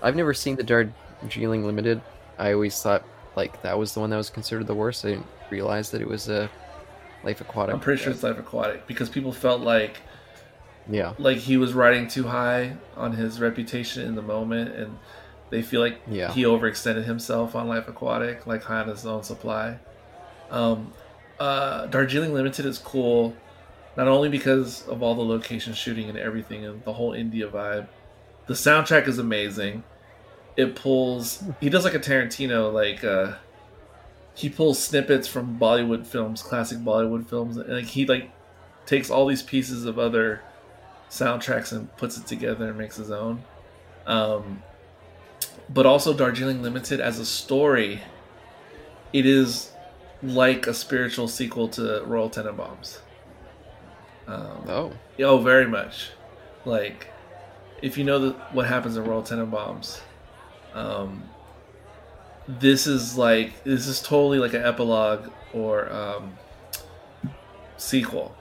I've 0.00 0.14
never 0.14 0.32
seen 0.32 0.56
the 0.56 0.62
Darjeeling 0.62 1.66
Limited. 1.66 2.00
I 2.38 2.52
always 2.52 2.80
thought 2.80 3.04
like 3.34 3.62
that 3.62 3.76
was 3.76 3.94
the 3.94 4.00
one 4.00 4.10
that 4.10 4.16
was 4.16 4.30
considered 4.30 4.68
the 4.68 4.74
worst. 4.74 5.04
I 5.04 5.10
didn't 5.10 5.26
realize 5.50 5.90
that 5.90 6.00
it 6.00 6.08
was 6.08 6.28
a 6.28 6.48
Life 7.24 7.40
Aquatic. 7.40 7.74
I'm 7.74 7.80
pretty 7.80 8.00
sure 8.02 8.12
it's 8.12 8.22
Life 8.22 8.38
Aquatic 8.38 8.86
because 8.86 9.08
people 9.08 9.32
felt 9.32 9.60
like 9.60 9.98
yeah, 10.88 11.14
like 11.18 11.38
he 11.38 11.56
was 11.56 11.72
riding 11.72 12.06
too 12.06 12.24
high 12.24 12.76
on 12.96 13.12
his 13.12 13.40
reputation 13.40 14.06
in 14.06 14.14
the 14.14 14.22
moment, 14.22 14.74
and 14.74 14.98
they 15.50 15.62
feel 15.62 15.80
like 15.80 16.00
yeah. 16.08 16.32
he 16.32 16.44
overextended 16.44 17.04
himself 17.04 17.56
on 17.56 17.66
Life 17.66 17.88
Aquatic, 17.88 18.46
like 18.46 18.62
high 18.62 18.80
on 18.80 18.88
his 18.88 19.04
own 19.04 19.24
supply. 19.24 19.78
Um, 20.50 20.92
uh, 21.40 21.86
Darjeeling 21.86 22.34
Limited 22.34 22.66
is 22.66 22.78
cool 22.78 23.36
not 23.96 24.08
only 24.08 24.28
because 24.28 24.86
of 24.88 25.02
all 25.02 25.14
the 25.14 25.24
location 25.24 25.74
shooting 25.74 26.08
and 26.08 26.18
everything 26.18 26.64
and 26.64 26.84
the 26.84 26.92
whole 26.92 27.12
India 27.12 27.48
vibe. 27.48 27.88
The 28.46 28.54
soundtrack 28.54 29.06
is 29.06 29.18
amazing. 29.18 29.84
It 30.56 30.74
pulls 30.74 31.42
he 31.60 31.68
does 31.68 31.84
like 31.84 31.94
a 31.94 31.98
Tarantino 31.98 32.72
like 32.72 33.04
uh 33.04 33.34
he 34.34 34.48
pulls 34.48 34.82
snippets 34.82 35.28
from 35.28 35.58
Bollywood 35.58 36.06
films, 36.06 36.42
classic 36.42 36.78
Bollywood 36.78 37.26
films, 37.26 37.56
and 37.56 37.68
like 37.68 37.84
he 37.84 38.06
like 38.06 38.30
takes 38.86 39.10
all 39.10 39.26
these 39.26 39.42
pieces 39.42 39.84
of 39.84 39.98
other 39.98 40.40
soundtracks 41.10 41.72
and 41.72 41.94
puts 41.96 42.16
it 42.16 42.26
together 42.26 42.68
and 42.68 42.78
makes 42.78 42.96
his 42.96 43.10
own. 43.10 43.44
Um, 44.06 44.62
but 45.68 45.86
also 45.86 46.14
Darjeeling 46.14 46.62
Limited 46.62 47.00
as 47.00 47.18
a 47.18 47.26
story, 47.26 48.00
it 49.12 49.26
is 49.26 49.70
like 50.22 50.66
a 50.66 50.74
spiritual 50.74 51.28
sequel 51.28 51.68
to 51.68 52.02
Royal 52.06 52.30
Tenenbaums. 52.30 52.98
Um, 54.26 54.64
oh. 54.68 54.92
Oh, 55.20 55.38
very 55.38 55.66
much. 55.66 56.10
Like, 56.64 57.08
if 57.80 57.98
you 57.98 58.04
know 58.04 58.18
the, 58.18 58.32
what 58.52 58.66
happens 58.66 58.96
in 58.96 59.04
Royal 59.04 59.22
Tenenbaums, 59.22 60.00
um, 60.74 61.24
this 62.48 62.86
is 62.86 63.16
like 63.16 63.62
this 63.64 63.86
is 63.86 64.00
totally 64.02 64.38
like 64.38 64.54
an 64.54 64.62
epilogue 64.62 65.30
or 65.52 65.92
um, 65.92 66.36
sequel 67.76 68.34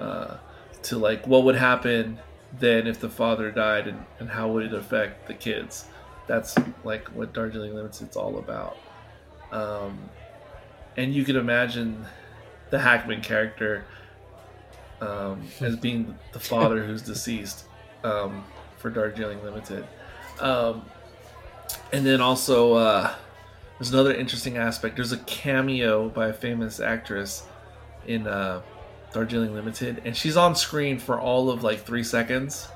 uh, 0.00 0.36
to 0.82 0.98
like 0.98 1.26
what 1.26 1.44
would 1.44 1.56
happen 1.56 2.18
then 2.58 2.86
if 2.86 3.00
the 3.00 3.08
father 3.08 3.50
died 3.50 3.88
and, 3.88 4.04
and 4.18 4.30
how 4.30 4.48
would 4.48 4.64
it 4.64 4.72
affect 4.72 5.26
the 5.26 5.34
kids. 5.34 5.86
That's 6.26 6.56
like 6.84 7.08
what 7.08 7.32
Darjeeling 7.32 7.74
Limited's 7.74 8.16
all 8.16 8.38
about. 8.38 8.76
Um, 9.52 10.08
and 10.96 11.14
you 11.14 11.24
can 11.24 11.36
imagine 11.36 12.04
the 12.70 12.78
Hackman 12.78 13.20
character 13.20 13.84
um, 15.00 15.42
as 15.60 15.76
being 15.76 16.16
the 16.32 16.40
father 16.40 16.84
who's 16.84 17.02
deceased 17.02 17.64
um, 18.04 18.44
for 18.78 18.90
Darjeeling 18.90 19.42
Limited. 19.42 19.86
Um, 20.40 20.84
and 21.92 22.04
then 22.06 22.20
also 22.20 22.74
uh, 22.74 23.14
there's 23.78 23.92
another 23.92 24.14
interesting 24.14 24.56
aspect. 24.56 24.96
There's 24.96 25.12
a 25.12 25.18
cameo 25.18 26.08
by 26.08 26.28
a 26.28 26.32
famous 26.32 26.80
actress 26.80 27.44
in 28.06 28.26
uh, 28.26 28.62
Darjeeling 29.12 29.54
Limited, 29.54 30.02
and 30.04 30.16
she's 30.16 30.36
on 30.36 30.54
screen 30.54 30.98
for 30.98 31.20
all 31.20 31.50
of 31.50 31.62
like 31.62 31.80
three 31.80 32.04
seconds 32.04 32.68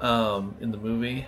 um, 0.00 0.54
in 0.60 0.70
the 0.70 0.76
movie. 0.76 1.26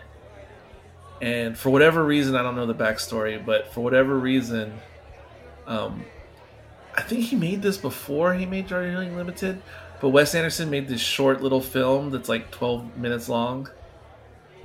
And 1.20 1.56
for 1.56 1.70
whatever 1.70 2.04
reason, 2.04 2.36
I 2.36 2.42
don't 2.42 2.56
know 2.56 2.66
the 2.66 2.74
backstory, 2.74 3.44
but 3.44 3.72
for 3.72 3.80
whatever 3.80 4.18
reason, 4.18 4.78
um, 5.66 6.04
I 6.94 7.02
think 7.02 7.24
he 7.24 7.36
made 7.36 7.62
this 7.62 7.78
before 7.78 8.34
he 8.34 8.46
made 8.46 8.68
Darjeeling 8.68 9.16
Limited, 9.16 9.62
but 10.00 10.10
Wes 10.10 10.34
Anderson 10.34 10.70
made 10.70 10.88
this 10.88 11.00
short 11.00 11.42
little 11.42 11.60
film 11.60 12.10
that's 12.10 12.28
like 12.28 12.50
12 12.50 12.96
minutes 12.96 13.28
long, 13.28 13.70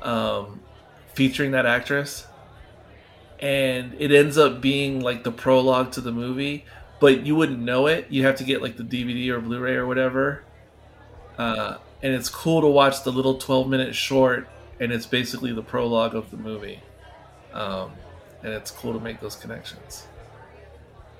um, 0.01 0.61
featuring 1.13 1.51
that 1.51 1.65
actress. 1.65 2.27
And 3.39 3.95
it 3.97 4.11
ends 4.11 4.37
up 4.37 4.61
being 4.61 5.01
like 5.01 5.23
the 5.23 5.31
prologue 5.31 5.91
to 5.93 6.01
the 6.01 6.11
movie, 6.11 6.65
but 6.99 7.25
you 7.25 7.35
wouldn't 7.35 7.59
know 7.59 7.87
it. 7.87 8.07
You'd 8.09 8.25
have 8.25 8.35
to 8.35 8.43
get 8.43 8.61
like 8.61 8.77
the 8.77 8.83
DVD 8.83 9.29
or 9.29 9.39
Blu-ray 9.39 9.75
or 9.75 9.87
whatever. 9.87 10.43
Uh, 11.37 11.77
and 12.03 12.13
it's 12.13 12.29
cool 12.29 12.61
to 12.61 12.67
watch 12.67 13.03
the 13.03 13.11
little 13.11 13.37
12 13.37 13.67
minute 13.67 13.95
short, 13.95 14.47
and 14.79 14.91
it's 14.91 15.05
basically 15.05 15.53
the 15.53 15.63
prologue 15.63 16.13
of 16.13 16.29
the 16.29 16.37
movie. 16.37 16.81
Um, 17.53 17.91
and 18.43 18.53
it's 18.53 18.71
cool 18.71 18.93
to 18.93 18.99
make 18.99 19.19
those 19.19 19.35
connections. 19.35 20.07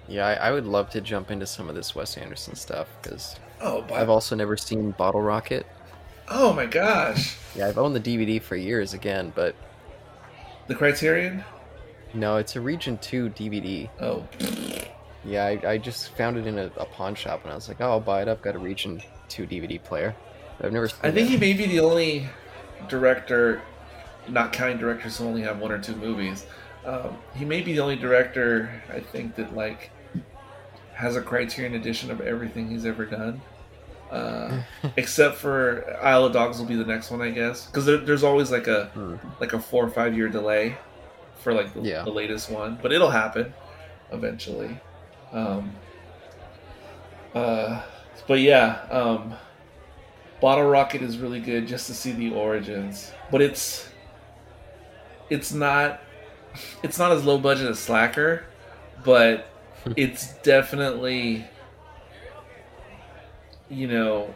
Yeah, 0.08 0.28
I, 0.28 0.34
I, 0.34 0.52
would 0.52 0.66
love 0.66 0.90
to 0.92 1.02
jump 1.02 1.30
into 1.32 1.46
some 1.46 1.70
of 1.70 1.76
this 1.76 1.96
Wes 1.96 2.18
Anderson 2.18 2.56
stuff 2.56 2.88
because 3.02 3.36
oh, 3.62 3.86
I've 3.94 4.10
also 4.10 4.36
never 4.36 4.58
seen 4.58 4.92
Bottle 4.92 5.22
Rocket. 5.22 5.66
Oh 6.28 6.54
my 6.54 6.66
gosh! 6.66 7.38
Yeah, 7.56 7.68
I've 7.68 7.78
owned 7.78 7.96
the 7.96 8.00
DVD 8.00 8.42
for 8.42 8.56
years 8.56 8.94
again, 8.94 9.32
but 9.36 9.56
the 10.68 10.76
Criterion. 10.76 11.44
No, 12.14 12.38
it's 12.38 12.56
a 12.56 12.62
Region 12.62 12.98
Two 12.98 13.30
DVD. 13.30 13.90
Oh. 14.00 14.26
Yeah, 15.24 15.46
I, 15.46 15.72
I 15.72 15.78
just 15.78 16.16
found 16.16 16.38
it 16.38 16.48
in 16.48 16.58
a, 16.58 16.66
a, 16.78 16.86
pawn 16.86 17.14
shop, 17.14 17.44
and 17.44 17.52
I 17.52 17.56
was 17.56 17.68
like, 17.68 17.80
"Oh, 17.80 17.92
I'll 17.92 18.00
buy 18.00 18.22
it 18.22 18.28
up." 18.28 18.42
Got 18.42 18.56
a 18.56 18.60
Region 18.60 19.02
Two 19.30 19.46
DVD 19.46 19.82
player. 19.82 20.16
I've 20.62 20.72
never. 20.72 20.90
I 21.04 21.12
think 21.12 21.30
he 21.30 21.38
may 21.38 21.54
be 21.54 21.68
the 21.68 21.80
only 21.80 22.28
director, 22.88 23.62
not 24.28 24.54
counting 24.54 24.78
directors 24.78 25.18
who 25.18 25.26
only 25.26 25.42
have 25.42 25.60
one 25.60 25.72
or 25.72 25.80
two 25.80 25.96
movies. 25.96 26.46
Um, 26.86 27.18
he 27.36 27.46
may 27.46 27.62
be 27.62 27.74
the 27.74 27.80
only 27.80 27.96
director 27.96 28.82
I 28.92 29.00
think 29.00 29.36
that 29.36 29.56
like 29.56 29.92
has 30.94 31.16
a 31.16 31.22
Criterion 31.22 31.76
edition 31.76 32.10
of 32.10 32.22
everything 32.22 32.70
he's 32.70 32.86
ever 32.86 33.06
done. 33.06 33.42
Uh, 34.12 34.62
except 34.98 35.38
for 35.38 35.98
Isle 36.04 36.26
of 36.26 36.34
Dogs 36.34 36.60
will 36.60 36.66
be 36.66 36.76
the 36.76 36.86
next 36.86 37.12
one, 37.12 37.22
I 37.22 37.32
guess, 37.32 37.66
because 37.66 37.86
there, 37.86 37.98
there's 37.98 38.24
always 38.24 38.52
like 38.52 38.68
a 38.68 38.86
hmm. 38.88 39.16
like 39.40 39.54
a 39.54 39.60
four 39.60 39.86
or 39.86 39.90
five 39.90 40.16
year 40.16 40.28
delay 40.28 40.76
for 41.40 41.54
like 41.54 41.74
the, 41.74 41.82
yeah. 41.82 42.04
the 42.04 42.12
latest 42.12 42.52
one, 42.52 42.78
but 42.82 42.92
it'll 42.92 43.10
happen 43.10 43.54
eventually. 44.12 44.78
Um, 45.32 45.72
uh, 47.34 47.82
but 48.28 48.40
yeah, 48.40 48.82
um, 48.92 49.34
Bottle 50.42 50.66
Rocket 50.66 51.02
is 51.02 51.18
really 51.18 51.40
good 51.40 51.68
just 51.68 51.88
to 51.88 51.94
see 51.94 52.12
the 52.12 52.34
origins, 52.34 53.12
but 53.32 53.42
it's 53.42 53.88
it's 55.30 55.54
not 55.54 56.02
it's 56.84 57.00
not 57.00 57.12
as 57.12 57.24
low 57.24 57.38
budget 57.38 57.70
as 57.70 57.80
Slacker, 57.80 58.44
but 59.06 59.48
it's 59.96 60.34
definitely 60.40 61.46
you 63.72 63.88
know 63.88 64.34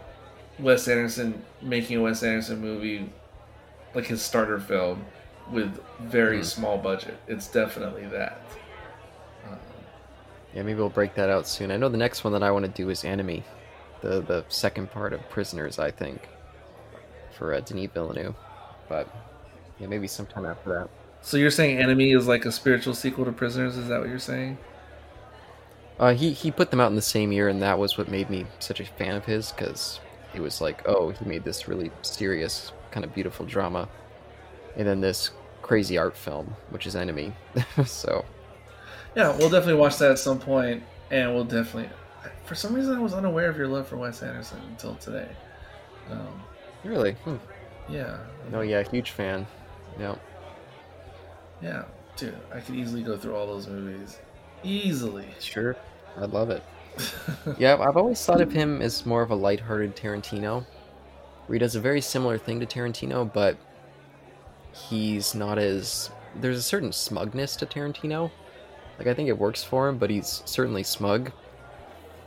Wes 0.59 0.87
Anderson 0.87 1.43
making 1.61 1.97
a 1.97 2.01
Wes 2.01 2.23
Anderson 2.23 2.61
movie 2.61 3.09
like 3.93 4.05
his 4.05 4.21
starter 4.21 4.59
film 4.59 5.05
with 5.51 5.79
very 6.01 6.39
mm. 6.39 6.45
small 6.45 6.77
budget. 6.77 7.17
It's 7.27 7.47
definitely 7.47 8.05
that. 8.07 8.41
Um, 9.47 9.57
yeah, 10.53 10.63
maybe 10.63 10.79
we'll 10.79 10.89
break 10.89 11.13
that 11.15 11.29
out 11.29 11.47
soon. 11.47 11.71
I 11.71 11.77
know 11.77 11.89
the 11.89 11.97
next 11.97 12.23
one 12.23 12.33
that 12.33 12.43
I 12.43 12.51
want 12.51 12.65
to 12.65 12.71
do 12.71 12.89
is 12.89 13.03
Enemy, 13.03 13.43
the 14.01 14.21
the 14.21 14.45
second 14.49 14.91
part 14.91 15.13
of 15.13 15.29
Prisoners, 15.29 15.77
I 15.77 15.91
think, 15.91 16.27
for 17.37 17.53
uh, 17.53 17.59
Denis 17.59 17.89
Villeneuve. 17.93 18.35
But 18.87 19.09
yeah, 19.79 19.87
maybe 19.87 20.07
sometime 20.07 20.45
after 20.45 20.69
that. 20.69 20.89
So 21.21 21.37
you're 21.37 21.51
saying 21.51 21.79
Enemy 21.79 22.11
is 22.11 22.27
like 22.27 22.45
a 22.45 22.51
spiritual 22.51 22.93
sequel 22.93 23.25
to 23.25 23.31
Prisoners? 23.31 23.77
Is 23.77 23.87
that 23.89 23.99
what 23.99 24.09
you're 24.09 24.19
saying? 24.19 24.57
Uh, 25.99 26.13
he 26.13 26.31
he 26.31 26.51
put 26.51 26.71
them 26.71 26.79
out 26.81 26.89
in 26.89 26.95
the 26.95 27.01
same 27.01 27.31
year, 27.31 27.47
and 27.47 27.61
that 27.61 27.79
was 27.79 27.97
what 27.97 28.09
made 28.09 28.29
me 28.29 28.45
such 28.59 28.79
a 28.79 28.85
fan 28.85 29.15
of 29.15 29.25
his 29.25 29.51
because 29.51 29.99
it 30.33 30.41
was 30.41 30.59
like, 30.59 30.87
oh, 30.87 31.11
he 31.11 31.25
made 31.25 31.43
this 31.43 31.67
really 31.67 31.91
serious, 32.01 32.73
kind 32.91 33.05
of 33.05 33.13
beautiful 33.13 33.45
drama, 33.45 33.87
and 34.75 34.87
then 34.87 34.99
this 34.99 35.31
crazy 35.61 35.97
art 35.97 36.17
film, 36.17 36.55
which 36.69 36.85
is 36.85 36.95
Enemy. 36.95 37.33
so, 37.85 38.25
yeah, 39.15 39.35
we'll 39.37 39.49
definitely 39.49 39.75
watch 39.75 39.97
that 39.97 40.11
at 40.11 40.19
some 40.19 40.39
point, 40.39 40.83
and 41.11 41.33
we'll 41.33 41.45
definitely. 41.45 41.89
For 42.43 42.55
some 42.55 42.73
reason, 42.73 42.95
I 42.95 42.99
was 42.99 43.13
unaware 43.13 43.49
of 43.49 43.57
your 43.57 43.67
love 43.67 43.87
for 43.87 43.97
Wes 43.97 44.21
Anderson 44.21 44.59
until 44.69 44.95
today. 44.95 45.29
Um, 46.11 46.43
really? 46.83 47.13
Hmm. 47.13 47.37
Yeah. 47.89 48.17
No, 48.51 48.61
yeah, 48.61 48.83
huge 48.83 49.11
fan. 49.11 49.47
Yeah. 49.99 50.15
Yeah, 51.61 51.85
dude, 52.17 52.37
I 52.53 52.59
could 52.59 52.75
easily 52.75 53.01
go 53.01 53.17
through 53.17 53.35
all 53.35 53.47
those 53.47 53.67
movies. 53.67 54.19
Easily. 54.65 55.27
Sure. 55.39 55.75
I'd 56.19 56.31
love 56.31 56.49
it. 56.49 56.63
yeah, 57.57 57.77
I've 57.77 57.97
always 57.97 58.23
thought 58.25 58.41
of 58.41 58.51
him 58.51 58.81
as 58.81 59.05
more 59.05 59.21
of 59.21 59.31
a 59.31 59.35
lighthearted 59.35 59.95
Tarantino, 59.95 60.65
where 61.45 61.55
he 61.55 61.59
does 61.59 61.75
a 61.75 61.81
very 61.81 62.01
similar 62.01 62.37
thing 62.37 62.59
to 62.61 62.65
Tarantino, 62.65 63.31
but 63.31 63.57
he's 64.73 65.35
not 65.35 65.57
as. 65.57 66.09
There's 66.35 66.57
a 66.57 66.63
certain 66.63 66.91
smugness 66.91 67.55
to 67.57 67.65
Tarantino. 67.65 68.31
Like, 68.97 69.07
I 69.07 69.13
think 69.13 69.29
it 69.29 69.37
works 69.37 69.63
for 69.63 69.87
him, 69.87 69.97
but 69.97 70.09
he's 70.09 70.41
certainly 70.45 70.83
smug. 70.83 71.31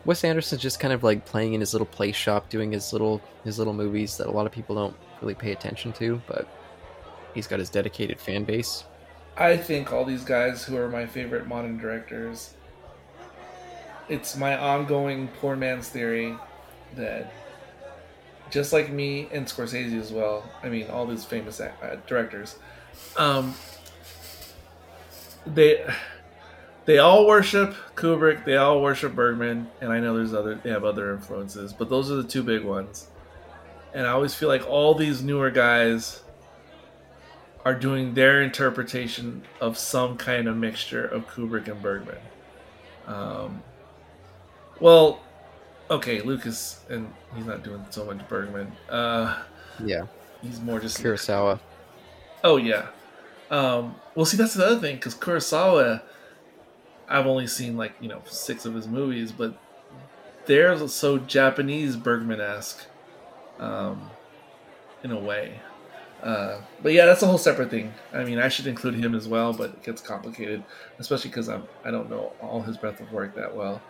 Wes 0.05 0.25
Anderson's 0.25 0.63
just 0.63 0.81
kind 0.81 0.95
of 0.95 1.03
like 1.03 1.27
playing 1.27 1.55
in 1.55 1.61
his 1.61 1.75
little 1.75 1.87
play 1.87 2.13
shop, 2.13 2.49
doing 2.49 2.73
his 2.73 2.93
little 2.93 3.21
his 3.45 3.59
little 3.59 3.75
movies 3.75 4.17
that 4.19 4.27
a 4.27 4.31
lot 4.31 4.47
of 4.47 4.53
people 4.53 4.75
don't 4.75 4.97
really 5.21 5.35
pay 5.35 5.53
attention 5.53 5.93
to, 5.95 6.21
but 6.27 6.47
he's 7.35 7.47
got 7.47 7.59
his 7.59 7.71
dedicated 7.71 8.21
fan 8.21 8.45
base. 8.45 8.85
I 9.39 9.57
think 9.57 9.93
all 9.93 10.05
these 10.05 10.25
guys 10.25 10.65
who 10.65 10.77
are 10.77 10.89
my 10.89 11.07
favorite 11.07 11.47
modern 11.47 11.79
directors, 11.79 12.55
it's 14.09 14.37
my 14.37 14.59
ongoing 14.59 15.29
poor 15.41 15.55
man's 15.55 15.89
theory 15.89 16.37
that 16.97 17.33
just 18.51 18.73
like 18.73 18.91
me 18.91 19.29
and 19.31 19.47
Scorsese 19.47 19.99
as 20.01 20.11
well, 20.11 20.43
I 20.63 20.69
mean, 20.69 20.91
all 20.91 21.07
these 21.07 21.25
famous 21.25 21.61
uh, 21.61 21.99
directors, 22.09 22.57
um, 23.17 23.55
they 25.47 25.87
they 26.87 26.99
all 26.99 27.27
worship 27.27 27.77
Kubrick, 27.95 28.45
they 28.45 28.57
all 28.57 28.83
worship 28.83 29.15
Bergman, 29.15 29.69
and 29.81 29.93
I 29.93 30.01
know 30.01 30.17
there's 30.17 30.35
other 30.35 30.57
they 30.57 30.71
have 30.71 30.85
other 30.85 31.13
influences, 31.15 31.73
but 31.73 31.89
those 31.89 32.11
are 32.11 32.17
the 32.17 32.25
two 32.25 32.43
big 32.43 32.65
ones. 32.65 33.07
And 33.95 34.05
I 34.05 34.11
always 34.11 34.35
feel 34.35 34.49
like 34.49 34.67
all 34.69 34.95
these 34.95 35.23
newer 35.23 35.51
guys 35.51 36.23
are 37.69 37.75
doing 37.75 38.15
their 38.15 38.41
interpretation 38.41 39.43
of 39.61 39.77
some 39.77 40.17
kind 40.17 40.49
of 40.49 40.57
mixture 40.57 41.05
of 41.05 41.29
Kubrick 41.29 41.69
and 41.69 41.83
Bergman. 41.83 42.17
Um, 43.07 43.63
well, 44.81 45.21
okay, 45.91 46.23
Lucas, 46.23 46.81
and 46.89 47.13
he's 47.37 47.45
not 47.45 47.63
doing 47.63 47.85
so 47.91 48.07
much 48.07 48.27
Bergman. 48.27 48.73
Uh, 48.89 49.43
yeah, 49.85 50.07
he's 50.41 50.63
more 50.63 50.81
just 50.81 50.99
Kurosawa. 51.03 51.61
Oh 52.43 52.57
yeah. 52.57 52.87
Um, 53.51 53.97
well, 54.15 54.25
see, 54.25 54.39
that's 54.39 54.55
the 54.55 54.65
other 54.65 54.81
thing 54.81 54.97
because 54.97 55.15
Kurosawa, 55.15 56.01
I've 57.07 57.27
only 57.27 57.47
seen 57.47 57.77
like 57.77 57.93
you 58.01 58.09
know 58.09 58.23
six 58.25 58.65
of 58.65 58.73
his 58.73 58.89
movies, 58.89 59.31
but 59.31 59.61
they're 60.47 60.89
so 60.89 61.19
Japanese 61.19 61.97
Bergman 61.97 62.41
esque, 62.41 62.87
um, 63.59 64.11
in 65.05 65.11
a 65.11 65.21
way. 65.21 65.61
Uh, 66.23 66.61
but 66.83 66.93
yeah, 66.93 67.07
that's 67.07 67.23
a 67.23 67.27
whole 67.27 67.39
separate 67.39 67.71
thing. 67.71 67.93
I 68.13 68.25
mean, 68.25 68.39
I 68.39 68.49
should 68.49 68.67
include 68.67 68.95
him 68.95 69.15
as 69.15 69.29
well, 69.29 69.53
but 69.53 69.71
it 69.71 69.83
gets 69.85 70.03
complicated, 70.03 70.65
especially 70.99 71.31
because 71.31 71.49
I'm 71.49 71.65
I 71.85 71.91
don't 71.91 72.11
know 72.11 72.33
all 72.41 72.61
his 72.63 72.77
breadth 72.77 73.01
of 73.01 73.13
work 73.13 73.35
that 73.37 73.55
well. 73.55 73.81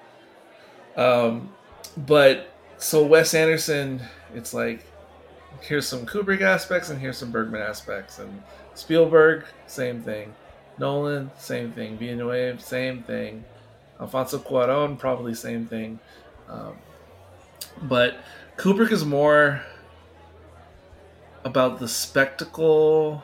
Um, 0.97 1.53
but 1.97 2.53
so 2.77 3.05
Wes 3.05 3.33
Anderson, 3.33 4.01
it's 4.35 4.53
like 4.53 4.85
here's 5.63 5.87
some 5.87 6.05
Kubrick 6.05 6.43
aspects 6.43 6.91
and 6.91 7.01
here's 7.01 7.17
some 7.17 7.31
Bergman 7.31 7.63
aspects, 7.63 8.19
and 8.19 8.43
Spielberg, 8.75 9.45
same 9.67 10.03
thing. 10.03 10.35
Nolan, 10.79 11.31
same 11.39 11.73
thing. 11.73 11.97
Villeneuve, 11.97 12.61
same 12.61 13.03
thing. 13.03 13.45
Alfonso 14.01 14.39
Cuarón, 14.39 14.99
probably 14.99 15.35
same 15.35 15.67
thing. 15.67 15.99
Um, 16.49 16.77
but 17.83 18.17
Kubrick 18.57 18.93
is 18.93 19.05
more 19.05 19.63
about 21.45 21.79
the 21.79 21.89
spectacle 21.89 23.23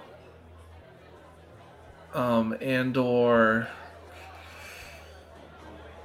um, 2.14 2.56
and 2.60 2.96
or 2.96 3.68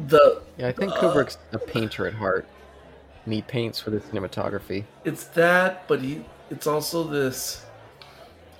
the 0.07 0.41
yeah 0.57 0.67
i 0.67 0.71
think 0.71 0.91
uh, 0.91 1.01
kubrick's 1.01 1.37
a 1.51 1.59
painter 1.59 2.07
at 2.07 2.13
heart 2.13 2.47
and 3.25 3.33
he 3.33 3.41
paints 3.41 3.79
for 3.79 3.89
the 3.89 3.99
cinematography 3.99 4.85
it's 5.03 5.25
that 5.25 5.87
but 5.87 6.01
he 6.01 6.23
it's 6.49 6.65
also 6.65 7.03
this 7.03 7.65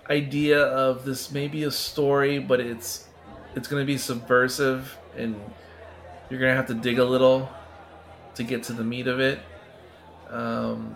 idea 0.09 0.61
of 0.61 1.05
this 1.05 1.31
may 1.31 1.47
be 1.47 1.63
a 1.63 1.71
story, 1.71 2.39
but 2.39 2.59
it's 2.59 3.07
it's 3.55 3.67
going 3.67 3.81
to 3.81 3.85
be 3.85 3.97
subversive, 3.97 4.97
and 5.17 5.35
you're 6.29 6.39
going 6.39 6.51
to 6.51 6.55
have 6.55 6.67
to 6.67 6.73
dig 6.73 6.99
a 6.99 7.05
little 7.05 7.49
to 8.35 8.43
get 8.43 8.63
to 8.63 8.73
the 8.73 8.83
meat 8.83 9.07
of 9.07 9.19
it. 9.19 9.39
Um, 10.29 10.95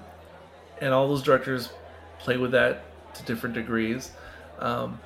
and 0.82 0.94
all 0.94 1.08
those 1.08 1.24
directors 1.24 1.70
play 2.24 2.38
with 2.38 2.52
that 2.52 2.84
to 3.16 3.24
different 3.24 3.56
degrees. 3.56 4.12
Um, 4.60 5.00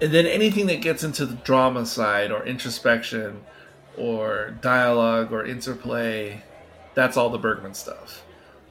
and 0.00 0.12
then 0.12 0.26
anything 0.26 0.66
that 0.66 0.80
gets 0.80 1.02
into 1.02 1.26
the 1.26 1.34
drama 1.34 1.84
side 1.86 2.30
or 2.30 2.44
introspection 2.44 3.42
or 3.96 4.54
dialogue 4.60 5.32
or 5.32 5.44
interplay, 5.44 6.42
that's 6.94 7.16
all 7.16 7.30
the 7.30 7.38
Bergman 7.38 7.74
stuff 7.74 8.24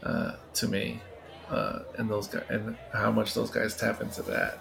uh, 0.04 0.34
to 0.54 0.68
me. 0.68 1.02
Uh, 1.50 1.80
and 1.98 2.10
those 2.10 2.28
guys, 2.28 2.44
and 2.50 2.76
how 2.94 3.10
much 3.10 3.34
those 3.34 3.50
guys 3.50 3.76
tap 3.76 4.02
into 4.02 4.22
that 4.22 4.60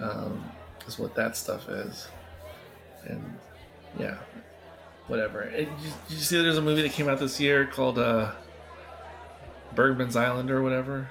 um, 0.00 0.42
is 0.86 0.98
what 0.98 1.14
that 1.14 1.36
stuff 1.36 1.68
is. 1.68 2.08
And 3.06 3.38
yeah, 3.98 4.16
whatever. 5.06 5.50
you, 5.56 5.68
you, 6.08 6.16
see 6.16 6.40
there's 6.40 6.56
a 6.56 6.62
movie 6.62 6.80
that 6.82 6.92
came 6.92 7.08
out 7.08 7.18
this 7.18 7.38
year 7.38 7.66
called 7.66 7.98
uh, 7.98 8.32
Bergman's 9.74 10.16
Island 10.16 10.50
or 10.50 10.62
whatever? 10.62 11.08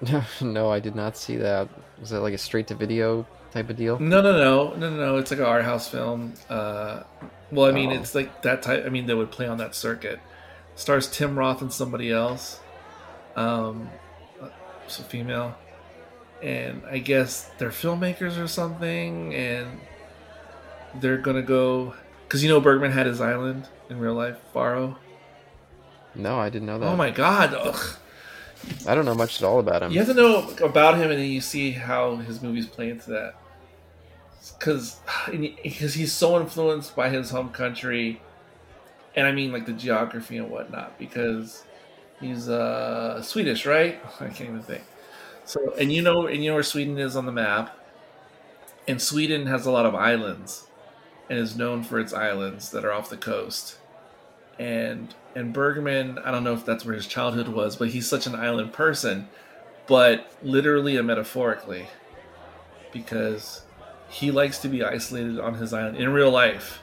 no, 0.40 0.70
I 0.70 0.80
did 0.80 0.94
not 0.94 1.16
see 1.16 1.36
that. 1.36 1.68
Was 2.00 2.10
that 2.10 2.20
like 2.20 2.34
a 2.34 2.38
straight 2.38 2.66
to 2.68 2.74
video 2.74 3.26
type 3.52 3.70
of 3.70 3.76
deal? 3.76 3.98
No, 3.98 4.20
no, 4.20 4.32
no, 4.32 4.74
no, 4.76 4.90
no, 4.90 4.96
no. 4.96 5.16
It's 5.18 5.30
like 5.30 5.40
an 5.40 5.46
art 5.46 5.64
house 5.64 5.88
film. 5.88 6.34
Uh, 6.48 7.02
well, 7.50 7.66
I 7.66 7.72
mean, 7.72 7.90
oh. 7.90 7.94
it's 7.94 8.14
like 8.14 8.42
that 8.42 8.62
type. 8.62 8.84
I 8.84 8.88
mean, 8.88 9.06
they 9.06 9.14
would 9.14 9.30
play 9.30 9.46
on 9.46 9.58
that 9.58 9.74
circuit. 9.74 10.20
Stars 10.76 11.08
Tim 11.08 11.38
Roth 11.38 11.62
and 11.62 11.72
somebody 11.72 12.10
else. 12.10 12.60
Um, 13.36 13.88
so 14.86 15.02
female, 15.02 15.56
and 16.42 16.82
I 16.90 16.98
guess 16.98 17.50
they're 17.58 17.70
filmmakers 17.70 18.42
or 18.42 18.46
something, 18.46 19.34
and 19.34 19.80
they're 21.00 21.16
gonna 21.16 21.42
go 21.42 21.94
because 22.26 22.42
you 22.42 22.48
know 22.48 22.60
Bergman 22.60 22.92
had 22.92 23.06
his 23.06 23.20
island 23.20 23.68
in 23.88 23.98
real 23.98 24.14
life, 24.14 24.38
Faro. 24.52 24.98
No, 26.14 26.38
I 26.38 26.48
didn't 26.48 26.66
know 26.66 26.78
that. 26.78 26.86
Oh 26.86 26.96
my 26.96 27.10
god. 27.10 27.54
Ugh. 27.54 27.96
I 28.86 28.94
don't 28.94 29.04
know 29.04 29.14
much 29.14 29.40
at 29.40 29.46
all 29.46 29.60
about 29.60 29.82
him. 29.82 29.92
You 29.92 29.98
have 29.98 30.08
to 30.08 30.14
know 30.14 30.48
about 30.62 30.96
him, 30.96 31.10
and 31.10 31.20
then 31.20 31.30
you 31.30 31.40
see 31.40 31.72
how 31.72 32.16
his 32.16 32.42
movies 32.42 32.66
play 32.66 32.90
into 32.90 33.10
that. 33.10 33.34
Because 34.58 34.98
because 35.62 35.94
he's 35.94 36.12
so 36.12 36.40
influenced 36.40 36.94
by 36.94 37.08
his 37.08 37.30
home 37.30 37.50
country, 37.50 38.20
and 39.16 39.26
I 39.26 39.32
mean 39.32 39.52
like 39.52 39.66
the 39.66 39.72
geography 39.72 40.36
and 40.36 40.50
whatnot. 40.50 40.98
Because 40.98 41.64
he's 42.20 42.48
uh, 42.48 43.22
Swedish, 43.22 43.66
right? 43.66 44.00
I 44.20 44.26
can't 44.26 44.50
even 44.50 44.62
think. 44.62 44.84
So 45.44 45.74
and 45.78 45.92
you 45.92 46.02
know 46.02 46.26
and 46.26 46.42
you 46.42 46.50
know 46.50 46.54
where 46.54 46.62
Sweden 46.62 46.98
is 46.98 47.16
on 47.16 47.26
the 47.26 47.32
map, 47.32 47.76
and 48.86 49.00
Sweden 49.00 49.46
has 49.46 49.66
a 49.66 49.70
lot 49.70 49.86
of 49.86 49.94
islands, 49.94 50.66
and 51.28 51.38
is 51.38 51.56
known 51.56 51.82
for 51.82 51.98
its 51.98 52.12
islands 52.12 52.70
that 52.70 52.84
are 52.84 52.92
off 52.92 53.08
the 53.08 53.16
coast, 53.16 53.78
and 54.58 55.14
and 55.34 55.52
Bergman, 55.52 56.18
I 56.18 56.30
don't 56.30 56.44
know 56.44 56.52
if 56.52 56.64
that's 56.64 56.84
where 56.84 56.94
his 56.94 57.06
childhood 57.06 57.48
was, 57.48 57.76
but 57.76 57.88
he's 57.88 58.08
such 58.08 58.26
an 58.26 58.34
island 58.34 58.72
person, 58.72 59.28
but 59.86 60.32
literally 60.42 60.96
and 60.96 61.06
metaphorically, 61.06 61.88
because 62.92 63.62
he 64.08 64.30
likes 64.30 64.58
to 64.58 64.68
be 64.68 64.84
isolated 64.84 65.40
on 65.40 65.54
his 65.54 65.72
island 65.72 65.96
in 65.96 66.12
real 66.12 66.30
life, 66.30 66.80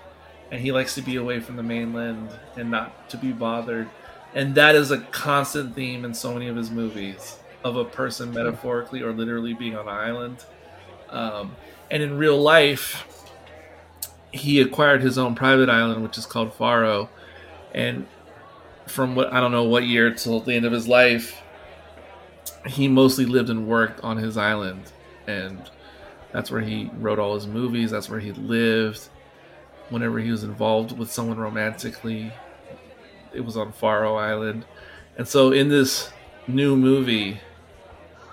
and 0.51 0.61
he 0.61 0.71
likes 0.71 0.95
to 0.95 1.01
be 1.01 1.15
away 1.15 1.39
from 1.39 1.55
the 1.55 1.63
mainland 1.63 2.29
and 2.57 2.69
not 2.69 3.09
to 3.09 3.17
be 3.17 3.31
bothered, 3.31 3.89
and 4.33 4.55
that 4.55 4.75
is 4.75 4.91
a 4.91 4.99
constant 4.99 5.75
theme 5.75 6.03
in 6.03 6.13
so 6.13 6.33
many 6.33 6.47
of 6.47 6.55
his 6.55 6.69
movies 6.69 7.37
of 7.63 7.77
a 7.77 7.85
person 7.85 8.33
metaphorically 8.33 9.01
or 9.01 9.13
literally 9.13 9.53
being 9.53 9.75
on 9.75 9.87
an 9.87 9.93
island, 9.93 10.45
um, 11.09 11.55
and 11.89 12.03
in 12.03 12.17
real 12.17 12.37
life, 12.37 13.05
he 14.31 14.61
acquired 14.61 15.01
his 15.01 15.17
own 15.17 15.35
private 15.35 15.69
island, 15.69 16.03
which 16.03 16.17
is 16.17 16.25
called 16.25 16.53
Faro, 16.53 17.09
and 17.73 18.07
from 18.91 19.15
what 19.15 19.31
I 19.33 19.39
don't 19.39 19.51
know 19.51 19.63
what 19.63 19.83
year 19.85 20.13
till 20.13 20.39
the 20.39 20.53
end 20.53 20.65
of 20.65 20.71
his 20.71 20.87
life, 20.87 21.41
he 22.67 22.87
mostly 22.87 23.25
lived 23.25 23.49
and 23.49 23.67
worked 23.67 24.03
on 24.03 24.17
his 24.17 24.37
island, 24.37 24.91
and 25.27 25.59
that's 26.31 26.51
where 26.51 26.61
he 26.61 26.91
wrote 26.97 27.19
all 27.19 27.35
his 27.35 27.47
movies. 27.47 27.91
That's 27.91 28.09
where 28.09 28.19
he 28.19 28.31
lived. 28.31 29.09
Whenever 29.89 30.19
he 30.19 30.31
was 30.31 30.43
involved 30.43 30.97
with 30.97 31.11
someone 31.11 31.37
romantically, 31.37 32.31
it 33.33 33.41
was 33.41 33.57
on 33.57 33.71
Faro 33.71 34.15
Island, 34.15 34.65
and 35.17 35.27
so 35.27 35.51
in 35.51 35.69
this 35.69 36.11
new 36.47 36.75
movie, 36.75 37.39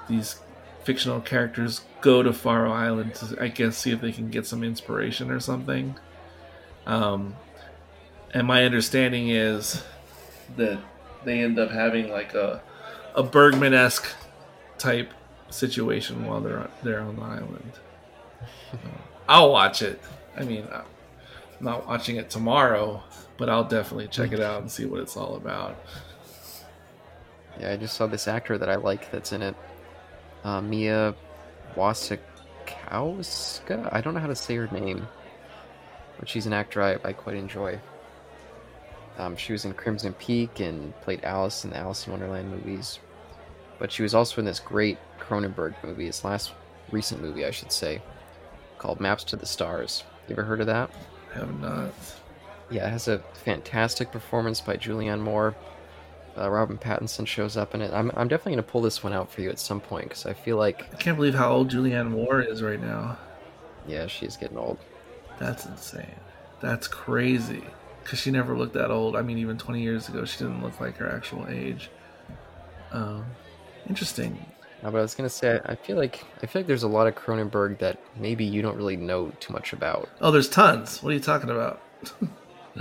these 0.09 0.40
fictional 0.84 1.20
characters 1.20 1.82
go 2.00 2.22
to 2.22 2.32
Faro 2.32 2.72
Island 2.72 3.14
to, 3.16 3.36
I 3.40 3.48
guess, 3.48 3.76
see 3.76 3.90
if 3.90 4.00
they 4.00 4.12
can 4.12 4.30
get 4.30 4.46
some 4.46 4.62
inspiration 4.62 5.30
or 5.30 5.40
something. 5.40 5.96
Um, 6.86 7.36
and 8.32 8.46
my 8.46 8.64
understanding 8.64 9.28
is 9.28 9.82
that 10.57 10.78
they 11.24 11.40
end 11.40 11.59
up 11.59 11.70
having 11.70 12.11
like 12.11 12.34
a 12.34 12.62
a 13.14 13.22
Bergman 13.22 13.74
esque 13.74 14.07
type 14.78 15.12
situation 15.51 16.26
while 16.26 16.40
they're 16.40 16.68
they're 16.82 17.01
on 17.01 17.16
the 17.16 17.22
island. 17.22 17.72
I'll 19.28 19.53
watch 19.53 19.82
it. 19.82 20.01
I 20.36 20.44
mean, 20.44 20.66
I'm 20.72 20.84
not 21.61 21.86
watching 21.86 22.16
it 22.16 22.30
tomorrow, 22.30 23.03
but 23.36 23.49
I'll 23.49 23.64
definitely 23.64 24.09
check 24.09 24.32
it 24.32 24.40
out 24.40 24.62
and 24.62 24.70
see 24.70 24.86
what 24.86 25.01
it's 25.01 25.16
all 25.16 25.36
about. 25.36 25.76
Yeah, 27.61 27.72
I 27.72 27.76
just 27.76 27.96
saw 27.96 28.07
this 28.07 28.28
actor 28.28 28.57
that 28.57 28.68
I 28.68 28.76
like 28.76 29.11
that's 29.11 29.32
in 29.32 29.42
it, 29.42 29.57
uh, 30.44 30.61
Mia 30.61 31.14
Wasikowska. 31.74 33.88
I 33.92 34.01
don't 34.01 34.14
know 34.14 34.20
how 34.20 34.28
to 34.28 34.36
say 34.36 34.57
her 34.57 34.68
name, 34.68 35.07
but 36.18 36.28
she's 36.28 36.46
an 36.46 36.53
actor 36.53 36.82
I, 36.82 36.99
I 37.05 37.12
quite 37.12 37.36
enjoy. 37.36 37.80
Um, 39.18 39.36
she 39.36 39.52
was 39.52 39.64
in 39.64 39.74
Crimson 39.74 40.12
Peak 40.14 40.60
and 40.60 40.98
played 41.00 41.24
Alice 41.24 41.64
in 41.64 41.70
the 41.70 41.76
Alice 41.76 42.06
in 42.06 42.12
Wonderland 42.12 42.50
movies. 42.50 43.00
But 43.78 43.90
she 43.90 44.02
was 44.02 44.14
also 44.14 44.40
in 44.40 44.44
this 44.44 44.60
great 44.60 44.96
Cronenberg 45.20 45.74
movie, 45.82 46.06
his 46.06 46.24
last 46.24 46.52
recent 46.92 47.20
movie, 47.20 47.44
I 47.44 47.50
should 47.50 47.72
say, 47.72 48.00
called 48.78 49.00
Maps 49.00 49.24
to 49.24 49.36
the 49.36 49.46
Stars. 49.46 50.04
You 50.28 50.34
ever 50.34 50.44
heard 50.44 50.60
of 50.60 50.66
that? 50.68 50.90
I 51.34 51.38
have 51.38 51.60
not. 51.60 51.92
Yeah, 52.70 52.86
it 52.86 52.90
has 52.90 53.08
a 53.08 53.18
fantastic 53.44 54.12
performance 54.12 54.60
by 54.60 54.76
Julianne 54.76 55.20
Moore. 55.20 55.54
Uh, 56.36 56.48
Robin 56.48 56.78
Pattinson 56.78 57.26
shows 57.26 57.56
up 57.56 57.74
in 57.74 57.82
it. 57.82 57.92
I'm, 57.92 58.12
I'm 58.14 58.28
definitely 58.28 58.52
going 58.52 58.64
to 58.64 58.70
pull 58.70 58.82
this 58.82 59.02
one 59.02 59.12
out 59.12 59.32
for 59.32 59.40
you 59.40 59.50
at 59.50 59.58
some 59.58 59.80
point 59.80 60.04
because 60.04 60.26
I 60.26 60.34
feel 60.34 60.56
like. 60.56 60.82
I 60.92 60.96
can't 60.96 61.16
believe 61.16 61.34
how 61.34 61.50
old 61.50 61.70
Julianne 61.70 62.10
Moore 62.10 62.40
is 62.40 62.62
right 62.62 62.80
now. 62.80 63.18
Yeah, 63.88 64.06
she's 64.06 64.36
getting 64.36 64.58
old. 64.58 64.78
That's 65.38 65.66
insane. 65.66 66.14
That's 66.60 66.86
crazy 66.86 67.64
because 68.09 68.20
she 68.20 68.30
never 68.30 68.56
looked 68.56 68.72
that 68.72 68.90
old. 68.90 69.14
I 69.16 69.20
mean, 69.20 69.36
even 69.36 69.59
20 69.59 69.82
years 69.82 70.09
ago, 70.09 70.24
she 70.24 70.38
didn't 70.38 70.62
look 70.62 70.80
like 70.80 70.96
her 70.96 71.11
actual 71.11 71.46
age. 71.46 71.90
Um, 72.90 73.26
interesting. 73.86 74.46
No, 74.82 74.90
but 74.90 74.96
I 74.96 75.02
was 75.02 75.14
gonna 75.14 75.28
say, 75.28 75.61
I 75.66 75.74
feel 75.74 75.98
like 75.98 76.24
I 76.42 76.46
feel 76.46 76.61
like 76.61 76.66
there's 76.66 76.84
a 76.84 76.88
lot 76.88 77.06
of 77.06 77.16
Cronenberg 77.16 77.80
that 77.80 77.98
maybe 78.16 78.46
you 78.46 78.62
don't 78.62 78.76
really 78.76 78.96
know 78.96 79.30
too 79.40 79.52
much 79.52 79.74
about. 79.74 80.09
Oh, 80.22 80.30
there's 80.30 80.48
tons. 80.48 81.02
What 81.02 81.11
are 81.11 81.14
you 81.14 81.20
talking 81.20 81.50
about? 81.50 81.82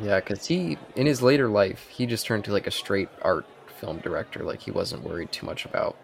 yeah, 0.00 0.20
because 0.20 0.46
he 0.46 0.78
in 0.96 1.04
his 1.04 1.20
later 1.20 1.48
life 1.48 1.88
he 1.88 2.06
just 2.06 2.24
turned 2.24 2.44
to 2.44 2.52
like 2.52 2.66
a 2.66 2.70
straight 2.70 3.10
art 3.20 3.44
film 3.78 3.98
director. 3.98 4.42
Like 4.42 4.60
he 4.60 4.70
wasn't 4.70 5.02
worried 5.02 5.32
too 5.32 5.44
much 5.44 5.66
about 5.66 5.96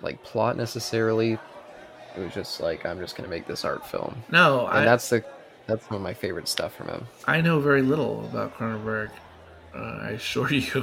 like 0.00 0.24
plot 0.24 0.56
necessarily. 0.56 1.38
It 2.16 2.20
was 2.20 2.34
just 2.34 2.60
like 2.60 2.84
I'm 2.84 2.98
just 2.98 3.14
gonna 3.14 3.28
make 3.28 3.46
this 3.46 3.64
art 3.64 3.86
film. 3.86 4.24
No, 4.30 4.66
and 4.66 4.78
I... 4.78 4.84
that's 4.84 5.08
the 5.08 5.22
that's 5.66 5.86
some 5.86 5.96
of 5.96 6.02
my 6.02 6.14
favorite 6.14 6.48
stuff 6.48 6.74
from 6.74 6.88
him. 6.88 7.06
I 7.26 7.40
know 7.40 7.60
very 7.60 7.82
little 7.82 8.24
about 8.26 8.56
Cronenberg. 8.56 9.10
Uh, 9.74 9.98
I 10.02 10.10
assure 10.10 10.52
you. 10.52 10.82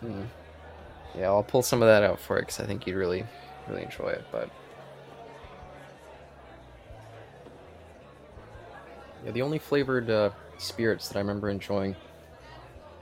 hmm. 0.00 0.22
Yeah, 1.16 1.26
I'll 1.26 1.42
pull 1.42 1.62
some 1.62 1.82
of 1.82 1.88
that 1.88 2.02
out 2.02 2.18
for 2.18 2.38
it 2.38 2.42
because 2.42 2.60
I 2.60 2.64
think 2.64 2.86
you'd 2.86 2.96
really, 2.96 3.24
really 3.68 3.82
enjoy 3.82 4.08
it. 4.08 4.24
But 4.32 4.48
yeah, 9.24 9.32
the 9.32 9.42
only 9.42 9.58
flavored 9.58 10.08
uh, 10.08 10.30
spirits 10.58 11.08
that 11.08 11.16
I 11.16 11.20
remember 11.20 11.50
enjoying, 11.50 11.94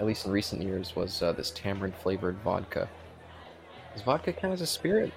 at 0.01 0.07
least 0.07 0.27
in 0.27 0.33
recent 0.33 0.63
years, 0.63 0.97
was 0.97 1.23
uh, 1.23 1.33
this 1.33 1.51
tamarind 1.53 1.95
flavored 1.95 2.37
vodka. 2.39 2.89
Is 3.95 4.03
vodka 4.03 4.33
count 4.33 4.53
as 4.53 4.61
a 4.61 4.67
spirit? 4.67 5.13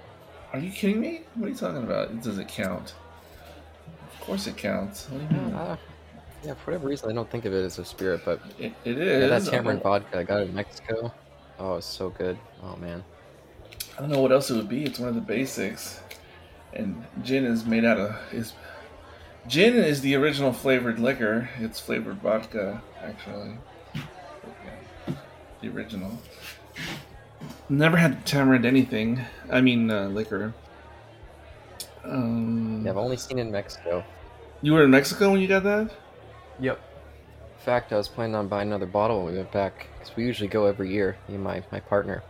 Are 0.51 0.59
you 0.59 0.71
kidding 0.71 0.99
me? 0.99 1.21
What 1.34 1.47
are 1.47 1.49
you 1.49 1.55
talking 1.55 1.84
about? 1.84 2.21
Does 2.21 2.38
it 2.38 2.47
count? 2.47 2.93
Of 4.24 4.28
course 4.28 4.47
it 4.47 4.55
counts. 4.55 5.09
What 5.09 5.17
do 5.17 5.36
you 5.36 5.41
mean? 5.41 5.53
Uh, 5.53 5.76
yeah, 6.45 6.53
for 6.53 6.71
whatever 6.71 6.88
reason, 6.88 7.09
I 7.09 7.13
don't 7.13 7.30
think 7.30 7.43
of 7.43 7.51
it 7.51 7.65
as 7.65 7.78
a 7.78 7.84
spirit, 7.84 8.21
but 8.24 8.39
it, 8.57 8.71
it 8.86 8.97
is. 8.97 9.21
Yeah, 9.21 9.28
that 9.38 9.51
tamarind 9.51 9.84
vodka 9.84 10.19
I 10.19 10.24
got 10.24 10.39
it 10.39 10.47
in 10.47 10.55
Mexico. 10.55 11.13
Oh, 11.59 11.76
it's 11.76 11.86
so 11.86 12.09
good. 12.09 12.38
Oh 12.63 12.78
man. 12.78 13.03
I 13.97 13.99
don't 13.99 14.09
know 14.09 14.21
what 14.21 14.32
else 14.32 14.49
it 14.49 14.55
would 14.55 14.69
be. 14.69 14.86
It's 14.86 14.97
one 14.97 15.09
of 15.09 15.15
the 15.15 15.19
basics, 15.19 15.99
and 16.71 17.05
gin 17.21 17.43
is 17.43 17.65
made 17.65 17.84
out 17.84 17.97
of 17.97 18.15
is. 18.32 18.53
Gin 19.45 19.76
is 19.76 19.99
the 19.99 20.15
original 20.15 20.53
flavored 20.53 20.99
liquor. 20.99 21.49
It's 21.59 21.82
flavored 21.82 22.21
vodka, 22.21 22.82
actually. 23.01 23.57
Yeah, 23.93 25.15
the 25.59 25.67
original. 25.67 26.17
Never 27.67 27.97
had 27.97 28.26
tamarind 28.26 28.65
anything. 28.65 29.19
I 29.51 29.59
mean, 29.59 29.91
uh, 29.91 30.07
liquor. 30.07 30.53
Um, 32.04 32.82
yeah, 32.84 32.91
I've 32.91 32.97
only 32.97 33.18
seen 33.18 33.39
in 33.39 33.51
Mexico. 33.51 34.04
You 34.62 34.74
were 34.74 34.84
in 34.84 34.91
Mexico 34.91 35.32
when 35.32 35.41
you 35.41 35.47
got 35.47 35.64
that? 35.64 35.91
Yep. 36.60 36.80
In 37.58 37.66
fact, 37.66 37.93
I 37.93 37.97
was 37.97 38.08
planning 38.08 38.36
on 38.36 38.47
buying 38.47 38.70
another 38.70 38.86
bottle 38.86 39.24
when 39.24 39.34
we 39.34 39.38
went 39.39 39.51
back 39.51 39.88
because 39.97 40.16
we 40.16 40.26
usually 40.26 40.49
go 40.49 40.66
every 40.66 40.91
year, 40.91 41.18
me 41.28 41.36
and 41.36 41.43
my, 41.43 41.64
my 41.72 41.80
partner. 41.80 42.24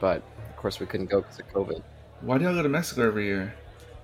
But 0.00 0.22
of 0.48 0.56
course, 0.56 0.80
we 0.80 0.86
couldn't 0.86 1.10
go 1.10 1.20
because 1.20 1.38
of 1.38 1.48
COVID. 1.48 1.82
Why 2.22 2.38
do 2.38 2.44
y'all 2.44 2.54
go 2.54 2.62
to 2.62 2.68
Mexico 2.68 3.06
every 3.06 3.26
year? 3.26 3.54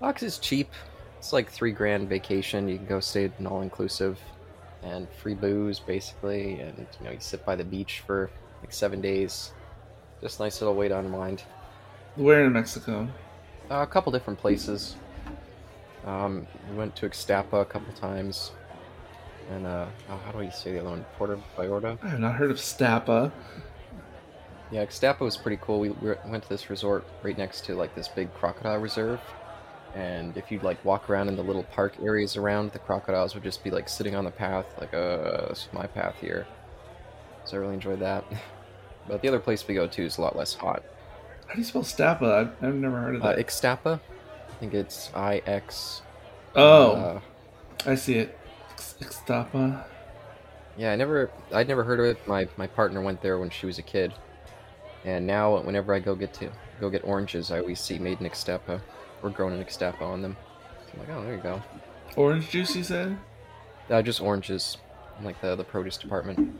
Cause 0.00 0.22
it's 0.22 0.38
cheap. 0.38 0.70
It's 1.18 1.32
like 1.32 1.50
three 1.50 1.72
grand 1.72 2.08
vacation. 2.08 2.68
You 2.68 2.76
can 2.76 2.86
go 2.86 3.00
stay 3.00 3.30
an 3.38 3.46
all 3.46 3.62
inclusive 3.62 4.18
and 4.82 5.08
free 5.22 5.34
booze 5.34 5.78
basically, 5.80 6.60
and 6.60 6.78
you 6.78 7.04
know 7.04 7.10
you 7.10 7.20
sit 7.20 7.44
by 7.44 7.56
the 7.56 7.64
beach 7.64 8.02
for 8.06 8.30
like 8.60 8.72
seven 8.72 9.00
days. 9.00 9.52
Just 10.20 10.40
nice 10.40 10.60
little 10.60 10.76
way 10.76 10.88
to 10.88 10.98
unwind. 10.98 11.42
Where 12.14 12.44
in 12.44 12.52
Mexico? 12.52 13.08
Uh, 13.70 13.76
a 13.76 13.86
couple 13.86 14.12
different 14.12 14.38
places. 14.38 14.96
Um, 16.06 16.46
we 16.70 16.76
went 16.76 16.94
to 16.96 17.08
Ixtapa 17.08 17.60
a 17.62 17.64
couple 17.64 17.92
times, 17.94 18.52
and 19.50 19.66
uh, 19.66 19.86
oh, 20.08 20.20
how 20.24 20.32
do 20.32 20.42
you 20.44 20.50
say 20.52 20.72
the 20.72 20.80
other 20.80 20.90
one? 20.90 21.04
Puerto 21.18 21.40
Vallarta. 21.56 21.98
I 22.02 22.08
have 22.08 22.20
not 22.20 22.36
heard 22.36 22.50
of 22.50 22.58
Stapa. 22.58 23.32
Yeah, 24.70 24.84
Ixtapa 24.84 25.20
was 25.20 25.36
pretty 25.36 25.58
cool. 25.60 25.80
We, 25.80 25.90
we 25.90 26.14
went 26.26 26.42
to 26.44 26.48
this 26.48 26.70
resort 26.70 27.04
right 27.22 27.36
next 27.36 27.64
to 27.66 27.74
like 27.74 27.94
this 27.94 28.08
big 28.08 28.32
crocodile 28.34 28.78
reserve, 28.78 29.20
and 29.94 30.36
if 30.36 30.50
you'd 30.52 30.62
like 30.62 30.84
walk 30.84 31.10
around 31.10 31.28
in 31.28 31.36
the 31.36 31.42
little 31.42 31.64
park 31.64 31.94
areas 32.02 32.36
around, 32.36 32.72
the 32.72 32.78
crocodiles 32.78 33.34
would 33.34 33.42
just 33.44 33.64
be 33.64 33.70
like 33.70 33.88
sitting 33.88 34.14
on 34.14 34.24
the 34.24 34.30
path, 34.30 34.66
like, 34.80 34.94
uh, 34.94 35.48
this 35.48 35.62
is 35.66 35.68
my 35.72 35.86
path 35.86 36.14
here. 36.20 36.46
So 37.44 37.56
I 37.56 37.60
really 37.60 37.74
enjoyed 37.74 38.00
that. 38.00 38.24
But 39.08 39.22
the 39.22 39.28
other 39.28 39.38
place 39.38 39.64
we 39.68 39.74
go 39.76 39.86
to 39.86 40.04
is 40.04 40.18
a 40.18 40.20
lot 40.20 40.34
less 40.34 40.52
hot. 40.52 40.82
How 41.46 41.52
do 41.54 41.60
you 41.60 41.64
spell 41.64 41.84
Stapa? 41.84 42.24
I've, 42.60 42.64
I've 42.68 42.74
never 42.74 42.98
heard 42.98 43.14
of 43.14 43.22
Uh, 43.22 43.36
that. 43.36 43.46
Ixtapa, 43.46 44.00
I 44.56 44.58
think 44.58 44.72
it's 44.74 45.10
I 45.14 45.42
X. 45.46 46.00
oh, 46.54 46.92
uh, 46.92 47.20
I 47.84 47.94
see 47.94 48.14
it. 48.14 48.38
Ix- 48.72 48.96
Ixtapa. 49.00 49.84
Yeah, 50.78 50.92
I 50.92 50.96
never, 50.96 51.30
I'd 51.52 51.68
never 51.68 51.84
heard 51.84 52.00
of 52.00 52.06
it. 52.06 52.26
My 52.26 52.48
my 52.56 52.66
partner 52.66 53.02
went 53.02 53.20
there 53.20 53.38
when 53.38 53.50
she 53.50 53.66
was 53.66 53.78
a 53.78 53.82
kid, 53.82 54.14
and 55.04 55.26
now 55.26 55.58
whenever 55.60 55.92
I 55.92 55.98
go 55.98 56.14
get 56.14 56.32
to 56.34 56.50
go 56.80 56.88
get 56.88 57.04
oranges, 57.04 57.50
I 57.50 57.60
always 57.60 57.80
see 57.80 57.98
made 57.98 58.20
in 58.20 58.26
Ixtapa 58.28 58.80
or 59.22 59.30
grown 59.30 59.52
in 59.52 59.62
Ixtapa 59.62 60.00
on 60.00 60.22
them. 60.22 60.36
So 60.86 60.92
I'm 60.94 60.98
like, 61.00 61.08
oh, 61.10 61.22
there 61.22 61.34
you 61.36 61.42
go. 61.42 61.62
Orange 62.16 62.48
juice, 62.48 62.74
you 62.74 62.82
said? 62.84 63.16
Uh, 63.90 64.00
just 64.00 64.20
oranges, 64.22 64.78
like 65.22 65.38
the 65.42 65.54
the 65.54 65.64
produce 65.64 65.98
department. 65.98 66.58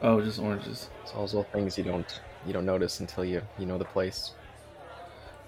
Oh, 0.00 0.20
just 0.20 0.38
oranges. 0.38 0.88
It's 1.02 1.12
all 1.12 1.22
those 1.22 1.34
little 1.34 1.50
things 1.52 1.76
you 1.76 1.82
don't 1.84 2.20
you 2.46 2.52
don't 2.52 2.64
notice 2.66 3.00
until 3.00 3.24
you 3.24 3.42
you 3.58 3.66
know 3.66 3.78
the 3.78 3.84
place. 3.84 4.32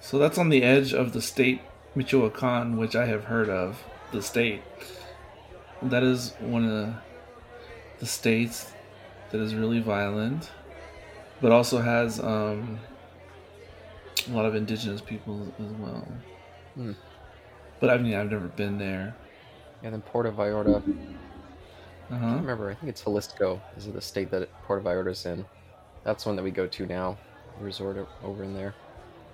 So 0.02 0.18
that's 0.18 0.36
on 0.36 0.48
the 0.48 0.64
edge 0.64 0.92
of 0.92 1.12
the 1.12 1.22
state 1.22 1.60
Michoacan, 1.94 2.76
which 2.76 2.96
I 2.96 3.06
have 3.06 3.24
heard 3.24 3.48
of. 3.48 3.82
The 4.10 4.20
state. 4.20 4.62
That 5.80 6.02
is 6.02 6.34
one 6.40 6.68
of 6.68 6.94
the 8.00 8.06
states 8.06 8.72
that 9.30 9.40
is 9.40 9.54
really 9.54 9.80
violent, 9.80 10.50
but 11.40 11.52
also 11.52 11.78
has 11.78 12.18
um, 12.18 12.80
a 14.28 14.32
lot 14.32 14.44
of 14.44 14.56
indigenous 14.56 15.00
people 15.00 15.40
as 15.58 15.72
well. 15.78 16.06
Hmm. 16.74 16.92
But 17.78 17.90
I 17.90 17.98
mean, 17.98 18.14
I've 18.14 18.30
never 18.30 18.48
been 18.48 18.78
there. 18.78 19.14
And 19.84 19.94
then 19.94 20.02
Puerto 20.02 20.32
Vallarta. 20.32 20.82
Uh 22.10 22.14
I 22.14 22.18
don't 22.18 22.40
remember. 22.40 22.70
I 22.70 22.74
think 22.74 22.90
it's 22.90 23.02
Jalisco. 23.02 23.62
Is 23.76 23.86
it 23.86 23.94
the 23.94 24.00
state 24.00 24.32
that 24.32 24.48
Puerto 24.64 24.84
Vallarta's 24.84 25.24
in? 25.26 25.44
That's 26.04 26.26
one 26.26 26.34
that 26.36 26.42
we 26.42 26.50
go 26.50 26.66
to 26.66 26.86
now. 26.86 27.18
Resort 27.60 28.08
over 28.24 28.42
in 28.42 28.54
there. 28.54 28.74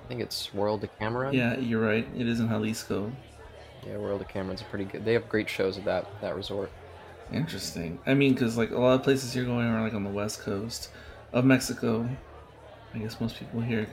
I 0.08 0.10
think 0.10 0.22
it's 0.22 0.54
Royal 0.54 0.78
Decameron. 0.78 1.34
Yeah, 1.34 1.58
you're 1.58 1.82
right. 1.82 2.08
It 2.16 2.26
is 2.26 2.40
in 2.40 2.48
Jalisco. 2.48 3.12
Yeah, 3.86 3.96
Royal 3.96 4.16
Decameron's 4.16 4.62
a 4.62 4.64
pretty 4.64 4.86
good. 4.86 5.04
They 5.04 5.12
have 5.12 5.28
great 5.28 5.50
shows 5.50 5.76
at 5.76 5.84
that 5.84 6.06
that 6.22 6.34
resort. 6.34 6.70
Interesting. 7.30 7.98
I 8.06 8.14
mean, 8.14 8.32
because 8.32 8.56
like 8.56 8.70
a 8.70 8.78
lot 8.78 8.94
of 8.94 9.02
places 9.02 9.36
you're 9.36 9.44
going 9.44 9.66
are 9.66 9.82
like 9.82 9.92
on 9.92 10.04
the 10.04 10.10
west 10.10 10.40
coast 10.40 10.88
of 11.34 11.44
Mexico. 11.44 12.08
I 12.94 12.98
guess 12.98 13.20
most 13.20 13.38
people 13.38 13.60
here 13.60 13.86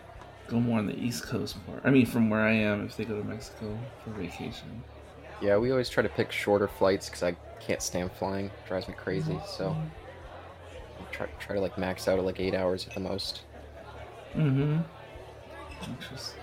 go 0.48 0.58
more 0.62 0.80
on 0.80 0.88
the 0.88 0.98
east 0.98 1.24
coast 1.24 1.58
part. 1.66 1.82
I 1.84 1.90
mean, 1.90 2.06
from 2.06 2.30
where 2.30 2.44
I 2.44 2.54
am, 2.54 2.86
if 2.86 2.96
they 2.96 3.04
go 3.04 3.22
to 3.22 3.28
Mexico 3.28 3.78
for 4.06 4.12
vacation. 4.12 4.84
Yeah, 5.42 5.58
we 5.58 5.72
always 5.72 5.90
try 5.90 6.02
to 6.02 6.08
pick 6.08 6.32
shorter 6.32 6.70
flights 6.70 7.10
because 7.10 7.24
I 7.24 7.36
can't 7.60 7.82
stand 7.82 8.14
flying. 8.14 8.52
drives 8.66 8.88
me 8.88 8.94
crazy. 8.94 9.38
So 9.46 9.76
I 10.98 11.12
try 11.12 11.28
try 11.42 11.56
to 11.56 11.62
like 11.62 11.78
max 11.78 12.08
out 12.08 12.20
at 12.20 12.24
like 12.24 12.40
eight 12.40 12.56
hours 12.56 12.88
at 12.88 12.94
the 12.94 13.02
most. 13.02 13.42
Mm-hmm. 14.34 14.80
Interesting. 15.88 16.40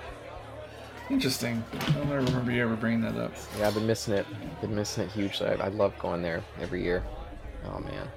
Interesting. 1.11 1.65
I 1.73 1.91
don't 1.93 2.09
remember 2.09 2.53
you 2.53 2.63
ever 2.63 2.77
bringing 2.77 3.03
that 3.03 3.17
up. 3.17 3.33
Yeah, 3.59 3.69
I've 3.69 3.75
been 3.75 3.87
missing 3.87 4.15
it. 4.15 4.27
Been 4.61 4.75
missing 4.75 5.05
it 5.05 5.11
hugely. 5.11 5.49
I, 5.49 5.55
I 5.55 5.69
love 5.69 5.99
going 5.99 6.23
there 6.23 6.43
every 6.61 6.83
year. 6.83 7.03
Oh 7.67 7.81
man. 7.81 8.09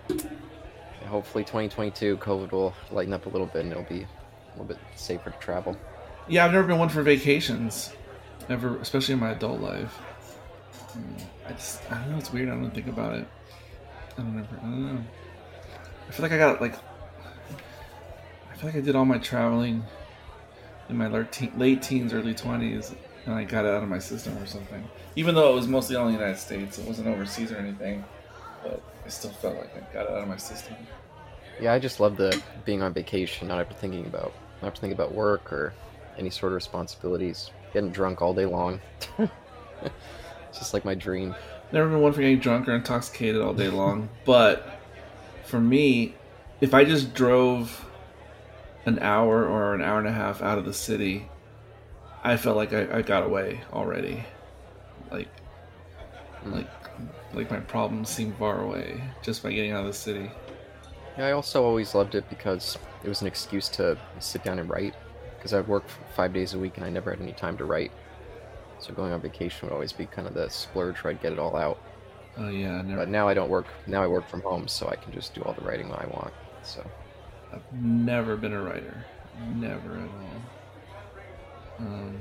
Hopefully 1.08 1.44
2022 1.44 2.18
COVID 2.18 2.52
will 2.52 2.74
lighten 2.92 3.14
up 3.14 3.26
a 3.26 3.30
little 3.30 3.48
bit 3.48 3.64
and 3.64 3.72
it'll 3.72 3.84
be 3.84 4.04
a 4.04 4.52
little 4.52 4.66
bit 4.66 4.78
safer 4.96 5.30
to 5.30 5.38
travel. 5.38 5.78
Yeah, 6.28 6.46
I've 6.46 6.54
never 6.54 6.68
been 6.68 6.80
one 6.80 6.90
for 6.90 7.04
vacations, 7.04 7.94
ever, 8.50 8.78
especially 8.80 9.14
in 9.14 9.20
my 9.20 9.32
adult 9.32 9.62
life. 9.62 10.00
Mm, 10.98 11.22
I 11.48 11.52
just, 11.52 11.92
I 11.92 12.00
don't 12.00 12.12
know. 12.12 12.18
It's 12.18 12.34
weird. 12.34 12.50
I 12.50 12.54
don't 12.54 12.72
think 12.72 12.88
about 12.88 13.14
it. 13.14 13.28
I 14.18 14.22
don't 14.22 14.40
ever. 14.40 14.58
I 14.58 14.62
don't 14.62 14.96
know. 14.96 15.04
I 16.08 16.12
feel 16.12 16.24
like 16.24 16.32
I 16.32 16.38
got 16.38 16.62
like. 16.62 16.76
I 18.52 18.58
feel 18.58 18.70
like 18.70 18.76
I 18.78 18.82
did 18.82 18.96
all 18.96 19.06
my 19.06 19.18
traveling 19.18 19.84
in 20.90 20.98
my 20.98 21.08
late 21.58 21.82
teens, 21.82 22.14
early 22.14 22.34
twenties, 22.34 22.94
and 23.26 23.34
I 23.34 23.44
got 23.44 23.66
it 23.66 23.74
out 23.74 23.84
of 23.84 23.90
my 23.90 24.00
system 24.00 24.38
or 24.38 24.46
something. 24.46 24.88
Even 25.16 25.36
though 25.36 25.52
it 25.52 25.56
was 25.56 25.68
mostly 25.68 25.96
only 25.96 26.14
in 26.14 26.20
the 26.20 26.26
United 26.26 26.40
States, 26.40 26.78
it 26.78 26.86
wasn't 26.86 27.08
overseas 27.08 27.52
or 27.52 27.58
anything, 27.58 28.04
but 28.64 28.82
I 29.06 29.10
still 29.10 29.32
felt 29.32 29.58
like 29.58 29.76
I 29.76 29.94
got 29.94 30.06
it 30.06 30.12
out 30.12 30.24
of 30.24 30.28
my 30.28 30.38
system. 30.38 30.76
Yeah, 31.60 31.74
I 31.74 31.80
just 31.80 32.00
love 32.00 32.18
the 32.18 32.40
being 32.66 32.82
on 32.82 32.94
vacation, 32.94 33.48
not 33.48 33.60
ever 33.60 33.74
thinking 33.74 34.06
about 34.06 34.34
not 34.62 34.68
ever 34.68 34.76
thinking 34.76 34.94
about 34.94 35.14
work 35.14 35.52
or 35.52 35.74
any 36.18 36.30
sort 36.30 36.52
of 36.52 36.56
responsibilities. 36.56 37.52
Getting 37.74 37.92
drunk 37.92 38.22
all 38.22 38.34
day 38.34 38.46
long. 38.46 38.80
it's 39.18 40.58
just 40.58 40.74
like 40.74 40.86
my 40.86 40.96
dream. 40.96 41.36
Never 41.72 41.90
been 41.90 42.02
one 42.02 42.14
for 42.14 42.22
getting 42.22 42.40
drunk 42.40 42.68
or 42.68 42.76
intoxicated 42.76 43.42
all 43.42 43.54
day 43.54 43.70
long, 43.70 44.10
but 44.26 44.80
for 45.44 45.60
me, 45.60 46.14
if 46.62 46.74
I 46.74 46.84
just 46.84 47.14
drove 47.14 47.86
an 48.86 49.00
hour 49.00 49.46
or 49.48 49.74
an 49.74 49.82
hour 49.82 50.00
and 50.00 50.08
a 50.08 50.12
half 50.12 50.42
out 50.42 50.58
of 50.58 50.66
the 50.66 50.74
city, 50.74 51.30
I 52.24 52.38
felt 52.38 52.56
like 52.56 52.74
I, 52.74 52.98
I 52.98 53.02
got 53.02 53.24
away 53.24 53.62
already. 53.74 54.24
Like, 55.12 55.28
like, 56.46 56.70
like 57.34 57.52
my 57.52 57.60
problems 57.60 58.10
seemed 58.10 58.36
far 58.38 58.62
away 58.62 59.02
just 59.22 59.44
by 59.44 59.52
getting 59.52 59.72
out 59.72 59.82
of 59.82 59.88
the 59.88 59.94
city. 59.94 60.32
Yeah, 61.18 61.28
I 61.28 61.32
also 61.32 61.64
always 61.64 61.96
loved 61.96 62.16
it 62.16 62.30
because 62.30 62.78
it 63.04 63.10
was 63.10 63.22
an 63.22 63.28
excuse 63.28 63.70
to 63.70 63.98
sit 64.20 64.44
down 64.44 64.60
and 64.60 64.70
write. 64.70 64.96
Because 65.38 65.54
I'd 65.54 65.68
work 65.68 65.84
five 66.16 66.34
days 66.34 66.56
a 66.56 66.60
week 66.60 66.78
and 66.78 66.86
I 66.86 66.90
never 66.90 67.12
had 67.12 67.22
any 67.22 67.34
time 67.34 67.58
to 67.58 67.66
write. 67.66 67.92
So 68.80 68.94
going 68.94 69.14
on 69.14 69.22
vacation 69.22 69.68
would 69.68 69.74
always 69.74 69.94
be 69.94 70.06
kind 70.06 70.28
of 70.28 70.34
the 70.34 70.50
splurge 70.50 70.98
where 70.98 71.12
I'd 71.12 71.22
get 71.22 71.34
it 71.34 71.40
all 71.40 71.56
out. 71.56 71.80
Oh 72.38 72.50
yeah, 72.50 72.82
never. 72.82 73.02
But 73.02 73.10
now 73.10 73.28
I 73.28 73.34
don't 73.34 73.50
work. 73.50 73.68
Now 73.88 74.04
I 74.04 74.08
work 74.08 74.28
from 74.28 74.42
home, 74.42 74.68
so 74.68 74.90
I 74.90 74.96
can 74.96 75.14
just 75.14 75.34
do 75.34 75.42
all 75.42 75.54
the 75.54 75.62
writing 75.62 75.92
I 75.92 76.06
want. 76.08 76.34
So 76.64 76.86
I've 77.56 77.74
never 77.74 78.36
been 78.36 78.54
a 78.54 78.62
writer. 78.62 79.06
Never 79.56 79.94
at 79.98 80.10
all. 80.10 81.88
Um, 81.88 82.20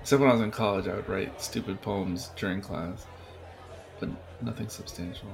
except 0.00 0.20
when 0.20 0.30
I 0.30 0.32
was 0.32 0.42
in 0.42 0.50
college, 0.50 0.88
I 0.88 0.94
would 0.94 1.08
write 1.08 1.40
stupid 1.40 1.80
poems 1.82 2.30
during 2.36 2.60
class, 2.60 3.06
but 3.98 4.08
nothing 4.42 4.68
substantial. 4.68 5.28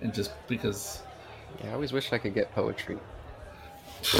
And 0.00 0.14
just 0.14 0.32
because 0.48 1.02
yeah, 1.62 1.70
I 1.70 1.74
always 1.74 1.92
wish 1.92 2.12
I 2.12 2.18
could 2.18 2.34
get 2.34 2.52
poetry. 2.54 2.98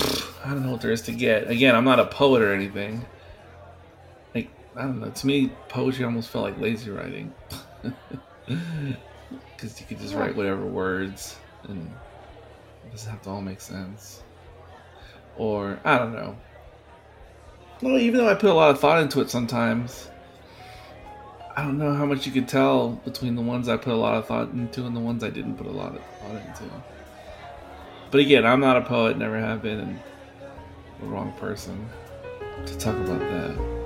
I 0.45 0.51
don't 0.51 0.65
know 0.65 0.73
what 0.73 0.81
there 0.81 0.93
is 0.93 1.03
to 1.03 1.13
get. 1.13 1.51
Again, 1.51 1.75
I'm 1.75 1.85
not 1.85 1.99
a 1.99 2.07
poet 2.07 2.43
or 2.43 2.53
anything. 2.53 3.05
Like 4.35 4.51
I 4.77 4.83
don't 4.83 5.01
know. 5.01 5.11
To 5.11 5.27
me, 5.27 5.53
poetry 5.69 6.05
almost 6.05 6.29
felt 6.29 6.45
like 6.45 6.59
lazy 6.59 6.91
writing, 6.91 7.33
because 8.47 9.81
you 9.81 9.87
could 9.87 9.99
just 9.99 10.15
write 10.15 10.37
whatever 10.37 10.67
words, 10.67 11.37
and 11.69 11.91
it 12.85 12.91
doesn't 12.93 13.11
have 13.11 13.23
to 13.23 13.31
all 13.31 13.41
make 13.41 13.61
sense. 13.61 14.23
Or 15.37 15.79
I 15.85 15.99
don't 15.99 16.13
know. 16.13 16.37
No, 17.83 17.97
even 17.97 18.19
though 18.19 18.29
I 18.31 18.35
put 18.35 18.51
a 18.51 18.55
lot 18.55 18.71
of 18.71 18.79
thought 18.79 19.03
into 19.03 19.21
it 19.21 19.31
sometimes, 19.31 20.11
I 21.57 21.63
don't 21.63 21.79
know 21.79 21.95
how 21.95 22.05
much 22.05 22.27
you 22.27 22.33
could 22.33 22.49
tell 22.49 22.91
between 23.05 23.37
the 23.37 23.43
ones 23.43 23.69
I 23.69 23.77
put 23.77 23.93
a 23.93 23.97
lot 23.97 24.15
of 24.15 24.27
thought 24.27 24.51
into 24.51 24.85
and 24.87 24.95
the 24.95 25.01
ones 25.01 25.25
I 25.25 25.31
didn't 25.31 25.57
put 25.57 25.67
a 25.67 25.71
lot 25.71 25.95
of 25.95 26.03
thought 26.21 26.47
into. 26.47 26.65
But 28.11 28.21
again, 28.21 28.45
I'm 28.45 28.61
not 28.61 28.77
a 28.77 28.83
poet, 28.83 29.17
never 29.17 29.39
have 29.39 29.63
been, 29.63 29.81
and 29.81 30.01
the 31.01 31.07
wrong 31.07 31.33
person 31.39 31.89
to 32.67 32.79
talk 32.79 32.97
about 32.97 33.21
that. 33.21 33.80